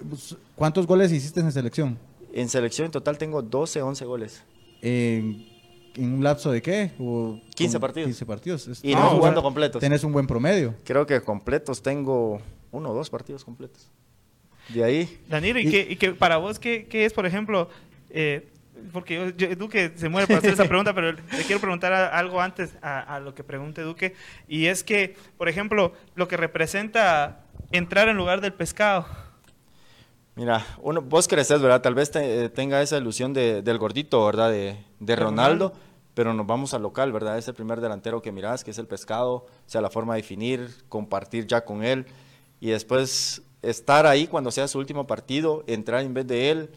¿Cuántos 0.55 0.87
goles 0.87 1.11
hiciste 1.11 1.39
en 1.39 1.51
selección? 1.51 1.97
En 2.33 2.49
selección 2.49 2.85
en 2.85 2.91
total 2.91 3.17
tengo 3.17 3.41
12, 3.41 3.81
11 3.81 4.05
goles. 4.05 4.43
¿En 4.81 6.13
un 6.13 6.23
lapso 6.23 6.51
de 6.51 6.61
qué? 6.61 6.91
15 7.55 7.79
partidos. 7.79 8.07
15 8.07 8.25
partidos. 8.25 8.79
y 8.83 8.93
no 8.93 9.09
jugando 9.09 9.41
completos. 9.41 9.79
Tienes 9.79 10.03
un 10.03 10.13
buen 10.13 10.27
promedio. 10.27 10.75
Creo 10.83 11.05
que 11.05 11.19
completos 11.21 11.81
tengo 11.81 12.39
uno 12.71 12.91
o 12.91 12.93
dos 12.93 13.09
partidos 13.09 13.43
completos. 13.43 13.89
De 14.73 14.83
ahí. 14.83 15.19
Danilo, 15.27 15.59
¿y, 15.59 15.67
y 15.67 15.95
qué, 15.95 16.11
para 16.11 16.37
vos 16.37 16.59
qué, 16.59 16.85
qué, 16.87 17.05
es, 17.05 17.13
por 17.13 17.25
ejemplo, 17.25 17.69
eh, 18.11 18.47
porque 18.91 19.31
Duque 19.57 19.93
se 19.95 20.09
muere 20.09 20.27
para 20.27 20.39
hacer 20.39 20.53
esa 20.53 20.65
pregunta, 20.65 20.93
pero 20.93 21.11
le 21.11 21.43
quiero 21.45 21.59
preguntar 21.59 21.93
algo 21.93 22.41
antes 22.41 22.75
a, 22.81 23.19
lo 23.19 23.33
que 23.35 23.43
pregunte 23.43 23.81
Duque, 23.81 24.15
y 24.47 24.65
es 24.65 24.83
que, 24.83 25.15
por 25.37 25.49
ejemplo, 25.49 25.93
lo 26.15 26.27
que 26.27 26.37
representa 26.37 27.45
entrar 27.71 28.09
en 28.09 28.17
lugar 28.17 28.41
del 28.41 28.53
pescado. 28.53 29.05
Mira, 30.35 30.65
uno, 30.81 31.01
vos 31.01 31.27
creces, 31.27 31.61
¿verdad? 31.61 31.81
Tal 31.81 31.95
vez 31.95 32.11
tenga 32.53 32.81
esa 32.81 32.97
ilusión 32.97 33.33
del 33.33 33.77
gordito, 33.77 34.25
¿verdad? 34.25 34.51
De, 34.51 35.15
Ronaldo, 35.15 35.73
pero 36.13 36.33
nos 36.33 36.47
vamos 36.47 36.73
al 36.73 36.81
local, 36.81 37.11
¿verdad? 37.11 37.37
Es 37.37 37.47
el 37.47 37.53
primer 37.53 37.81
delantero 37.81 38.21
que 38.21 38.31
mirás, 38.31 38.63
que 38.63 38.71
es 38.71 38.77
el 38.77 38.87
pescado, 38.87 39.31
o 39.33 39.47
sea, 39.65 39.81
la 39.81 39.89
forma 39.89 40.15
de 40.15 40.21
definir, 40.21 40.69
compartir 40.87 41.45
ya 41.47 41.65
con 41.65 41.83
él, 41.83 42.05
y 42.59 42.69
después 42.69 43.41
estar 43.61 44.05
ahí 44.05 44.27
cuando 44.27 44.51
sea 44.51 44.67
su 44.67 44.79
último 44.79 45.07
partido, 45.07 45.63
entrar 45.67 46.03
en 46.03 46.13
vez 46.13 46.27
de 46.27 46.51
él, 46.51 46.69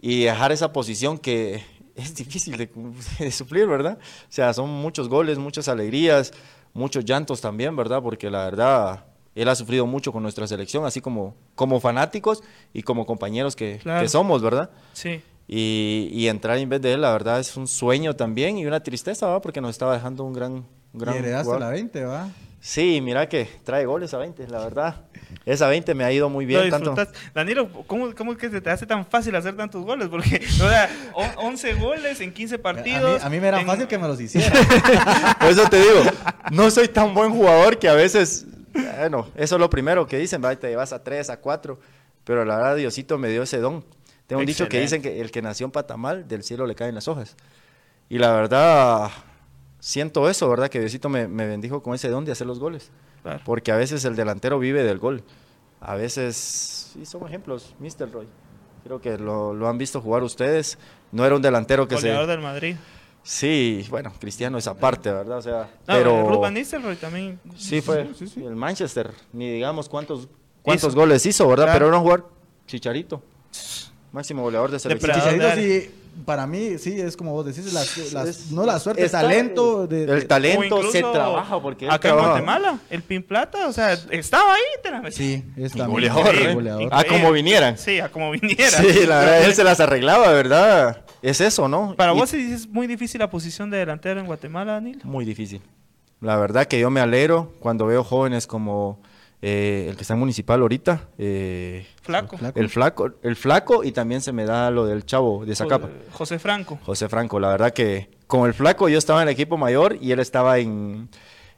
y 0.00 0.24
dejar 0.24 0.52
esa 0.52 0.72
posición 0.72 1.18
que 1.18 1.62
es 1.96 2.14
difícil 2.14 2.56
de, 3.18 3.30
suplir, 3.30 3.66
¿verdad? 3.66 3.98
O 4.00 4.32
sea, 4.32 4.52
son 4.52 4.70
muchos 4.70 5.08
goles, 5.08 5.38
muchas 5.38 5.68
alegrías, 5.68 6.32
muchos 6.72 7.04
llantos 7.04 7.40
también, 7.40 7.74
¿verdad? 7.74 8.02
Porque 8.02 8.30
la 8.30 8.44
verdad, 8.44 9.04
él 9.34 9.48
ha 9.48 9.54
sufrido 9.54 9.86
mucho 9.86 10.12
con 10.12 10.22
nuestra 10.22 10.46
selección, 10.46 10.84
así 10.84 11.00
como, 11.00 11.34
como 11.54 11.80
fanáticos 11.80 12.42
y 12.72 12.82
como 12.82 13.06
compañeros 13.06 13.56
que, 13.56 13.80
somos, 14.08 14.42
¿verdad? 14.42 14.70
Sí. 14.92 15.22
Y, 15.48 16.26
entrar 16.26 16.58
en 16.58 16.68
vez 16.68 16.82
de 16.82 16.94
él, 16.94 17.02
la 17.02 17.12
verdad, 17.12 17.38
es 17.38 17.56
un 17.56 17.68
sueño 17.68 18.16
también 18.16 18.58
y 18.58 18.66
una 18.66 18.80
tristeza, 18.80 19.28
¿va? 19.28 19.40
Porque 19.40 19.60
nos 19.60 19.70
estaba 19.70 19.94
dejando 19.94 20.24
un 20.24 20.32
gran... 20.32 20.66
Un 20.92 21.00
gran 21.00 21.14
y 21.14 21.18
heredaste 21.18 21.58
la 21.58 21.68
20, 21.68 22.04
¿va? 22.04 22.28
Sí, 22.60 23.00
mira 23.00 23.28
que 23.28 23.48
trae 23.64 23.84
goles 23.86 24.12
a 24.14 24.18
20, 24.18 24.48
la 24.48 24.58
verdad. 24.58 25.04
esa 25.44 25.68
20 25.68 25.94
me 25.94 26.02
ha 26.04 26.10
ido 26.10 26.28
muy 26.28 26.46
bien. 26.46 26.68
Tanto. 26.70 26.96
Danilo, 27.32 27.70
¿cómo, 27.86 28.12
¿cómo 28.14 28.32
es 28.32 28.38
que 28.38 28.50
se 28.50 28.60
te 28.60 28.70
hace 28.70 28.86
tan 28.86 29.06
fácil 29.06 29.36
hacer 29.36 29.56
tantos 29.56 29.84
goles? 29.84 30.08
Porque, 30.08 30.36
o 30.62 30.68
sea, 30.68 30.90
o- 31.14 31.46
11 31.46 31.74
goles 31.74 32.20
en 32.20 32.32
15 32.32 32.54
A 32.54 32.58
mí, 32.58 32.62
partidos. 32.62 33.22
a 33.22 33.28
mí 33.30 33.38
me 33.38 33.48
era 33.48 33.60
en- 33.60 33.66
fácil 33.66 33.86
que 33.86 33.98
me 33.98 34.08
los 34.08 34.20
hiciera. 34.20 34.52
por 35.38 35.48
eso 35.50 35.68
te 35.68 35.78
digo, 35.78 36.02
no 36.50 36.68
soy 36.70 36.88
tan 36.88 37.14
buen 37.14 37.30
jugador 37.30 37.78
que 37.78 37.88
a 37.88 37.94
veces, 37.94 38.46
bueno, 38.72 39.28
eso 39.36 39.54
es 39.56 39.60
lo 39.60 39.70
primero 39.70 40.06
que 40.08 40.18
dicen, 40.18 40.42
¿va? 40.44 40.56
te 40.56 40.68
llevas 40.68 40.92
a 40.92 41.04
3, 41.04 41.30
a 41.30 41.36
4, 41.40 41.78
pero 42.24 42.44
la 42.44 42.56
verdad 42.56 42.76
Diosito 42.76 43.16
me 43.18 43.28
dio 43.28 43.44
ese 43.44 43.58
don. 43.58 43.84
Tengo 44.26 44.40
un 44.40 44.46
dicho 44.46 44.68
que 44.68 44.80
dicen 44.80 45.02
que 45.02 45.20
el 45.20 45.30
que 45.30 45.40
nació 45.40 45.66
en 45.66 45.70
Patamal, 45.70 46.26
del 46.26 46.42
cielo 46.42 46.66
le 46.66 46.74
caen 46.74 46.96
las 46.96 47.06
hojas. 47.06 47.36
Y 48.08 48.18
la 48.18 48.32
verdad, 48.32 49.08
siento 49.80 50.28
eso, 50.28 50.48
¿verdad? 50.48 50.68
Que 50.68 50.80
Diosito 50.80 51.08
me, 51.08 51.28
me 51.28 51.46
bendijo 51.46 51.82
con 51.82 51.94
ese 51.94 52.08
don 52.08 52.24
de 52.24 52.32
hacer 52.32 52.46
los 52.46 52.58
goles. 52.58 52.90
Claro. 53.22 53.40
Porque 53.44 53.72
a 53.72 53.76
veces 53.76 54.04
el 54.04 54.16
delantero 54.16 54.58
vive 54.58 54.82
del 54.84 54.98
gol. 54.98 55.22
A 55.80 55.94
veces, 55.94 56.90
sí, 56.92 57.04
son 57.06 57.26
ejemplos, 57.26 57.74
Mr. 57.78 58.10
Roy. 58.10 58.26
Creo 58.84 59.00
que 59.00 59.18
lo, 59.18 59.52
lo 59.52 59.68
han 59.68 59.78
visto 59.78 60.00
jugar 60.00 60.22
ustedes. 60.22 60.78
No 61.12 61.24
era 61.26 61.34
un 61.34 61.42
delantero 61.42 61.88
que 61.88 61.96
Goleador 61.96 62.24
se... 62.26 62.30
del 62.30 62.40
Madrid. 62.40 62.76
Sí, 63.22 63.84
bueno, 63.90 64.12
Cristiano 64.20 64.56
es 64.56 64.68
aparte, 64.68 65.10
¿verdad? 65.12 65.38
O 65.38 65.42
sea, 65.42 65.62
No, 65.88 65.94
pero... 65.94 66.28
Ruth 66.28 66.40
Van 66.42 66.54
Nistelrooy 66.54 66.94
también. 66.94 67.40
Sí, 67.56 67.80
fue 67.80 68.08
el 68.36 68.54
Manchester. 68.54 69.10
Ni 69.32 69.50
digamos 69.50 69.88
cuántos, 69.88 70.28
cuántos 70.62 70.90
Hizo. 70.90 71.00
goles 71.00 71.26
hizo, 71.26 71.48
¿verdad? 71.48 71.64
Claro. 71.64 71.78
Pero 71.78 71.86
era 71.88 71.96
un 71.96 72.02
jugador 72.04 72.30
Chicharito. 72.68 73.22
Máximo 74.12 74.42
goleador 74.42 74.70
de 74.70 74.78
selección. 74.78 75.10
Depredador. 75.12 75.40
Chicharito 75.54 75.84
sí, 75.84 75.94
para 76.24 76.46
mí 76.46 76.78
sí 76.78 77.00
es 77.00 77.16
como 77.16 77.32
vos 77.32 77.44
decís, 77.46 77.72
la, 77.72 77.84
la- 78.12 78.28
Es- 78.28 78.50
no 78.50 78.64
la 78.64 78.78
suerte, 78.78 79.04
está- 79.04 79.20
talento. 79.22 79.86
De, 79.86 80.02
el 80.02 80.06
de- 80.06 80.16
O 80.24 80.26
talento 80.26 80.90
se 80.90 81.00
trabaja 81.00 81.60
porque 81.60 81.88
Acá 81.88 82.08
en. 82.10 82.14
Guatemala, 82.16 82.78
el 82.90 83.02
Pin 83.02 83.22
Plata, 83.22 83.68
o 83.68 83.72
sea, 83.72 83.92
estaba 84.10 84.54
ahí, 84.54 84.62
te 84.82 84.90
la 84.90 85.00
metí. 85.02 85.16
Sí, 85.16 85.44
es 85.56 85.74
Y 85.74 85.78
también 85.78 86.10
goleador, 86.12 86.34
¿eh? 86.34 86.54
goleador. 86.54 86.88
Ah, 86.92 87.04
como 87.08 87.30
vinieran. 87.32 87.76
Sí, 87.78 88.00
a 88.00 88.08
como 88.10 88.30
viniera. 88.30 88.70
Sí, 88.78 89.06
la 89.06 89.18
verdad, 89.20 89.44
él 89.44 89.54
se 89.54 89.64
las 89.64 89.78
arreglaba, 89.80 90.30
¿verdad? 90.32 91.02
Es 91.22 91.40
eso, 91.40 91.68
¿no? 91.68 91.94
Para 91.96 92.12
Y- 92.14 92.16
vos 92.16 92.32
es 92.34 92.68
muy 92.68 92.86
difícil 92.86 93.18
la 93.18 93.28
posición 93.30 93.70
de 93.70 93.78
delantero 93.78 94.20
en 94.20 94.26
Guatemala, 94.26 94.72
Danilo. 94.72 95.00
Muy 95.04 95.24
difícil. 95.24 95.60
La 96.20 96.36
verdad 96.36 96.66
que 96.66 96.80
yo 96.80 96.88
me 96.90 97.00
alegro 97.00 97.52
cuando 97.60 97.84
veo 97.86 98.02
jóvenes 98.02 98.46
como 98.46 99.00
eh, 99.42 99.86
el 99.90 99.96
que 99.96 100.02
está 100.02 100.14
en 100.14 100.20
municipal 100.20 100.60
ahorita, 100.60 101.08
eh, 101.18 101.86
Flaco. 102.02 102.36
El 102.54 102.68
flaco, 102.68 103.10
el 103.22 103.36
flaco 103.36 103.84
y 103.84 103.92
también 103.92 104.20
se 104.20 104.32
me 104.32 104.44
da 104.44 104.70
lo 104.70 104.86
del 104.86 105.04
chavo 105.04 105.44
de 105.44 105.54
Zacapa. 105.54 105.88
Jo- 105.88 105.92
José 106.18 106.38
Franco. 106.38 106.78
José 106.84 107.08
Franco, 107.08 107.38
la 107.40 107.48
verdad 107.48 107.72
que 107.72 108.08
con 108.26 108.46
el 108.46 108.54
flaco 108.54 108.88
yo 108.88 108.98
estaba 108.98 109.22
en 109.22 109.28
el 109.28 109.32
equipo 109.34 109.56
mayor 109.56 109.96
y 110.00 110.12
él 110.12 110.20
estaba 110.20 110.58
en, 110.58 111.08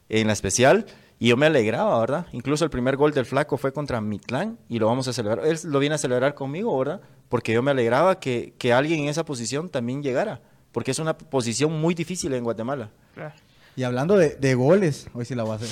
en 0.08 0.26
la 0.26 0.32
especial 0.32 0.86
y 1.20 1.28
yo 1.28 1.36
me 1.36 1.46
alegraba, 1.46 1.98
¿verdad? 2.00 2.26
Incluso 2.32 2.64
el 2.64 2.70
primer 2.70 2.96
gol 2.96 3.12
del 3.12 3.26
flaco 3.26 3.56
fue 3.56 3.72
contra 3.72 4.00
Mitlán 4.00 4.58
y 4.68 4.78
lo 4.78 4.86
vamos 4.86 5.08
a 5.08 5.12
celebrar. 5.12 5.46
Él 5.46 5.58
lo 5.64 5.78
viene 5.78 5.94
a 5.94 5.98
celebrar 5.98 6.34
conmigo, 6.34 6.76
¿verdad? 6.78 7.00
Porque 7.28 7.52
yo 7.52 7.62
me 7.62 7.70
alegraba 7.72 8.18
que, 8.20 8.54
que 8.58 8.72
alguien 8.72 9.00
en 9.00 9.08
esa 9.08 9.24
posición 9.24 9.68
también 9.68 10.02
llegara, 10.02 10.40
porque 10.72 10.90
es 10.92 10.98
una 10.98 11.16
posición 11.16 11.72
muy 11.80 11.94
difícil 11.94 12.32
en 12.34 12.44
Guatemala. 12.44 12.90
Claro. 13.14 13.34
Y 13.78 13.84
hablando 13.84 14.16
de, 14.16 14.54
goles, 14.56 15.06
hoy 15.14 15.24
sí 15.24 15.36
la 15.36 15.44
voy 15.44 15.52
a 15.52 15.54
hacer. 15.54 15.68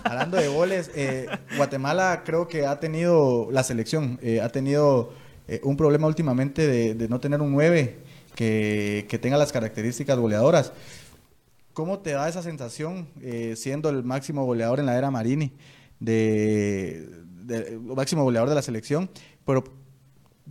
hablando 0.04 0.38
de 0.38 0.48
goles, 0.48 0.90
eh, 0.94 1.26
Guatemala 1.58 2.22
creo 2.24 2.48
que 2.48 2.64
ha 2.64 2.80
tenido, 2.80 3.48
la 3.50 3.62
selección, 3.62 4.18
eh, 4.22 4.40
ha 4.40 4.48
tenido 4.48 5.12
eh, 5.46 5.60
un 5.62 5.76
problema 5.76 6.06
últimamente 6.06 6.66
de, 6.66 7.08
no 7.10 7.20
tener 7.20 7.42
un 7.42 7.52
9 7.52 7.98
que, 8.34 9.04
que 9.10 9.18
tenga 9.18 9.36
las 9.36 9.52
características 9.52 10.18
goleadoras. 10.18 10.72
¿Cómo 11.74 11.98
te 11.98 12.12
da 12.12 12.26
esa 12.26 12.42
sensación 12.42 13.06
siendo 13.54 13.90
el 13.90 14.02
máximo 14.02 14.46
goleador 14.46 14.80
en 14.80 14.86
la 14.86 14.96
era 14.96 15.10
Marini, 15.10 15.52
de, 16.00 17.06
máximo 17.84 18.24
goleador 18.24 18.48
de 18.48 18.54
la 18.54 18.62
selección? 18.62 19.10
Pero 19.44 19.62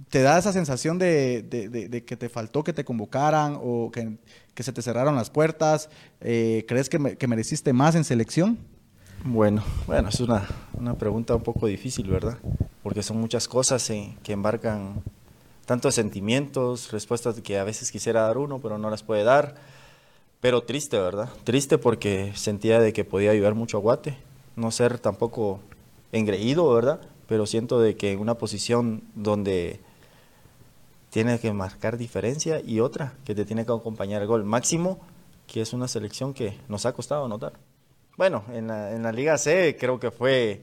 ¿Te 0.09 0.21
da 0.21 0.37
esa 0.37 0.51
sensación 0.51 0.97
de, 0.99 1.41
de- 1.41 2.03
que 2.03 2.17
te 2.17 2.27
faltó 2.29 2.63
que 2.63 2.73
te 2.73 2.83
convocaran 2.83 3.57
o 3.61 3.91
que, 3.91 4.17
que 4.53 4.63
se 4.63 4.73
te 4.73 4.81
cerraron 4.81 5.15
las 5.15 5.29
puertas? 5.29 5.89
Eh, 6.21 6.65
¿Crees 6.67 6.89
que, 6.89 6.99
me- 6.99 7.15
que 7.15 7.27
mereciste 7.27 7.71
más 7.71 7.95
en 7.95 8.03
selección? 8.03 8.57
Bueno, 9.23 9.63
bueno, 9.87 10.09
es 10.09 10.19
una, 10.19 10.47
una 10.73 10.95
pregunta 10.95 11.33
un 11.35 11.43
poco 11.43 11.65
difícil, 11.67 12.09
¿verdad? 12.09 12.37
Porque 12.83 13.01
son 13.03 13.19
muchas 13.19 13.47
cosas 13.47 13.89
eh, 13.89 14.15
que 14.21 14.33
embarcan 14.33 15.01
tantos 15.65 15.95
sentimientos, 15.95 16.91
respuestas 16.91 17.39
que 17.41 17.57
a 17.57 17.63
veces 17.63 17.91
quisiera 17.91 18.21
dar 18.21 18.37
uno, 18.37 18.59
pero 18.59 18.77
no 18.77 18.89
las 18.89 19.01
puede 19.01 19.23
dar. 19.23 19.55
Pero 20.41 20.61
triste, 20.63 20.99
¿verdad? 20.99 21.29
Triste 21.45 21.77
porque 21.77 22.33
sentía 22.35 22.79
de 22.79 22.93
que 22.93 23.03
podía 23.05 23.31
ayudar 23.31 23.55
mucho 23.55 23.77
a 23.77 23.79
Guate, 23.79 24.17
no 24.57 24.69
ser 24.71 24.99
tampoco 24.99 25.61
engreído, 26.11 26.71
¿verdad? 26.71 26.99
Pero 27.27 27.47
siento 27.47 27.79
de 27.79 27.95
que 27.95 28.11
en 28.11 28.19
una 28.19 28.35
posición 28.35 29.01
donde 29.15 29.79
tiene 31.15 31.39
que 31.39 31.53
marcar 31.53 31.95
diferencia 31.97 32.59
y 32.59 32.81
otra 32.81 33.13
que 33.23 33.33
te 33.33 33.45
tiene 33.45 33.65
que 33.65 33.71
acompañar 33.71 34.21
el 34.21 34.27
gol 34.27 34.43
máximo, 34.43 34.99
que 35.47 35.61
es 35.61 35.71
una 35.71 35.87
selección 35.87 36.33
que 36.33 36.59
nos 36.67 36.85
ha 36.85 36.91
costado 36.91 37.23
anotar. 37.23 37.53
Bueno, 38.17 38.43
en 38.51 38.67
la, 38.67 38.91
en 38.91 39.01
la 39.01 39.13
Liga 39.13 39.37
C 39.37 39.77
creo 39.79 39.97
que 39.97 40.11
fue, 40.11 40.61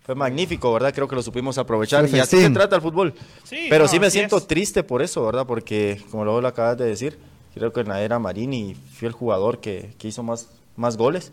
fue 0.00 0.14
magnífico, 0.14 0.72
¿verdad? 0.72 0.94
Creo 0.94 1.06
que 1.06 1.16
lo 1.16 1.22
supimos 1.22 1.58
aprovechar 1.58 2.08
Fue 2.08 2.16
y 2.16 2.18
así 2.22 2.38
se 2.40 2.48
trata 2.48 2.76
el 2.76 2.80
fútbol. 2.80 3.12
Sí, 3.44 3.66
Pero 3.68 3.84
no, 3.84 3.90
sí 3.90 4.00
me 4.00 4.10
siento 4.10 4.38
es. 4.38 4.46
triste 4.46 4.82
por 4.82 5.02
eso, 5.02 5.22
¿verdad? 5.22 5.46
Porque, 5.46 6.02
como 6.10 6.24
luego 6.24 6.40
lo 6.40 6.48
acabas 6.48 6.78
de 6.78 6.86
decir, 6.86 7.18
creo 7.52 7.70
que 7.74 7.80
en 7.80 7.88
la 7.88 8.00
era 8.00 8.18
Marini 8.18 8.74
fui 8.74 9.06
el 9.06 9.12
jugador 9.12 9.60
que, 9.60 9.94
que 9.98 10.08
hizo 10.08 10.22
más, 10.22 10.48
más 10.76 10.96
goles. 10.96 11.30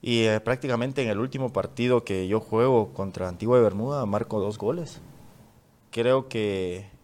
Y 0.00 0.22
eh, 0.22 0.40
prácticamente 0.40 1.02
en 1.02 1.10
el 1.10 1.18
último 1.18 1.52
partido 1.52 2.02
que 2.02 2.28
yo 2.28 2.40
juego 2.40 2.94
contra 2.94 3.28
Antigua 3.28 3.58
de 3.58 3.64
Bermuda 3.64 4.06
marco 4.06 4.40
dos 4.40 4.56
goles. 4.56 5.02
Creo 5.90 6.28
que, 6.28 6.96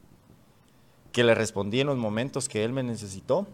que 1.14 1.22
le 1.22 1.34
respondí 1.36 1.80
en 1.80 1.86
los 1.86 1.96
momentos 1.96 2.48
que 2.48 2.64
él 2.64 2.72
me 2.72 2.82
necesitó. 2.82 3.46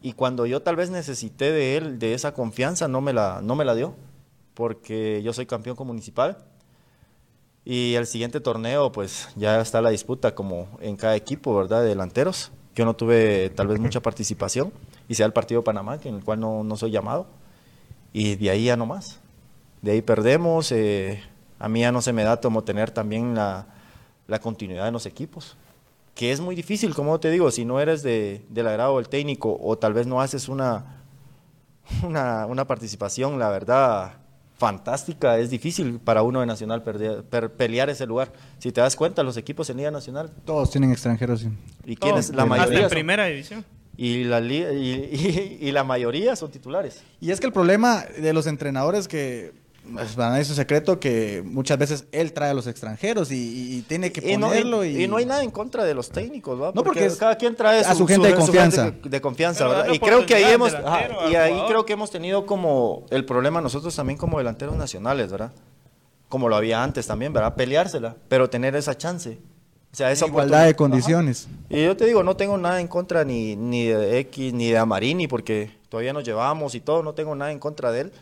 Y 0.00 0.14
cuando 0.14 0.46
yo 0.46 0.62
tal 0.62 0.76
vez 0.76 0.88
necesité 0.88 1.52
de 1.52 1.76
él, 1.76 1.98
de 1.98 2.14
esa 2.14 2.32
confianza, 2.32 2.88
no 2.88 3.02
me 3.02 3.12
la, 3.12 3.40
no 3.42 3.54
me 3.54 3.66
la 3.66 3.74
dio. 3.74 3.94
Porque 4.54 5.22
yo 5.22 5.34
soy 5.34 5.44
campeón 5.44 5.76
con 5.76 5.86
municipal. 5.86 6.38
Y 7.66 7.94
el 7.96 8.06
siguiente 8.06 8.40
torneo, 8.40 8.92
pues 8.92 9.28
ya 9.36 9.60
está 9.60 9.82
la 9.82 9.90
disputa 9.90 10.34
como 10.34 10.68
en 10.80 10.96
cada 10.96 11.16
equipo, 11.16 11.54
¿verdad? 11.54 11.82
De 11.82 11.88
delanteros. 11.88 12.50
Yo 12.74 12.86
no 12.86 12.96
tuve 12.96 13.50
tal 13.50 13.66
vez 13.66 13.78
mucha 13.78 14.00
participación. 14.00 14.72
Y 15.06 15.16
sea 15.16 15.26
el 15.26 15.34
partido 15.34 15.60
de 15.60 15.66
Panamá, 15.66 15.98
que 16.00 16.08
en 16.08 16.14
el 16.14 16.24
cual 16.24 16.40
no, 16.40 16.64
no 16.64 16.78
soy 16.78 16.92
llamado. 16.92 17.26
Y 18.14 18.36
de 18.36 18.48
ahí 18.48 18.64
ya 18.64 18.76
no 18.78 18.86
más. 18.86 19.20
De 19.82 19.90
ahí 19.90 20.00
perdemos. 20.00 20.72
eh, 20.72 21.22
a 21.58 21.68
mí 21.68 21.80
ya 21.80 21.92
no 21.92 22.00
se 22.00 22.14
me 22.14 22.24
da 22.24 22.40
como 22.40 22.64
tener 22.64 22.90
también 22.90 23.34
la, 23.34 23.66
la 24.28 24.38
continuidad 24.38 24.86
en 24.86 24.94
los 24.94 25.04
equipos. 25.04 25.58
Que 26.16 26.32
es 26.32 26.40
muy 26.40 26.56
difícil, 26.56 26.94
como 26.94 27.20
te 27.20 27.30
digo, 27.30 27.50
si 27.52 27.64
no 27.64 27.78
eres 27.78 28.02
de, 28.02 28.44
del 28.48 28.66
agrado 28.66 28.96
del 28.96 29.08
técnico 29.08 29.56
o 29.62 29.76
tal 29.78 29.92
vez 29.92 30.06
no 30.08 30.20
haces 30.20 30.48
una, 30.48 31.02
una, 32.02 32.46
una 32.46 32.66
participación, 32.66 33.38
la 33.38 33.50
verdad, 33.50 34.14
fantástica. 34.58 35.38
Es 35.38 35.50
difícil 35.50 36.00
para 36.00 36.22
uno 36.22 36.40
de 36.40 36.46
Nacional 36.46 36.82
perder- 36.82 37.22
per- 37.22 37.52
pelear 37.52 37.90
ese 37.90 38.06
lugar. 38.06 38.32
Si 38.58 38.72
te 38.72 38.80
das 38.80 38.96
cuenta, 38.96 39.22
los 39.22 39.36
equipos 39.36 39.68
en 39.70 39.76
Liga 39.76 39.90
Nacional, 39.90 40.30
Todos 40.44 40.70
tienen 40.70 40.90
extranjeros. 40.90 41.40
sí. 41.40 41.48
¿y 41.84 41.96
quiénes? 41.96 42.30
La 42.30 42.44
en 42.44 42.52
Hasta 42.52 42.64
mayoría. 42.64 42.84
en 42.84 42.88
primera 42.90 43.26
división. 43.26 43.64
y, 43.98 44.24
la, 44.24 44.40
y, 44.40 44.54
y- 45.62 45.68
y 45.68 45.70
la 45.72 45.84
mayoría 45.84 46.34
son 46.34 46.50
titulares. 46.50 47.02
Y 47.20 47.30
es 47.30 47.40
que 47.40 47.46
el 47.46 47.52
problema 47.52 48.04
de 48.18 48.32
los 48.32 48.46
entrenadores 48.46 49.06
que, 49.06 49.52
es 50.38 50.48
un 50.50 50.56
secreto 50.56 50.98
que 51.00 51.42
muchas 51.44 51.78
veces 51.78 52.04
él 52.12 52.32
trae 52.32 52.50
a 52.50 52.54
los 52.54 52.66
extranjeros 52.66 53.30
y, 53.30 53.36
y- 53.36 53.76
y 53.78 53.82
tiene 53.82 54.10
que 54.12 54.32
Y 54.32 54.36
no, 54.36 54.48
ponerlo. 54.48 54.84
y, 54.84 54.88
y, 54.96 55.04
y 55.04 55.08
no 55.08 55.16
hay 55.16 55.26
nada 55.26 55.42
en 55.42 55.50
contra 55.50 55.84
de 55.84 55.94
los 55.94 56.10
técnicos, 56.10 56.60
¿va? 56.60 56.72
No, 56.74 56.82
porque 56.84 57.06
es- 57.06 57.16
cada 57.16 57.36
quien 57.36 57.54
trae 57.54 57.80
a 57.80 57.94
su 57.94 58.06
gente 58.06 58.28
de 58.28 58.34
confianza. 58.34 58.84
gente 58.92 59.08
de 59.08 59.20
confianza, 59.20 59.64
Pero 59.66 59.70
¿verdad? 59.78 59.92
Y 59.94 59.98
creo 59.98 60.26
que 60.26 60.34
ahí 60.34 60.44
hemos, 60.52 60.74
ajá, 60.74 61.08
y 61.30 61.34
ahí 61.34 61.50
jugador. 61.52 61.68
creo 61.70 61.86
que 61.86 61.92
hemos 61.92 62.10
tenido 62.10 62.46
como 62.46 63.06
el 63.10 63.24
problema 63.24 63.60
nosotros 63.60 63.94
también 63.94 64.18
como 64.18 64.38
delanteros 64.38 64.76
nacionales, 64.76 65.30
¿verdad? 65.30 65.52
Como 66.28 66.48
lo 66.48 66.56
había 66.56 66.82
antes 66.82 67.06
también, 67.06 67.32
¿verdad? 67.32 67.54
Peleársela, 67.54 68.16
pero 68.28 68.50
tener 68.50 68.74
esa 68.76 68.96
chance. 68.96 69.38
O 69.92 69.96
sea, 69.96 70.10
esa 70.10 70.26
igualdad 70.26 70.66
de 70.66 70.74
condiciones. 70.74 71.48
Y 71.70 71.82
yo 71.84 71.96
te 71.96 72.04
digo, 72.04 72.22
no 72.22 72.36
tengo 72.36 72.58
nada 72.58 72.80
en 72.80 72.88
contra 72.88 73.24
ni, 73.24 73.56
ni 73.56 73.84
de 73.86 74.18
X, 74.18 74.52
ni 74.52 74.70
de 74.70 74.76
Amarini, 74.76 75.26
porque 75.26 75.70
todavía 75.88 76.12
nos 76.12 76.24
llevamos 76.24 76.74
y 76.74 76.80
todo, 76.80 77.02
no 77.02 77.14
tengo 77.14 77.34
nada 77.34 77.50
en 77.52 77.58
contra 77.58 77.92
de 77.92 78.00
él, 78.02 78.12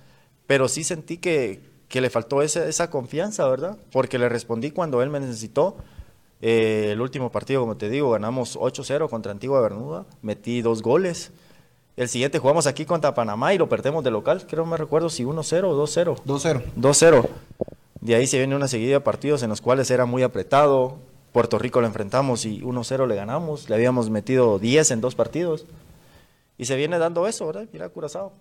pero 0.47 0.69
sí 0.69 0.85
sentí 0.85 1.19
que, 1.19 1.61
que 1.89 2.01
le 2.01 2.11
faltó 2.11 2.43
esa, 2.43 2.67
esa 2.67 2.91
confianza, 2.91 3.49
¿verdad? 3.49 3.79
Porque 3.93 4.19
le 4.19 4.29
respondí 4.29 4.71
cuando 4.71 5.03
él 5.03 5.11
me 5.11 5.21
necesitó. 5.21 5.77
Eh, 6.41 6.91
el 6.93 7.01
último 7.01 7.31
partido, 7.31 7.61
como 7.63 7.77
te 7.77 7.89
digo, 7.89 8.11
ganamos 8.11 8.59
8-0 8.59 9.09
contra 9.09 9.33
Antigua 9.33 9.61
Bermuda, 9.61 10.05
metí 10.21 10.61
dos 10.61 10.83
goles. 10.83 11.33
El 11.97 12.09
siguiente 12.09 12.39
jugamos 12.39 12.67
aquí 12.67 12.85
contra 12.85 13.15
Panamá 13.15 13.55
y 13.55 13.59
lo 13.59 13.69
perdemos 13.69 14.05
de 14.05 14.11
local, 14.11 14.47
creo, 14.47 14.67
me 14.67 14.77
recuerdo 14.77 15.09
si 15.09 15.25
1-0 15.25 15.65
o 15.65 15.87
2-0. 15.87 16.23
2-0. 16.27 16.63
2-0. 16.77 17.29
De 18.01 18.15
ahí 18.15 18.27
se 18.27 18.37
viene 18.37 18.55
una 18.55 18.69
seguida 18.69 18.95
de 18.95 19.01
partidos 19.01 19.43
en 19.43 19.49
los 19.49 19.63
cuales 19.63 19.91
era 19.91 20.05
muy 20.05 20.23
apretado. 20.23 20.99
Puerto 21.33 21.59
Rico 21.59 21.81
lo 21.81 21.87
enfrentamos 21.87 22.45
y 22.45 22.61
1-0 22.61 23.07
le 23.07 23.15
ganamos. 23.15 23.71
Le 23.71 23.77
habíamos 23.77 24.11
metido 24.11 24.59
10 24.59 24.91
en 24.91 25.01
dos 25.01 25.15
partidos. 25.15 25.65
Y 26.59 26.67
se 26.67 26.77
viene 26.77 26.99
dando 26.99 27.27
eso, 27.27 27.47
¿verdad? 27.47 27.67
Mira 27.73 27.89
Curazao. 27.89 28.33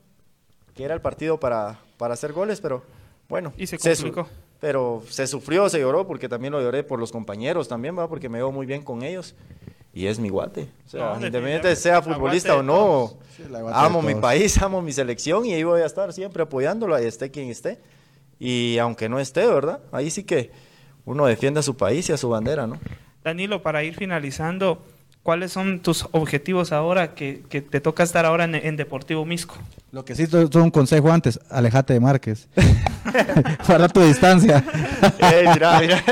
Que 0.76 0.84
era 0.84 0.94
el 0.94 1.02
partido 1.02 1.40
para, 1.40 1.80
para 1.98 2.14
hacer 2.14 2.34
goles, 2.34 2.62
pero 2.62 2.84
bueno. 3.30 3.54
Y 3.58 3.68
se 3.68 3.78
complicó. 3.78 4.28
pero 4.60 5.04
se 5.10 5.28
sufrió, 5.28 5.70
se 5.70 5.80
lloró, 5.80 6.08
porque 6.08 6.28
también 6.30 6.54
lo 6.54 6.62
lloré 6.62 6.84
por 6.84 7.00
los 7.00 7.12
compañeros 7.12 7.68
también, 7.68 7.98
va, 7.98 8.08
porque 8.08 8.30
me 8.30 8.40
veo 8.40 8.52
muy 8.52 8.66
bien 8.66 8.82
con 8.82 9.04
ellos. 9.04 9.36
Y 9.94 10.08
es 10.08 10.18
mi 10.18 10.30
guate. 10.30 10.70
O 10.88 10.90
sea, 10.90 11.00
No, 11.02 11.16
independientemente 11.16 11.76
sea 11.76 12.02
futbolista 12.02 12.56
o 12.58 12.64
no. 12.64 13.14
Sí, 13.38 13.44
amo 13.72 14.02
mi 14.02 14.16
país, 14.16 14.60
amo 14.62 14.82
mi 14.82 14.92
selección 14.92 15.46
y 15.46 15.54
ahí 15.54 15.64
voy 15.64 15.82
a 15.82 15.86
estar 15.86 16.12
siempre 16.14 16.42
apoyándolo, 16.44 16.96
ahí 16.96 17.06
esté 17.06 17.30
quien 17.30 17.50
esté. 17.50 17.80
Y 18.40 18.80
aunque 18.80 19.08
no 19.08 19.20
esté, 19.20 19.46
¿verdad? 19.46 19.82
Ahí 19.92 20.10
sí 20.10 20.24
que 20.24 20.50
uno 21.06 21.26
defiende 21.28 21.60
a 21.60 21.64
su 21.64 21.78
país 21.78 22.10
y 22.10 22.12
a 22.14 22.18
su 22.18 22.30
bandera, 22.30 22.66
¿no? 22.66 22.80
Danilo, 23.24 23.62
para 23.62 23.84
ir 23.84 23.96
finalizando, 23.96 24.84
¿cuáles 25.24 25.52
son 25.54 25.80
tus 25.80 26.06
objetivos 26.12 26.72
ahora 26.72 27.16
que, 27.16 27.44
que 27.50 27.62
te 27.62 27.82
toca 27.82 28.04
estar 28.04 28.26
ahora 28.26 28.44
en, 28.44 28.56
en 28.56 28.76
Deportivo 28.76 29.26
Misco? 29.26 29.56
Lo 29.92 30.04
que 30.04 30.16
sí 30.16 30.28
te 30.28 30.46
doy 30.46 30.62
un 30.62 30.72
consejo 30.72 31.12
antes, 31.12 31.40
alejate 31.50 31.94
de 31.94 32.00
Márquez. 32.00 32.48
Guarda 33.68 33.88
tu 33.88 34.02
distancia. 34.02 34.64
Mira, 35.54 35.80
mira, 35.80 36.04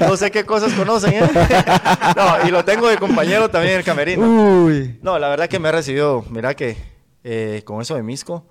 no 0.00 0.16
sé 0.16 0.30
qué 0.30 0.44
cosas 0.44 0.72
conocen, 0.72 1.12
¿eh? 1.14 1.20
No, 2.16 2.48
y 2.48 2.50
lo 2.50 2.64
tengo 2.64 2.88
de 2.88 2.96
compañero 2.96 3.48
también 3.50 3.74
en 3.74 3.78
el 3.80 3.84
camerino. 3.84 4.26
Uy. 4.26 4.98
No, 5.02 5.18
la 5.18 5.28
verdad 5.28 5.48
que 5.48 5.58
me 5.58 5.68
ha 5.68 5.72
recibido, 5.72 6.24
mira 6.30 6.54
que 6.54 6.76
eh, 7.22 7.62
con 7.64 7.80
eso 7.80 7.94
de 7.94 8.02
Misco, 8.02 8.46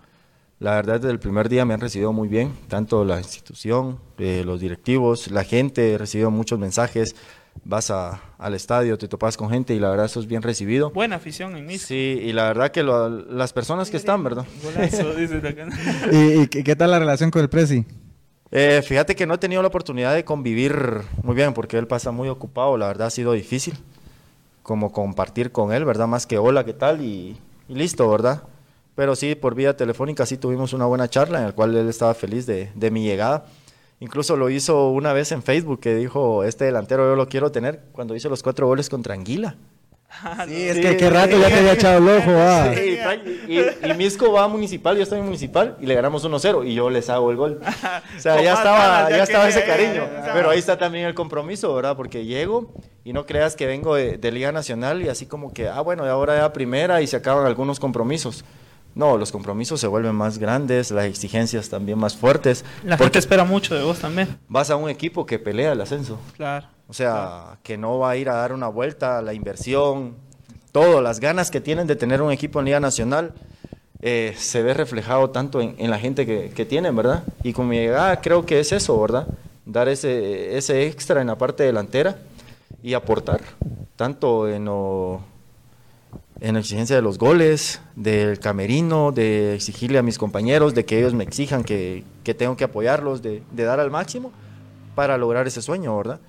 la 0.60 0.76
verdad 0.76 0.96
desde 0.96 1.12
el 1.12 1.20
primer 1.20 1.50
día 1.50 1.66
me 1.66 1.74
han 1.74 1.82
recibido 1.82 2.14
muy 2.14 2.28
bien, 2.28 2.54
tanto 2.68 3.04
la 3.04 3.18
institución, 3.18 4.00
eh, 4.18 4.44
los 4.46 4.60
directivos, 4.62 5.30
la 5.32 5.44
gente, 5.44 5.94
he 5.94 5.98
recibido 5.98 6.32
muchos 6.32 6.60
mensajes, 6.60 7.16
vas 7.66 7.90
a- 7.92 8.20
al 8.38 8.54
estadio, 8.54 8.98
te 8.98 9.08
topas 9.08 9.38
con 9.38 9.50
gente 9.50 9.74
y 9.74 9.80
la 9.80 9.90
verdad 9.90 10.06
eso 10.08 10.20
es 10.20 10.28
bien 10.28 10.42
recibido. 10.42 10.90
Buena 10.92 11.16
afición 11.18 11.56
en 11.56 11.66
Misco. 11.66 11.88
Sí, 11.88 12.20
y 12.24 12.34
la 12.34 12.44
verdad 12.48 12.72
que 12.72 12.84
lo- 12.84 13.10
las 13.10 13.54
personas 13.54 13.90
que 13.90 13.98
están, 13.98 14.24
¿verdad? 14.24 14.46
Golazo, 14.64 15.14
dice 15.16 15.40
de 15.40 15.50
acá. 15.50 15.68
¿Y, 16.12 16.42
y 16.42 16.48
qué 16.48 16.64
qué 16.64 16.76
tal 16.76 16.92
la 16.92 17.00
relación 17.00 17.32
con 17.32 17.42
el 17.42 17.50
Prezi? 17.50 17.86
Eh, 18.52 18.84
fíjate 18.86 19.16
que 19.16 19.26
no 19.26 19.34
he 19.34 19.38
tenido 19.40 19.62
la 19.62 19.68
oportunidad 19.70 20.14
de 20.14 20.24
convivir 20.26 21.02
muy 21.24 21.36
bien 21.36 21.54
porque 21.54 21.78
él 21.78 21.88
pasa 21.88 22.12
muy 22.12 22.30
ocupado, 22.30 22.78
la 22.78 22.88
verdad 22.88 23.08
ha 23.08 23.12
sido 23.12 23.32
difícil 23.34 23.74
como 24.62 24.92
compartir 24.92 25.52
con 25.52 25.74
él, 25.74 25.84
¿verdad? 25.86 26.08
Más 26.08 26.28
que 26.28 26.38
hola, 26.38 26.64
¿qué 26.64 26.74
tal? 26.74 27.02
Y, 27.02 27.36
y 27.68 27.74
listo, 27.76 28.08
¿verdad? 28.10 28.44
Pero 28.96 29.16
sí, 29.16 29.34
por 29.36 29.56
vía 29.56 29.76
telefónica 29.76 30.26
sí 30.26 30.38
tuvimos 30.38 30.72
una 30.74 30.86
buena 30.86 31.10
charla 31.10 31.40
en 31.40 31.46
la 31.48 31.52
cual 31.54 31.76
él 31.76 31.90
estaba 31.90 32.14
feliz 32.14 32.46
de, 32.46 32.70
de 32.76 32.92
mi 32.92 33.04
llegada. 33.04 33.46
Incluso 34.04 34.36
lo 34.36 34.50
hizo 34.50 34.90
una 34.90 35.14
vez 35.14 35.32
en 35.32 35.42
Facebook 35.42 35.80
que 35.80 35.96
dijo, 35.96 36.44
este 36.44 36.66
delantero 36.66 37.10
yo 37.10 37.16
lo 37.16 37.30
quiero 37.30 37.54
tener 37.54 37.84
cuando 37.94 38.14
hizo 38.18 38.28
los 38.28 38.44
cuatro 38.44 38.68
goles 38.68 38.90
contra 38.90 39.14
Anguila. 39.14 39.56
Sí, 40.46 40.68
es 40.68 40.78
que 40.78 40.98
qué 40.98 41.10
rato 41.10 41.40
ya 41.40 41.48
te 41.48 41.60
había 41.60 41.72
echado 41.72 42.00
el 42.00 42.18
ojo, 42.18 42.32
ah. 42.32 42.74
Sí, 42.76 43.00
y, 43.48 43.60
y 43.60 43.94
Misco 43.94 44.34
va 44.34 44.44
a 44.44 44.48
Municipal, 44.50 44.98
yo 44.98 45.04
estoy 45.04 45.20
en 45.20 45.26
Municipal 45.26 45.78
y 45.80 45.86
le 45.86 45.96
ganamos 45.96 46.26
1-0 46.26 46.68
y 46.68 46.74
yo 46.74 46.90
les 46.90 47.10
hago 47.10 47.32
el 47.32 47.38
gol. 47.38 47.62
O 48.18 48.20
sea, 48.20 48.42
ya 48.42 48.56
estaba, 48.56 49.10
ya 49.10 49.24
estaba 49.24 49.48
ese 49.48 49.64
cariño. 49.64 50.04
Pero 50.34 50.50
ahí 50.50 50.60
está 50.60 50.78
también 50.78 51.06
el 51.06 51.14
compromiso, 51.14 51.74
¿verdad? 51.74 51.96
Porque 51.96 52.26
llego 52.26 52.74
y 53.06 53.14
no 53.14 53.26
creas 53.26 53.56
que 53.56 53.68
vengo 53.68 53.96
de, 53.96 54.18
de 54.18 54.32
Liga 54.34 54.52
Nacional 54.52 55.02
y 55.02 55.08
así 55.08 55.28
como 55.28 55.54
que, 55.54 55.70
ah, 55.70 55.80
bueno, 55.80 56.04
ahora 56.04 56.36
ya 56.36 56.52
primera 56.52 57.02
y 57.02 57.08
se 57.08 57.16
acaban 57.16 57.46
algunos 57.46 57.80
compromisos. 57.80 58.44
No, 58.96 59.18
los 59.18 59.32
compromisos 59.32 59.80
se 59.82 59.88
vuelven 59.88 60.14
más 60.16 60.38
grandes, 60.38 60.92
las 60.92 61.06
exigencias 61.06 61.70
también 61.70 61.98
más 61.98 62.16
fuertes. 62.16 62.64
La 62.84 62.98
gente 62.98 63.18
espera 63.20 63.44
mucho 63.44 63.74
de 63.76 63.84
vos 63.84 64.00
también. 64.00 64.38
vas 64.48 64.70
a 64.70 64.76
un 64.76 64.90
equipo 64.90 65.26
que 65.26 65.40
pelea 65.40 65.72
el 65.72 65.82
ascenso. 65.82 66.20
Claro. 66.38 66.68
O 66.88 66.94
sea, 66.94 67.58
que 67.64 67.78
no 67.78 67.98
va 67.98 68.12
a 68.12 68.18
ir 68.18 68.30
a 68.30 68.34
dar 68.36 68.54
una 68.54 68.68
vuelta, 68.68 69.22
la 69.24 69.34
inversión, 69.34 70.14
todo, 70.72 71.02
las 71.02 71.20
ganas 71.20 71.50
que 71.50 71.60
tienen 71.62 71.88
de 71.88 71.96
tener 71.96 72.22
un 72.22 72.32
equipo 72.32 72.60
en 72.60 72.66
Liga 72.66 72.80
Nacional, 72.80 73.34
eh, 74.02 74.36
se 74.38 74.62
ve 74.62 74.74
reflejado 74.74 75.30
tanto 75.30 75.62
en, 75.62 75.76
en 75.80 75.90
la 75.90 75.98
gente 75.98 76.26
que, 76.26 76.50
que 76.52 76.66
tienen, 76.66 76.96
¿verdad? 76.96 77.24
Y 77.42 77.54
con 77.54 77.68
mi 77.68 77.78
llegada 77.78 78.20
creo 78.22 78.46
que 78.46 78.60
es 78.60 78.72
eso, 78.74 79.00
¿verdad? 79.02 79.28
Dar 79.66 79.88
ese, 79.88 80.58
ese 80.58 80.86
extra 80.88 81.22
en 81.22 81.28
la 81.28 81.38
parte 81.38 81.64
delantera 81.64 82.18
y 82.84 82.94
aportar, 82.96 83.42
tanto 83.96 84.50
en, 84.50 84.66
lo- 84.66 85.22
en 86.44 86.56
la 86.56 86.60
exigencia 86.60 86.96
de 86.96 87.02
los 87.02 87.18
goles, 87.18 87.80
del 87.96 88.38
camerino, 88.38 89.12
de 89.14 89.56
exigirle 89.56 89.98
a 89.98 90.04
mis 90.04 90.18
compañeros, 90.18 90.76
de 90.76 90.84
que 90.86 91.00
ellos 91.00 91.14
me 91.14 91.24
exijan 91.24 91.64
que, 91.64 92.04
que 92.26 92.34
tengo 92.34 92.58
que 92.58 92.66
apoyarlos, 92.66 93.22
de, 93.22 93.42
de 93.52 93.64
dar 93.64 93.80
al 93.80 93.90
máximo 93.90 94.32
para 94.94 95.18
lograr 95.18 95.48
ese 95.48 95.62
sueño, 95.62 95.96
¿verdad? 95.98 96.20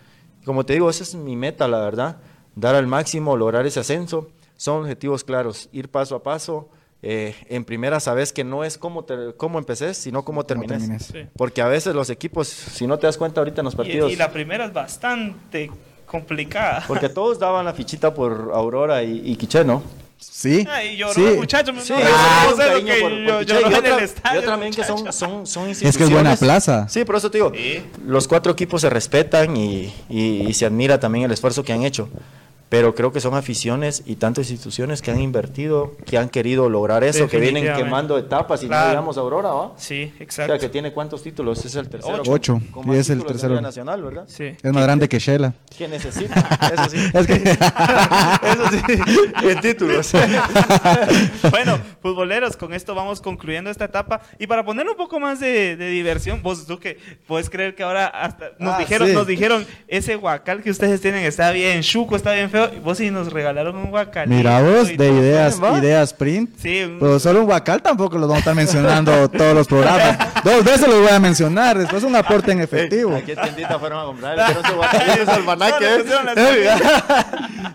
Como 0.44 0.64
te 0.64 0.74
digo, 0.74 0.88
esa 0.88 1.02
es 1.02 1.14
mi 1.16 1.34
meta, 1.34 1.66
la 1.66 1.80
verdad, 1.80 2.18
dar 2.54 2.76
al 2.76 2.86
máximo, 2.86 3.36
lograr 3.36 3.66
ese 3.66 3.80
ascenso. 3.80 4.28
Son 4.56 4.82
objetivos 4.82 5.24
claros, 5.24 5.68
ir 5.72 5.88
paso 5.88 6.14
a 6.14 6.22
paso. 6.22 6.68
eh, 7.02 7.34
en 7.50 7.64
primera 7.64 7.98
sabes 8.00 8.32
que 8.32 8.44
no 8.44 8.62
es 8.64 8.78
cómo, 8.78 9.04
te- 9.04 9.34
cómo 9.36 9.58
empecés, 9.58 9.96
sino 9.98 10.24
cómo 10.24 10.46
termines. 10.46 10.78
termines. 10.78 11.02
Sí. 11.06 11.26
Porque 11.36 11.60
a 11.60 11.66
veces 11.68 11.94
los 11.94 12.08
equipos, 12.08 12.46
si 12.48 12.86
no 12.86 12.98
te 12.98 13.06
das 13.08 13.18
cuenta 13.18 13.40
ahorita 13.40 13.60
en 13.62 13.64
los 13.66 13.74
Y, 13.74 13.76
partidos, 13.76 14.12
y 14.12 14.16
la 14.16 14.30
primera 14.30 14.64
es 14.64 14.72
bastante 14.72 15.70
complicada. 16.06 16.84
porque 16.86 17.08
todos 17.08 17.38
daban 17.40 17.64
la 17.64 17.74
fichita 17.74 18.14
por 18.14 18.52
Aurora 18.54 19.02
y, 19.02 19.20
y 19.24 19.36
Quiché, 19.36 19.64
¿no? 19.64 19.82
Sí. 20.18 20.66
Ay, 20.70 20.96
lloró 20.96 21.12
sí. 21.14 21.24
el 21.24 21.36
muchacho. 21.36 21.72
Sí, 21.80 21.92
no, 21.92 21.98
yo 22.00 22.04
no, 22.04 22.10
tengo 22.10 22.50
no 22.50 22.56
sé 22.56 22.62
lo 22.62 22.68
cariño 22.72 22.94
que 22.94 23.00
por- 23.00 23.10
yo- 23.12 23.26
por 23.26 23.26
yo 23.26 23.38
Quiché. 23.40 23.54
lo 23.54 23.60
Y 23.60 23.64
vi 23.70 23.74
en 23.78 23.84
el 23.86 23.92
otra- 23.92 24.04
estadio, 24.04 24.34
y 24.34 24.38
otra 24.38 24.50
también 24.52 24.72
que 24.74 24.84
son, 24.84 25.12
son, 25.12 25.46
son 25.46 25.68
Es 25.70 25.78
que 25.80 25.88
es 25.88 25.98
buena 26.10 26.30
instituciones. 26.32 26.38
plaza. 26.38 26.88
Sí, 26.88 27.04
por 27.04 27.16
eso 27.16 27.30
te 27.30 27.38
digo, 27.38 27.52
Sí. 27.54 27.82
los 28.06 28.26
cuatro 28.28 28.52
equipos 28.52 28.80
se 28.80 28.90
respetan 28.90 29.56
y, 29.56 29.92
y- 30.08 30.46
y 30.48 30.54
se 30.54 30.66
admira 30.66 30.98
también 31.00 31.24
el 31.26 31.32
esfuerzo 31.32 31.62
que 31.62 31.72
han 31.72 31.82
hecho. 31.84 32.08
Pero 32.68 32.94
creo 32.94 33.12
que 33.12 33.20
son 33.20 33.34
aficiones 33.34 34.02
y 34.04 34.16
tantas 34.16 34.50
instituciones 34.50 35.00
que 35.02 35.10
han 35.12 35.20
invertido, 35.20 35.92
que 36.06 36.18
han 36.18 36.28
querido 36.28 36.68
lograr 36.68 37.04
eso, 37.04 37.28
que 37.28 37.38
vienen 37.38 37.72
quemando 37.76 38.18
etapas 38.18 38.62
y 38.62 38.66
Claro. 38.66 38.84
no 38.86 38.90
digamos 38.90 39.18
Aurora, 39.18 39.50
¿va? 39.50 39.72
Sí, 39.76 40.12
O 40.18 40.22
exacto. 40.22 40.52
sea, 40.52 40.58
que 40.58 40.68
tiene 40.68 40.92
cuántos 40.92 41.22
títulos, 41.22 41.64
es 41.64 41.74
el 41.76 41.88
tercero. 41.88 42.22
Ocho. 42.26 42.60
Y 42.86 42.96
es 42.96 43.10
el 43.10 43.24
tercero. 43.24 43.60
Nacional, 43.60 44.02
¿verdad? 44.02 44.24
Sí. 44.26 44.56
Es 44.62 44.72
más 44.72 44.82
grande 44.82 45.08
que 45.08 45.18
Shela. 45.18 45.54
Que 45.76 45.86
necesita, 45.88 46.34
eso 46.74 46.90
sí. 46.90 46.96
Es 47.14 47.26
que 47.26 47.34
eso 48.44 48.70
sí, 48.70 49.00
en 49.48 49.60
títulos. 49.60 50.12
bueno, 51.50 51.78
futboleros, 52.02 52.56
con 52.56 52.72
esto 52.74 52.94
vamos 52.94 53.20
concluyendo 53.20 53.70
esta 53.70 53.84
etapa. 53.84 54.20
Y 54.38 54.46
para 54.46 54.64
poner 54.64 54.88
un 54.88 54.96
poco 54.96 55.20
más 55.20 55.40
de, 55.40 55.76
de 55.76 55.88
diversión, 55.90 56.42
vos 56.42 56.66
tú 56.66 56.78
que 56.78 56.98
puedes 57.26 57.48
creer 57.50 57.74
que 57.74 57.82
ahora 57.82 58.06
hasta 58.06 58.50
nos 58.58 58.74
Ah, 58.74 58.78
dijeron, 58.78 59.08
sí. 59.08 59.14
nos 59.14 59.26
dijeron, 59.26 59.66
ese 59.88 60.16
guacal 60.16 60.62
que 60.62 60.70
ustedes 60.70 61.00
tienen 61.00 61.24
está 61.24 61.50
bien 61.52 61.82
chuco, 61.82 62.16
está 62.16 62.32
bien 62.32 62.50
feo. 62.54 62.70
Vos 62.82 62.98
sí 62.98 63.10
nos 63.10 63.32
regalaron 63.32 63.76
un 63.76 63.90
guacal. 63.90 64.28
Mira 64.28 64.60
vos, 64.62 64.88
de 64.88 65.08
ideas, 65.08 65.62
¿va? 65.62 65.78
ideas 65.78 66.12
print. 66.14 66.50
Sí, 66.58 66.82
un- 66.84 66.98
Pero 66.98 67.18
solo 67.18 67.40
un 67.40 67.46
guacal 67.46 67.82
tampoco 67.82 68.16
los 68.18 68.28
vamos 68.28 68.36
a 68.36 68.38
estar 68.40 68.54
mencionando 68.54 69.28
todos 69.30 69.54
los 69.54 69.66
programas. 69.68 70.18
Dos 70.44 70.64
veces 70.64 70.86
los 70.88 71.00
voy 71.00 71.10
a 71.10 71.18
mencionar, 71.20 71.76
después 71.78 72.02
un 72.04 72.14
aporte 72.16 72.52
en 72.52 72.60
efectivo. 72.60 73.14
¿A 73.16 73.20
qué 73.22 73.34
tiendita 73.36 73.78
fueron 73.78 74.00
a 74.00 74.04
comprar? 74.04 74.38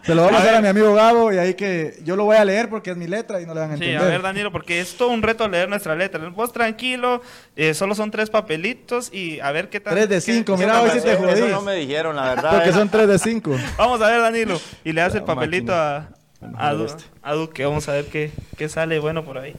Se 0.05 0.15
lo 0.15 0.23
vamos 0.23 0.39
a 0.39 0.43
hacer 0.43 0.55
a 0.55 0.61
mi 0.61 0.67
amigo 0.67 0.93
Gabo 0.93 1.31
y 1.33 1.37
ahí 1.37 1.53
que 1.53 1.99
yo 2.03 2.15
lo 2.15 2.25
voy 2.25 2.37
a 2.37 2.45
leer 2.45 2.69
porque 2.69 2.91
es 2.91 2.97
mi 2.97 3.07
letra 3.07 3.41
y 3.41 3.45
no 3.45 3.53
le 3.53 3.59
van 3.59 3.71
a 3.71 3.77
Sí, 3.77 3.83
entender. 3.83 4.01
a 4.07 4.09
ver, 4.09 4.21
Danilo, 4.21 4.51
porque 4.51 4.79
es 4.79 4.95
todo 4.95 5.09
un 5.09 5.21
reto 5.21 5.47
leer 5.47 5.69
nuestra 5.69 5.95
letra. 5.95 6.19
Vos 6.29 6.51
tranquilo, 6.53 7.21
eh, 7.55 7.73
solo 7.73 7.95
son 7.95 8.09
tres 8.11 8.29
papelitos 8.29 9.13
y 9.13 9.39
a 9.39 9.51
ver 9.51 9.69
qué 9.69 9.79
tal. 9.79 9.93
Tres 9.93 10.09
de 10.09 10.21
cinco, 10.21 10.57
mira, 10.57 10.81
hoy 10.81 10.89
sí 10.93 11.01
te 11.01 11.13
Eso 11.13 11.21
jodís. 11.23 11.51
no 11.51 11.61
me 11.61 11.75
dijeron, 11.75 12.15
la 12.15 12.23
verdad. 12.35 12.51
Porque 12.55 12.71
son 12.73 12.89
tres 12.89 13.07
de 13.07 13.19
cinco. 13.19 13.55
Vamos 13.77 14.01
a 14.01 14.07
ver, 14.09 14.21
Danilo. 14.21 14.59
Y 14.83 14.93
le 14.93 15.01
das 15.01 15.15
el 15.15 15.23
papelito 15.23 15.73
a, 15.73 16.09
a, 16.57 16.73
Du- 16.73 16.85
este. 16.85 17.03
a 17.21 17.33
Duque. 17.33 17.65
Vamos 17.65 17.87
a 17.89 17.93
ver 17.93 18.05
qué, 18.07 18.31
qué 18.57 18.69
sale 18.69 18.99
bueno 18.99 19.23
por 19.25 19.37
ahí. 19.37 19.55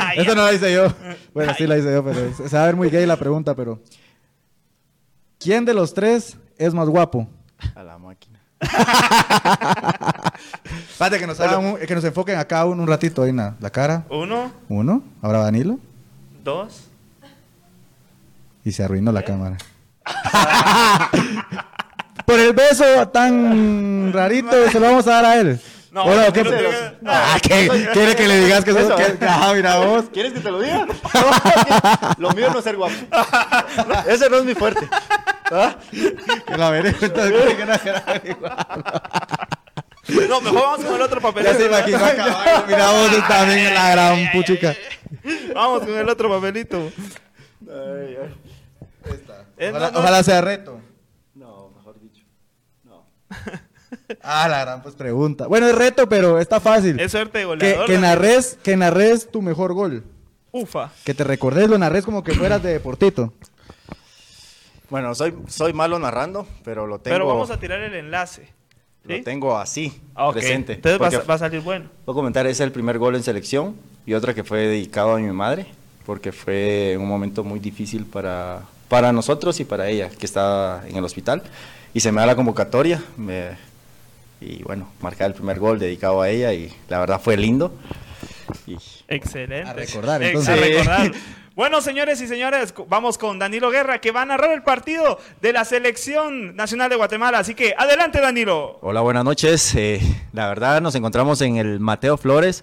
Ay, 0.00 0.18
Esta 0.18 0.32
ya. 0.32 0.34
no 0.34 0.44
la 0.44 0.52
hice 0.52 0.72
yo. 0.74 0.88
Bueno, 1.32 1.54
sí 1.56 1.66
la 1.66 1.78
hice 1.78 1.92
yo, 1.92 2.04
pero 2.04 2.34
se 2.34 2.48
se 2.48 2.56
va 2.56 2.62
a 2.64 2.66
ver 2.66 2.76
muy 2.76 2.90
gay 2.90 3.06
la 3.06 3.16
pregunta, 3.16 3.54
pero... 3.54 3.80
¿Quién 5.38 5.64
de 5.64 5.74
los 5.74 5.94
tres 5.94 6.36
es 6.58 6.74
más 6.74 6.88
guapo? 6.88 7.28
A 7.74 7.82
la 7.82 7.98
máquina. 7.98 8.38
Espérate 10.90 11.18
que 11.18 11.26
nos, 11.26 11.38
hagan 11.40 11.64
un- 11.64 11.78
que 11.78 11.94
nos 11.94 12.04
enfoquen 12.04 12.38
acá 12.38 12.64
un, 12.64 12.80
un 12.80 12.86
ratito 12.86 13.22
ahí 13.22 13.30
en 13.30 13.36
la, 13.36 13.54
la 13.60 13.70
cara. 13.70 14.04
Uno, 14.10 14.50
Uno, 14.68 15.02
ahora 15.22 15.40
Danilo. 15.40 15.78
dos. 16.42 16.88
Y 18.64 18.72
se 18.72 18.82
arruinó 18.82 19.12
la 19.12 19.22
cámara. 19.22 19.56
Por 22.26 22.38
el 22.40 22.52
beso 22.52 23.08
tan 23.08 24.12
rarito, 24.12 24.68
se 24.70 24.80
lo 24.80 24.86
vamos 24.86 25.06
a 25.06 25.10
dar 25.12 25.24
a 25.24 25.36
él. 25.36 25.60
No, 25.92 26.04
Hola, 26.04 26.26
no, 26.26 26.32
¿qué 26.32 26.42
no, 26.44 26.50
pe- 26.50 26.62
no, 26.62 26.70
no. 27.00 27.10
Ah, 27.10 27.38
¿qué- 27.40 27.88
¿Quiere 27.94 28.16
que 28.16 28.28
le 28.28 28.44
digas 28.44 28.64
que 28.64 28.72
sos? 28.72 28.82
Eso. 28.82 28.96
que- 28.96 29.16
Ah, 29.26 29.52
mira 29.54 29.76
vos. 29.78 30.04
¿Quieres 30.12 30.32
que 30.34 30.40
te 30.40 30.50
lo 30.50 30.60
diga? 30.60 30.86
lo 32.18 32.30
mío 32.32 32.50
no 32.52 32.58
es 32.58 32.64
ser 32.64 32.76
guapo. 32.76 32.94
Ese 34.06 34.28
no 34.28 34.36
es 34.38 34.44
mi 34.44 34.54
fuerte. 34.54 34.86
¿Ah? 35.50 35.76
Que 35.90 36.56
la 36.58 36.70
veré. 36.70 36.90
entonces, 37.00 37.54
que 37.56 37.64
no 37.64 37.74
igual. 38.30 38.56
No, 40.28 40.40
mejor 40.40 40.62
vamos 40.62 40.84
con 40.84 40.94
el 40.96 41.02
otro 41.02 41.20
Ya 41.20 41.26
papelito. 41.28 41.54
se 41.54 41.66
imaginó 41.66 41.98
caballo. 41.98 42.64
Mira 42.68 42.90
vos 42.90 43.28
también 43.28 43.74
la 43.74 43.90
gran 43.92 44.32
puchica. 44.32 44.74
Vamos 45.54 45.80
con 45.80 45.96
el 45.96 46.08
otro 46.08 46.28
papelito. 46.28 46.92
Eh, 47.68 48.18
no, 49.70 49.78
Ojalá, 49.78 49.90
no. 49.92 49.98
ojalá 50.00 50.22
sea 50.22 50.40
reto. 50.42 50.80
No, 51.34 51.70
mejor 51.76 51.98
dicho. 52.00 52.22
No. 52.84 53.06
Ah, 54.22 54.48
la 54.48 54.60
gran 54.64 54.82
pues 54.82 54.94
pregunta. 54.94 55.46
Bueno, 55.46 55.66
es 55.68 55.74
reto, 55.74 56.08
pero 56.08 56.38
está 56.38 56.60
fácil. 56.60 56.98
Es 57.00 57.12
suerte 57.12 57.38
de 57.38 57.42
que, 57.44 57.46
goleador. 57.46 57.86
que 57.86 57.92
Danilo. 57.94 58.08
narres, 58.08 58.58
que 58.62 58.76
narres 58.76 59.30
tu 59.30 59.42
mejor 59.42 59.72
gol. 59.74 60.04
Ufa. 60.52 60.90
Que 61.04 61.12
te 61.14 61.24
recordes, 61.24 61.68
lo 61.68 61.76
narres 61.78 62.04
como 62.04 62.22
que 62.24 62.32
fueras 62.32 62.62
de 62.62 62.72
deportito. 62.72 63.32
Bueno, 64.88 65.14
soy, 65.14 65.34
soy 65.48 65.72
malo 65.72 65.98
narrando, 65.98 66.46
pero 66.64 66.86
lo 66.86 66.98
tengo, 67.00 67.14
Pero 67.16 67.26
vamos 67.26 67.50
a 67.50 67.58
tirar 67.58 67.80
el 67.80 67.94
enlace. 67.94 68.42
¿sí? 69.06 69.18
lo 69.18 69.22
tengo 69.22 69.56
así, 69.58 70.00
Ah, 70.14 70.30
presente. 70.32 70.74
Entonces 70.74 71.00
va, 71.00 71.06
a- 71.08 71.24
va 71.24 71.34
a 71.34 71.38
salir 71.38 71.60
bueno. 71.60 71.86
Puedo 72.04 72.16
comentar, 72.16 72.44
ese 72.46 72.52
es 72.62 72.66
el 72.66 72.72
primer 72.72 72.98
gol 72.98 73.14
en 73.16 73.22
selección 73.22 73.76
y 74.04 74.14
otra 74.14 74.34
que 74.34 74.42
fue 74.44 74.58
dedicado 74.66 75.14
a 75.14 75.18
mi 75.18 75.30
madre, 75.32 75.66
porque 76.04 76.32
fue 76.32 76.96
un 76.98 77.06
momento 77.06 77.42
muy 77.44 77.58
difícil 77.60 78.04
para, 78.04 78.62
para 78.88 79.12
nosotros 79.12 79.58
y 79.60 79.64
para 79.64 79.88
ella, 79.88 80.08
que 80.10 80.26
estaba 80.26 80.82
en 80.88 80.96
el 80.96 81.04
hospital. 81.04 81.42
Y 81.94 82.00
se 82.00 82.10
me 82.12 82.20
da 82.20 82.26
la 82.26 82.36
convocatoria, 82.36 83.02
me- 83.16 83.50
y 84.40 84.62
bueno, 84.62 84.88
marcar 85.00 85.28
el 85.28 85.34
primer 85.34 85.58
gol 85.58 85.78
dedicado 85.78 86.20
a 86.22 86.28
ella 86.28 86.52
y 86.52 86.72
la 86.88 86.98
verdad 86.98 87.20
fue 87.20 87.36
lindo. 87.36 87.72
Y 88.66 88.76
Excelente. 89.08 89.68
A 89.68 89.72
recordar, 89.72 90.22
Ex- 90.22 90.28
entonces. 90.30 90.54
A 90.58 90.60
recordar. 90.66 91.12
Bueno, 91.56 91.80
señores 91.80 92.20
y 92.20 92.26
señores, 92.26 92.70
co- 92.70 92.84
vamos 92.86 93.16
con 93.16 93.38
Danilo 93.38 93.70
Guerra, 93.70 93.98
que 93.98 94.10
va 94.10 94.20
a 94.20 94.24
narrar 94.26 94.52
el 94.52 94.62
partido 94.62 95.18
de 95.40 95.54
la 95.54 95.64
Selección 95.64 96.54
Nacional 96.54 96.90
de 96.90 96.96
Guatemala. 96.96 97.38
Así 97.38 97.54
que, 97.54 97.74
adelante, 97.78 98.20
Danilo. 98.20 98.78
Hola, 98.82 99.00
buenas 99.00 99.24
noches. 99.24 99.74
Eh, 99.74 99.98
la 100.34 100.48
verdad 100.50 100.82
nos 100.82 100.94
encontramos 100.96 101.40
en 101.40 101.56
el 101.56 101.80
Mateo 101.80 102.18
Flores, 102.18 102.62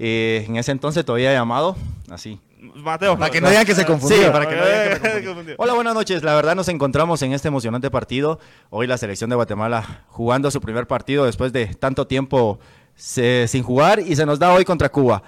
eh, 0.00 0.44
en 0.48 0.56
ese 0.56 0.72
entonces 0.72 1.04
todavía 1.04 1.32
llamado, 1.32 1.76
así, 2.10 2.40
Mateo. 2.62 3.18
Para 3.18 3.30
que 3.30 3.40
no 3.40 3.48
digan 3.48 3.66
que 3.66 3.74
se 3.74 3.84
confundió. 3.84 4.18
Sí, 4.24 4.30
para 4.30 4.48
que 4.48 4.56
no 4.56 4.64
digan 4.64 5.00
que 5.20 5.24
confundió. 5.26 5.54
Hola, 5.58 5.72
buenas 5.74 5.94
noches. 5.94 6.22
La 6.22 6.34
verdad 6.34 6.54
nos 6.54 6.68
encontramos 6.68 7.20
en 7.22 7.32
este 7.32 7.48
emocionante 7.48 7.90
partido. 7.90 8.38
Hoy 8.70 8.86
la 8.86 8.96
selección 8.98 9.30
de 9.30 9.36
Guatemala 9.36 10.04
jugando 10.08 10.50
su 10.50 10.60
primer 10.60 10.86
partido 10.86 11.24
después 11.24 11.52
de 11.52 11.66
tanto 11.66 12.06
tiempo 12.06 12.60
se- 12.94 13.46
sin 13.48 13.62
jugar 13.62 13.98
y 14.00 14.14
se 14.16 14.24
nos 14.26 14.38
da 14.38 14.52
hoy 14.52 14.64
contra 14.64 14.88
Cuba. 14.90 15.22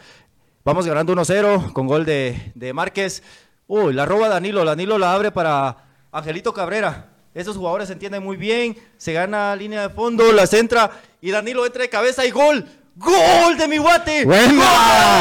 Vamos 0.64 0.86
ganando 0.86 1.12
1-0 1.14 1.72
con 1.72 1.86
gol 1.86 2.04
de, 2.04 2.52
de 2.54 2.72
Márquez. 2.72 3.22
Uy, 3.66 3.92
la 3.92 4.06
roba 4.06 4.28
Danilo. 4.28 4.64
Danilo 4.64 4.96
la 4.98 5.12
abre 5.12 5.30
para 5.32 5.76
Angelito 6.12 6.54
Cabrera. 6.54 7.08
Esos 7.34 7.56
jugadores 7.56 7.88
se 7.88 7.94
entienden 7.94 8.22
muy 8.22 8.36
bien. 8.36 8.76
Se 8.96 9.12
gana 9.12 9.56
línea 9.56 9.88
de 9.88 9.94
fondo, 9.94 10.30
la 10.32 10.46
centra 10.46 10.90
y 11.20 11.32
Danilo 11.32 11.66
entra 11.66 11.82
de 11.82 11.88
cabeza 11.88 12.24
y 12.24 12.30
gol. 12.30 12.64
¡Gol 12.96 13.56
de 13.58 13.68
mi 13.68 13.78
guate! 13.78 14.24
¡Buena! 14.24 14.52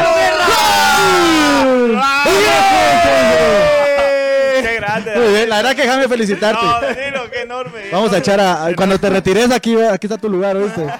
¡Gol 0.04 0.14
Guerra! 0.16 0.46
¡Qué 4.62 4.76
grande! 4.76 5.16
Muy 5.16 5.34
bien, 5.34 5.50
la 5.50 5.56
verdad 5.58 5.76
que 5.76 5.82
déjame 5.84 6.08
felicitarte. 6.08 6.66
No, 6.66 6.82
Danilo, 6.82 7.32
qué 7.32 7.42
enorme. 7.42 7.90
Vamos 7.92 8.14
a 8.14 8.18
echar 8.20 8.40
a, 8.40 8.66
a- 8.66 8.76
cuando 8.76 9.00
te 9.00 9.10
retires 9.10 9.52
aquí, 9.52 9.76
aquí 9.82 10.08
está 10.08 10.18
tu 10.18 10.30
lugar, 10.30 10.56
¿oíste? 10.56 10.86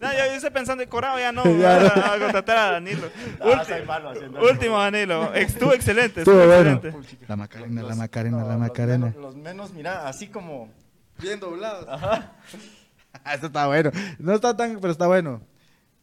No, 0.00 0.10
yo, 0.14 0.18
yo 0.18 0.32
estoy 0.32 0.48
pensando 0.48 0.82
en 0.82 0.88
Corao, 0.88 1.18
ya 1.18 1.30
no. 1.30 1.44
Ya 1.60 1.78
voy 1.78 1.84
no. 1.94 2.02
a, 2.02 2.14
a 2.14 2.18
contratar 2.18 2.56
a 2.56 2.70
Danilo. 2.72 3.06
Ah, 3.38 3.44
Ulti- 3.44 3.66
soy 3.66 3.82
malo 3.84 4.08
haciendo 4.08 4.40
último, 4.40 4.78
Danilo. 4.78 5.34
Estuvo 5.34 5.74
excelente. 5.74 6.20
Estuvo 6.22 6.36
bueno. 6.46 6.70
excelente. 6.82 7.18
La 7.28 7.36
Macarena, 7.36 7.82
la 7.82 7.94
Macarena, 7.94 8.36
No, 8.38 8.46
la 8.46 8.52
los 8.54 8.60
Macarena. 8.60 9.06
menos- 9.08 9.20
Los 9.22 9.36
menos, 9.36 9.72
mira, 9.72 10.08
así 10.08 10.28
como 10.28 10.70
bien 11.18 11.38
doblados. 11.38 11.86
Esto 13.30 13.48
está 13.48 13.66
bueno. 13.66 13.90
No 14.18 14.34
está 14.34 14.56
tan, 14.56 14.78
pero 14.80 14.90
está 14.90 15.06
bueno. 15.06 15.42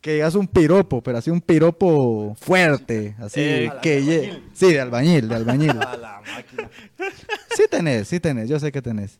Que 0.08 0.14
digas 0.14 0.36
un 0.36 0.48
piropo, 0.48 1.02
pero 1.04 1.18
así 1.18 1.30
un 1.30 1.42
piropo 1.42 2.34
fuerte, 2.40 3.14
así 3.20 3.42
Eh, 3.42 3.72
que 3.82 4.02
lle- 4.02 4.42
Sí, 4.54 4.72
de 4.72 4.80
albañil, 4.80 5.28
de 5.28 5.36
albañil. 5.36 5.72
A 5.82 5.98
la 5.98 6.22
máquina. 6.22 6.70
Sí 7.54 7.64
tenés, 7.70 8.08
sí 8.08 8.22
tenés, 8.22 8.48
yo 8.48 8.58
sé 8.58 8.72
que 8.72 8.82
tenés. 8.82 9.20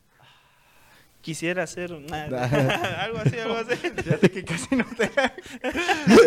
Quisiera 1.20 1.64
hacer 1.64 1.92
una- 1.92 2.24
algo 3.04 3.18
así, 3.18 3.38
algo 3.38 3.56
así. 3.56 3.76
Fíjate 3.76 4.30
que 4.30 4.42
casi 4.46 4.76
no 4.76 4.86
te. 4.96 5.10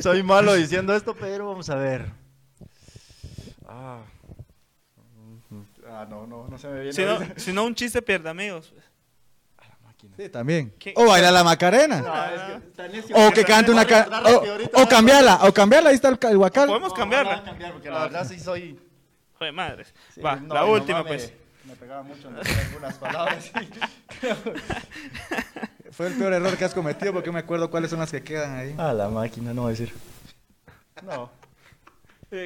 Soy 0.04 0.22
malo 0.22 0.54
diciendo 0.54 0.96
esto, 0.96 1.16
pero 1.16 1.48
vamos 1.48 1.68
a 1.72 1.76
ver. 1.78 2.12
Ah, 3.68 4.04
Ah, 5.90 6.06
no, 6.08 6.28
no, 6.28 6.48
no 6.48 6.58
se 6.60 6.68
me 6.68 6.76
viene. 6.82 6.94
Si 6.94 7.02
no, 7.04 7.18
si 7.36 7.52
no, 7.52 7.66
un 7.66 7.74
chiste 7.74 8.00
pierde 8.04 8.30
amigos. 8.30 8.72
Sí, 10.22 10.30
también. 10.30 10.74
¿Qué? 10.78 10.94
O 10.96 11.06
baila 11.08 11.32
la 11.32 11.44
Macarena. 11.44 12.02
No, 12.02 12.26
es 12.26 12.42
que 12.42 12.68
está 12.68 12.88
necio. 12.88 13.16
O 13.16 13.32
que 13.32 13.44
cante 13.44 13.72
una 13.72 13.86
ca- 13.86 14.08
o, 14.26 14.82
o 14.84 14.88
cambiarla, 14.88 15.40
o 15.48 15.52
cambiarla, 15.54 15.90
ahí 15.90 15.96
está 15.96 16.10
el, 16.10 16.20
el 16.22 16.38
guacal. 16.38 16.68
Podemos 16.68 16.94
cambiarla. 16.94 17.32
no, 17.38 17.40
no, 17.40 17.46
cambiar, 17.46 17.72
porque 17.74 17.90
la 17.90 18.00
verdad 18.04 18.28
sí 18.28 18.40
soy. 18.40 18.80
Joder, 19.40 19.54
madres. 19.54 19.94
sí, 20.14 20.22
Va, 20.22 20.36
no, 20.36 20.54
la 20.54 20.66
última, 20.66 21.02
me- 21.04 21.08
pues. 21.10 21.34
Me 21.66 21.76
pegaba 21.76 22.04
mucho 22.04 22.28
en 22.28 22.36
algunas 22.38 22.96
palabras. 22.96 23.52
Fue 25.92 26.08
el 26.08 26.14
peor 26.14 26.34
error 26.34 26.58
que 26.58 26.66
has 26.66 26.74
cometido 26.74 27.14
porque 27.14 27.32
me 27.32 27.40
acuerdo 27.40 27.70
cuáles 27.70 27.90
son 27.90 28.00
las 28.00 28.12
que 28.12 28.24
quedan 28.24 28.56
ahí. 28.58 28.76
A 28.78 28.94
la 28.94 29.10
máquina, 29.10 29.54
no 29.54 29.64
voy 29.64 29.70
a 29.70 29.72
decir. 29.72 29.94
No. 31.04 31.30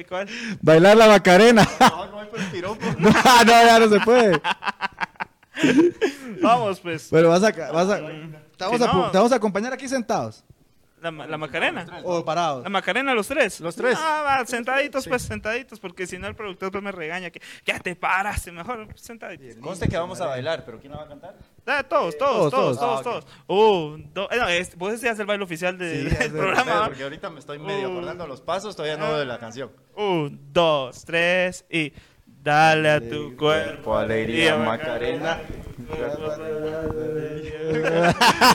¿Cuál? 0.08 0.28
Bailar 0.62 0.96
la 0.96 1.06
Macarena. 1.08 1.68
No, 1.80 2.06
no 2.06 2.20
hay 2.20 2.26
por 2.28 2.40
el 2.40 2.46
piropo. 2.46 2.84
no, 2.98 3.10
no, 3.10 3.44
ya 3.44 3.78
no 3.78 3.88
se 3.88 4.00
puede. 4.00 4.40
Vamos, 6.42 6.80
pues. 6.80 7.08
Pero 7.10 7.28
vas 7.30 7.42
a, 7.42 7.50
vas 7.72 7.88
a, 7.88 7.96
te 7.98 8.64
vamos 8.64 8.78
Si 8.78 8.84
a, 8.84 8.92
no- 8.92 9.10
te 9.10 9.16
vamos 9.18 9.32
a 9.32 9.36
acompañar 9.36 9.72
aquí 9.72 9.88
sentados 9.88 10.44
La, 11.00 11.10
la 11.10 11.38
Macarena. 11.38 11.86
o 12.04 12.24
parados. 12.24 12.62
La 12.64 12.68
Macarena, 12.70 13.14
los 13.14 13.28
tres. 13.28 13.60
Los 13.60 13.76
tres. 13.76 13.96
Ah, 14.00 14.22
va, 14.24 14.46
sentaditos, 14.46 15.06
pues, 15.06 15.22
sentaditos, 15.22 15.78
porque 15.78 16.06
si 16.06 16.18
no 16.18 16.26
el 16.26 16.34
productor 16.34 16.72
pues 16.72 16.82
me 16.82 16.90
regaña 16.90 17.30
que 17.30 17.40
ya 17.64 17.78
te 17.78 17.94
paraste, 17.94 18.50
mejor 18.50 18.88
sentaditos. 18.96 19.56
Conste 19.60 19.88
que 19.88 19.96
vamos 19.96 20.20
a 20.20 20.26
bailar, 20.26 20.64
pero 20.64 20.80
¿quién 20.80 20.92
la 20.92 20.98
va 20.98 21.04
a 21.04 21.08
cantar? 21.08 21.34
Ah, 21.66 21.82
todos, 21.82 22.16
todos, 22.18 22.50
Todos, 22.50 22.78
todos, 22.78 23.02
todos. 23.02 23.02
todos, 23.02 23.24
todos. 23.46 23.92
Un, 23.94 24.12
dos. 24.14 24.28
eh, 24.32 24.36
no, 24.38 24.48
es- 24.48 24.76
vos 24.76 24.92
decías 24.92 25.18
el 25.18 25.26
baile 25.26 25.44
oficial 25.44 25.76
de- 25.78 25.90
Sí, 25.90 25.96
del 26.04 26.12
es 26.12 26.32
de- 26.32 26.38
programa. 26.38 26.86
Porque 26.86 27.02
ahorita 27.02 27.30
me 27.30 27.38
estoy 27.40 27.58
medio 27.58 27.88
Uh. 27.88 27.92
acordando 27.92 28.26
los 28.26 28.40
pasos, 28.40 28.74
todavía 28.74 28.96
no 28.96 29.16
de 29.16 29.26
la 29.26 29.38
canción. 29.38 29.70
Un, 29.96 30.40
dos, 30.52 31.04
tres 31.04 31.64
y 31.70 31.92
dale 32.46 32.90
a 32.90 33.00
tu 33.00 33.36
cuerpo 33.36 33.36
Cuerpo, 33.36 33.98
alegría, 33.98 34.56
Macarena. 34.56 35.40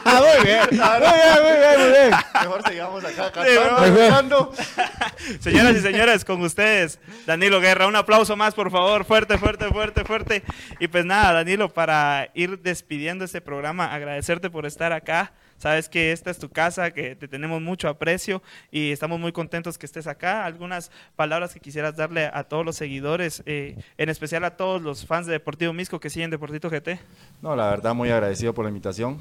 Ah, 0.05 0.21
muy 0.21 0.45
bien, 0.45 0.61
muy 0.71 0.79
bien, 0.79 1.43
muy 1.43 1.57
bien, 1.57 1.79
muy 1.79 1.89
bien. 1.89 2.11
Mejor 2.41 2.69
sigamos 2.69 3.03
acá 3.05 3.31
cantando, 3.31 3.97
cantando. 3.97 4.53
Señoras 5.39 5.75
y 5.75 5.79
señores, 5.81 6.25
con 6.25 6.41
ustedes, 6.41 6.99
Danilo 7.25 7.59
Guerra. 7.59 7.87
Un 7.87 7.95
aplauso 7.97 8.35
más, 8.37 8.53
por 8.53 8.71
favor. 8.71 9.03
Fuerte, 9.03 9.37
fuerte, 9.37 9.67
fuerte, 9.69 10.05
fuerte. 10.05 10.43
Y 10.79 10.87
pues 10.87 11.03
nada, 11.05 11.33
Danilo, 11.33 11.73
para 11.73 12.29
ir 12.33 12.59
despidiendo 12.59 13.25
este 13.25 13.41
programa, 13.41 13.93
agradecerte 13.93 14.49
por 14.49 14.65
estar 14.65 14.93
acá. 14.93 15.33
Sabes 15.61 15.89
que 15.89 16.11
esta 16.11 16.31
es 16.31 16.39
tu 16.39 16.49
casa, 16.49 16.89
que 16.89 17.15
te 17.15 17.27
tenemos 17.27 17.61
mucho 17.61 17.87
aprecio 17.87 18.41
y 18.71 18.89
estamos 18.89 19.19
muy 19.19 19.31
contentos 19.31 19.77
que 19.77 19.85
estés 19.85 20.07
acá. 20.07 20.43
Algunas 20.43 20.89
palabras 21.15 21.53
que 21.53 21.59
quisieras 21.59 21.95
darle 21.95 22.31
a 22.33 22.45
todos 22.45 22.65
los 22.65 22.75
seguidores, 22.75 23.43
eh, 23.45 23.77
en 23.99 24.09
especial 24.09 24.43
a 24.43 24.57
todos 24.57 24.81
los 24.81 25.05
fans 25.05 25.27
de 25.27 25.33
Deportivo 25.33 25.71
Misco 25.71 25.99
que 25.99 26.09
siguen 26.09 26.31
Deportito 26.31 26.67
GT. 26.67 26.99
No, 27.43 27.55
la 27.55 27.69
verdad, 27.69 27.93
muy 27.93 28.09
agradecido 28.09 28.55
por 28.55 28.65
la 28.65 28.69
invitación. 28.69 29.19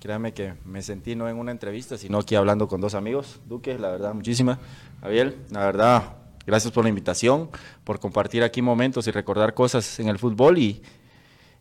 Créame 0.00 0.34
que 0.34 0.54
me 0.64 0.82
sentí 0.82 1.14
no 1.14 1.28
en 1.28 1.36
una 1.36 1.52
entrevista, 1.52 1.96
sino 1.96 2.18
aquí 2.18 2.34
hablando 2.34 2.66
con 2.66 2.80
dos 2.80 2.96
amigos. 2.96 3.40
Duque, 3.46 3.78
la 3.78 3.90
verdad, 3.90 4.12
muchísima. 4.12 4.58
Abiel, 5.02 5.36
la 5.52 5.66
verdad, 5.66 6.16
gracias 6.44 6.72
por 6.72 6.82
la 6.82 6.88
invitación, 6.88 7.48
por 7.84 8.00
compartir 8.00 8.42
aquí 8.42 8.60
momentos 8.60 9.06
y 9.06 9.12
recordar 9.12 9.54
cosas 9.54 10.00
en 10.00 10.08
el 10.08 10.18
fútbol. 10.18 10.58
Y, 10.58 10.82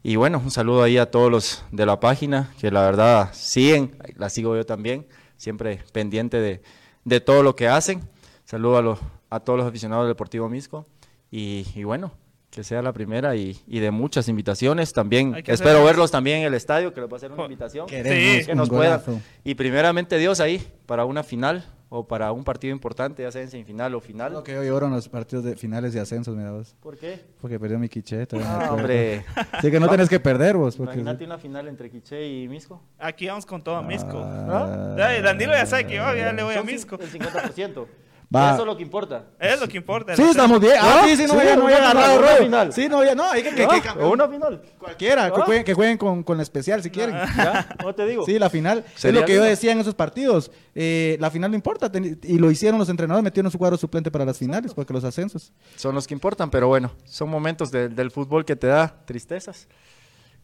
y 0.08 0.16
bueno, 0.18 0.40
un 0.44 0.52
saludo 0.52 0.84
ahí 0.84 0.98
a 0.98 1.10
todos 1.10 1.32
los 1.32 1.64
de 1.72 1.86
la 1.86 2.00
página, 2.00 2.54
que 2.60 2.70
la 2.70 2.82
verdad 2.82 3.30
siguen, 3.34 3.98
la 4.16 4.30
sigo 4.30 4.56
yo 4.56 4.66
también, 4.66 5.08
siempre 5.38 5.80
pendiente 5.92 6.40
de, 6.40 6.62
de 7.04 7.20
todo 7.22 7.42
lo 7.42 7.56
que 7.56 7.68
hacen. 7.68 8.02
Saludo 8.44 8.78
a, 8.78 8.82
los, 8.84 9.00
a 9.32 9.40
todos 9.40 9.58
los 9.58 9.68
aficionados 9.68 10.04
del 10.06 10.12
Deportivo 10.12 10.48
Misco. 10.48 10.86
Y, 11.32 11.66
y 11.76 11.84
bueno, 11.84 12.12
que 12.52 12.64
sea 12.64 12.82
la 12.84 12.94
primera 12.94 13.36
y, 13.36 13.60
y 13.68 13.80
de 13.80 13.90
muchas 13.90 14.30
invitaciones. 14.30 14.94
También 14.94 15.36
espero 15.46 15.80
hacer- 15.80 15.84
verlos 15.86 16.12
también 16.12 16.42
en 16.42 16.46
el 16.46 16.54
estadio, 16.54 16.94
que 16.94 17.02
les 17.02 17.10
va 17.10 17.16
a 17.16 17.18
hacer 17.18 17.32
una 17.32 17.44
invitación. 17.44 17.88
Queremos 17.88 18.42
Sí. 18.42 18.46
que 18.46 18.56
nos 18.56 18.70
puedan. 18.70 19.02
Y 19.44 19.56
primeramente 19.56 20.18
Dios 20.20 20.40
ahí, 20.40 20.66
para 20.86 21.06
una 21.06 21.24
final 21.24 21.66
o 21.96 22.06
para 22.08 22.32
un 22.34 22.44
partido 22.44 22.74
importante, 22.74 23.24
ya 23.24 23.32
sea 23.32 23.42
en 23.42 23.50
semifinal 23.50 23.96
o 23.96 24.02
final. 24.02 24.34
Lo 24.34 24.44
que 24.44 24.54
yo 24.54 24.64
lloro 24.64 24.88
en 24.88 24.94
los 24.94 25.08
partidos 25.08 25.46
de 25.46 25.56
finales 25.56 25.94
de 25.94 26.02
ascensos, 26.02 26.36
mira 26.36 26.52
vos. 26.52 26.76
¿Por 26.82 26.98
qué? 26.98 27.22
Porque 27.40 27.58
perdió 27.60 27.80
mi 27.80 27.88
quiche. 27.88 28.28
Ah, 28.44 28.70
hombre. 28.72 29.24
Así 29.52 29.72
que 29.72 29.80
no 29.80 29.88
tenés 29.88 30.10
que 30.10 30.20
perder 30.20 30.58
vos. 30.58 30.76
Porque... 30.76 30.94
Imagínate 30.94 31.26
una 31.26 31.38
final 31.38 31.68
entre 31.68 31.90
Quiche 31.90 32.28
y 32.28 32.48
Misco. 32.50 32.82
Aquí 33.00 33.28
vamos 33.28 33.46
con 33.46 33.64
todo 33.64 33.76
a 33.78 33.82
Misco. 33.82 34.22
Ah. 34.24 34.96
Ya, 34.98 35.22
Danilo 35.22 35.54
ya 35.54 35.66
sabe 35.66 35.88
que 35.88 35.96
yo 35.96 36.16
ya 36.16 36.34
le 36.34 36.44
voy 36.44 36.56
a 36.56 36.64
Misco. 36.64 36.98
El 37.00 37.12
50%. 37.12 37.86
Va. 38.34 38.54
Eso 38.54 38.62
es 38.62 38.68
lo 38.68 38.78
que 38.78 38.84
importa. 38.84 39.26
Es 39.40 39.60
lo 39.60 39.68
que 39.68 39.78
importa. 39.78 40.16
Sí, 40.16 40.22
estamos 40.24 40.60
bien. 40.60 40.74
Ah, 40.80 41.00
¿No? 41.02 41.08
sí, 41.08 41.16
sí, 41.18 41.24
no, 41.28 41.34
Sí, 41.40 41.46
ya 41.46 41.56
no 41.56 41.64
había 41.66 41.78
final, 41.78 41.92
agarrado 41.98 42.22
rollo. 42.22 42.38
final. 42.44 42.74
Sí, 42.74 42.88
no, 42.90 43.04
ya 43.04 43.16
no, 43.16 43.24
hay 43.30 43.44
que, 43.44 43.54
que, 43.56 43.64
¿Ah? 43.64 43.82
que- 43.82 44.04
O 44.04 44.12
una 44.12 44.28
final. 44.28 44.62
cualquiera, 44.80 45.32
que 45.32 45.42
¿Ah? 45.42 45.46
jueguen, 45.46 45.64
que 45.64 45.74
jueguen 45.74 45.98
con, 45.98 46.24
con 46.24 46.38
la 46.38 46.44
especial 46.44 46.82
si 46.82 46.90
quieren. 46.90 47.16
¿Ya? 47.38 47.68
¿No 47.84 47.94
te 47.94 48.06
digo? 48.06 48.26
Sí, 48.26 48.40
la 48.40 48.50
final. 48.50 48.84
Es 49.02 49.14
lo 49.14 49.26
que 49.26 49.36
yo 49.36 49.44
decía 49.44 49.72
en 49.72 49.80
esos 49.80 49.94
partidos. 49.96 50.52
Eh, 50.74 51.18
la 51.20 51.30
final 51.32 51.52
no 51.52 51.56
importa. 51.56 51.92
ten- 51.92 52.20
Y 52.24 52.38
lo 52.38 52.50
hicieron 52.52 52.80
los 52.80 52.90
entrenadores, 52.90 53.24
metieron 53.24 53.52
su 53.52 53.58
cuadro 53.58 53.78
suplente 53.78 54.10
para 54.12 54.26
las 54.26 54.38
finales, 54.38 54.74
porque 54.74 54.94
los 54.94 55.04
ascensos. 55.04 55.52
Son 55.76 55.94
los 55.96 56.08
que 56.08 56.14
importan, 56.14 56.50
pero 56.50 56.68
bueno, 56.68 56.92
son 57.06 57.30
momentos 57.30 57.72
de- 57.72 57.90
del 57.90 58.12
fútbol 58.12 58.44
que 58.46 58.56
te 58.56 58.68
da 58.68 58.94
tristezas. 59.06 59.68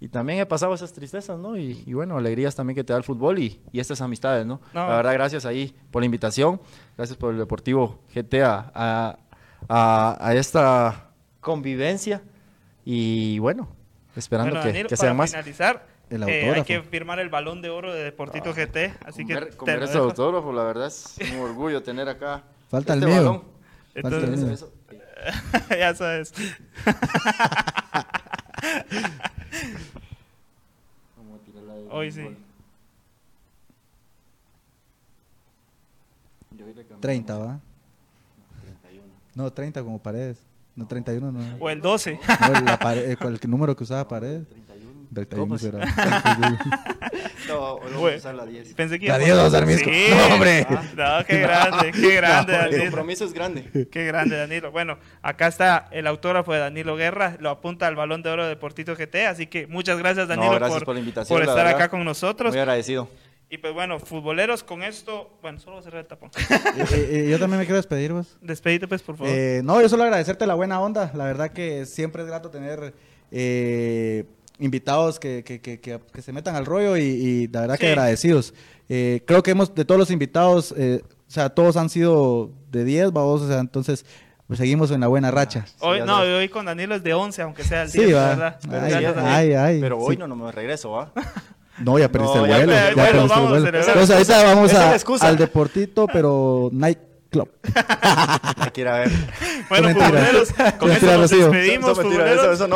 Y 0.02 0.10
también 0.10 0.40
he 0.40 0.46
pasado 0.48 0.74
esas 0.74 0.92
tristezas, 0.92 1.38
¿no? 1.40 1.56
Y, 1.56 1.84
y 1.86 1.94
bueno, 1.94 2.18
alegrías 2.18 2.56
también 2.56 2.76
que 2.76 2.84
te 2.84 2.92
da 2.92 2.98
el 2.98 3.04
fútbol 3.04 3.38
y, 3.40 3.62
y 3.72 3.80
estas 3.80 4.02
amistades, 4.02 4.46
¿no? 4.48 4.60
No. 4.74 4.88
La 4.90 4.96
verdad, 4.98 5.14
gracias 5.14 5.46
ahí 5.46 5.76
por 5.92 6.02
la 6.02 6.08
invitación, 6.08 6.60
gracias 6.98 7.18
por 7.18 7.32
el 7.34 7.38
Deportivo 7.38 8.00
GT 8.14 8.42
a, 8.44 8.72
a- 8.74 9.18
a- 9.70 10.18
a 10.20 10.34
esta 10.36 11.12
convivencia 11.40 12.22
y 12.84 13.38
bueno, 13.40 13.70
Esperando 14.16 14.56
Bueno, 14.60 14.74
que, 14.74 14.84
que 14.86 14.98
sean 14.98 15.16
más. 15.16 15.30
finalizar, 15.30 15.86
El 16.10 16.24
eh, 16.28 16.52
hay 16.52 16.64
que 16.64 16.82
firmar 16.82 17.20
el 17.20 17.30
balón 17.30 17.62
de 17.62 17.70
oro 17.70 17.94
de 17.94 18.04
Deportito 18.04 18.54
GT. 18.54 18.98
Así 19.06 19.26
que 19.26 19.36
Comer, 19.36 19.50
te 19.52 19.56
comer 19.58 19.80
lo 19.80 19.86
ese 19.86 19.98
autógrafo, 20.00 20.52
la 20.52 20.64
verdad 20.64 20.88
es 20.88 21.16
un 21.32 21.40
orgullo 21.42 21.82
tener 21.84 22.10
acá. 22.10 22.44
Falta 22.70 22.94
el 22.94 23.00
este 23.04 23.10
mío. 23.12 23.22
balón. 23.24 23.44
Falta 24.02 24.18
el 24.18 24.24
Entonces, 24.34 24.40
mío. 24.42 24.54
Eso, 24.54 24.74
ya 25.80 25.94
sabes. 25.96 26.34
De 31.62 31.88
Hoy 31.90 32.12
sí. 32.12 32.24
gol. 32.24 32.38
Yo 36.58 36.66
vi 36.66 36.72
que 36.74 36.82
cambiamos. 36.82 37.02
30, 37.02 37.38
¿va? 37.38 37.60
No, 39.36 39.52
30 39.52 39.84
como 39.84 40.00
paredes. 40.00 40.38
No, 40.76 40.88
31 40.88 41.32
no. 41.32 41.40
O 41.60 41.70
el 41.70 41.82
12. 41.82 42.14
No, 42.14 42.74
eh, 42.94 43.18
¿cuál- 43.20 43.40
el 43.42 43.50
número 43.50 43.76
que 43.76 43.84
usaba 43.84 44.08
paredes. 44.08 44.48
31 45.14 45.44
¿Cómo? 45.46 45.58
será. 45.58 45.80
No, 47.48 47.74
hoy 47.74 47.92
vamos 47.92 48.14
a 48.14 48.16
usar 48.18 48.36
la 48.36 48.46
10. 48.46 48.74
Pensé 48.76 49.00
que 49.00 49.08
La 49.08 49.16
íbamos- 49.20 49.26
10 49.26 49.38
vamos 49.38 49.54
a 49.54 49.58
usar 49.58 49.68
Misco. 49.68 49.90
Sí. 49.90 50.06
No, 50.10 50.34
hombre. 50.36 50.68
No, 50.96 51.26
qué 51.28 51.40
grande, 51.40 51.92
qué 51.92 52.16
grande, 52.16 52.54
El 52.54 52.60
Danilo. 52.62 52.84
compromiso 52.84 53.26
es 53.26 53.34
grande. 53.34 53.88
Qué 53.92 54.06
grande, 54.06 54.38
Danilo. 54.38 54.72
Bueno, 54.72 54.98
acá 55.22 55.48
está 55.48 55.88
el 55.92 56.08
autógrafo 56.08 56.54
de 56.54 56.60
Danilo 56.60 56.96
Guerra, 56.96 57.36
lo 57.40 57.50
apunta 57.50 57.88
al 57.88 57.96
balón 57.96 58.22
de 58.22 58.30
oro 58.30 58.44
de 58.44 58.50
Deportito 58.50 58.96
GT, 58.96 59.26
así 59.28 59.48
que 59.48 59.68
muchas 59.68 59.98
gracias, 59.98 60.28
No, 60.28 60.36
Danilo, 60.36 60.56
gracias 60.56 60.80
por, 60.80 60.86
por 60.86 60.94
la 60.96 61.00
invitación, 61.00 61.36
por 61.38 61.46
la 61.46 61.52
estar 61.52 61.66
verdad. 61.66 61.82
acá 61.82 61.90
con 61.90 62.06
nosotros. 62.06 62.52
Muy 62.52 62.60
agradecido. 62.60 63.10
Y 63.50 63.58
pues 63.58 63.74
bueno, 63.74 64.00
futboleros, 64.00 64.64
con 64.64 64.82
esto, 64.82 65.38
bueno, 65.42 65.60
solo 65.60 65.74
voy 65.74 65.82
a 65.82 65.84
cerrar 65.84 66.02
el 66.02 66.08
tapón. 66.08 66.30
Eh, 66.40 66.46
eh, 66.94 67.10
eh, 67.26 67.28
yo 67.30 67.38
también 67.38 67.60
me 67.60 67.66
quiero 67.66 67.76
despedir, 67.78 68.14
vos. 68.14 68.38
Despedite, 68.40 68.88
pues, 68.88 69.02
por 69.02 69.18
favor. 69.18 69.34
Eh, 69.34 69.62
no, 69.64 69.82
yo 69.82 69.90
solo 69.90 70.04
agradecerte 70.04 70.48
la 70.48 70.54
buena 70.54 70.80
onda. 70.80 71.12
La 71.16 71.26
verdad 71.26 71.52
que 71.52 71.86
siempre 71.86 72.22
es 72.22 72.30
grato 72.30 72.50
tener 72.50 72.94
eh, 73.30 74.24
invitados 74.62 75.20
que, 75.20 75.44
que- 75.44 75.60
que- 75.60 75.80
que- 75.80 76.00
que 76.14 76.22
se 76.22 76.32
metan 76.32 76.56
al 76.56 76.66
rollo 76.66 76.96
y, 76.98 77.02
y 77.04 77.48
la 77.50 77.62
verdad 77.62 77.78
que 77.78 77.88
Sí. 77.88 77.92
agradecidos. 77.92 78.54
Eh, 78.90 79.22
creo 79.26 79.44
que 79.44 79.52
hemos, 79.52 79.74
de 79.76 79.84
todos 79.86 80.00
los 80.00 80.12
invitados, 80.12 80.74
eh, 80.78 81.02
o 81.04 81.32
sea, 81.32 81.50
todos 81.50 81.76
han 81.78 81.90
sido 81.90 82.52
de 82.72 82.84
10, 82.84 83.12
vamos, 83.12 83.42
o 83.42 83.48
sea, 83.48 83.60
entonces 83.60 84.06
pues, 84.48 84.58
seguimos 84.60 84.92
en 84.92 85.00
la 85.02 85.08
buena 85.08 85.32
racha. 85.32 85.66
hoy, 85.80 86.00
ya 86.00 86.06
no, 86.06 86.20
hoy 86.20 86.50
con 86.50 86.66
Danilo 86.66 86.94
es 86.96 87.04
de 87.04 87.14
11, 87.14 87.42
aunque 87.42 87.64
sea 87.64 87.84
el 87.84 87.90
Sí, 87.90 88.00
10, 88.04 88.16
va. 88.16 88.28
¿verdad? 88.30 88.60
Ay, 88.70 88.94
ay, 88.94 89.04
Danilo. 89.06 89.22
ay, 89.26 89.54
ay. 89.54 89.82
Pero 89.82 89.98
sí. 90.00 90.06
hoy 90.08 90.18
no, 90.18 90.28
no 90.28 90.36
me 90.36 90.52
regreso, 90.52 90.92
¿va? 90.92 91.12
No, 91.80 91.98
ya 91.98 92.12
perdiste 92.12 92.38
No, 92.38 92.46
el 92.46 92.52
ya 92.52 92.58
vuelo. 92.58 92.72
ya 92.74 92.82
bueno, 92.94 93.12
perdiste 93.12 93.40
el 93.40 93.48
vuelo. 93.48 93.68
Entonces 93.80 94.10
ahorita 94.12 94.44
vamos 94.44 94.74
a- 94.74 95.28
al 95.28 95.38
Deportito, 95.38 96.06
pero 96.08 96.70
Night 96.74 97.00
Club. 97.32 97.50
Hay 98.58 98.72
que 98.72 98.82
ir 98.82 98.88
a 98.88 99.00
ver. 99.00 99.12
Bueno, 99.70 99.90
futboleros, 99.94 100.50
con 100.78 100.92
eso 100.92 101.18
nos 101.18 101.30
despedimos, 101.30 101.98
Eso. 101.98 102.68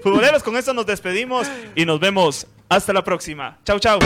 Futboleros, 0.00 0.42
con 0.44 0.56
esto 0.56 0.72
nos 0.72 0.86
despedimos 0.86 1.48
y 1.74 1.84
nos 1.84 1.98
vemos 1.98 2.46
hasta 2.68 2.92
la 2.92 3.02
próxima. 3.02 3.58
Chau, 3.64 3.80
chau. 3.80 3.98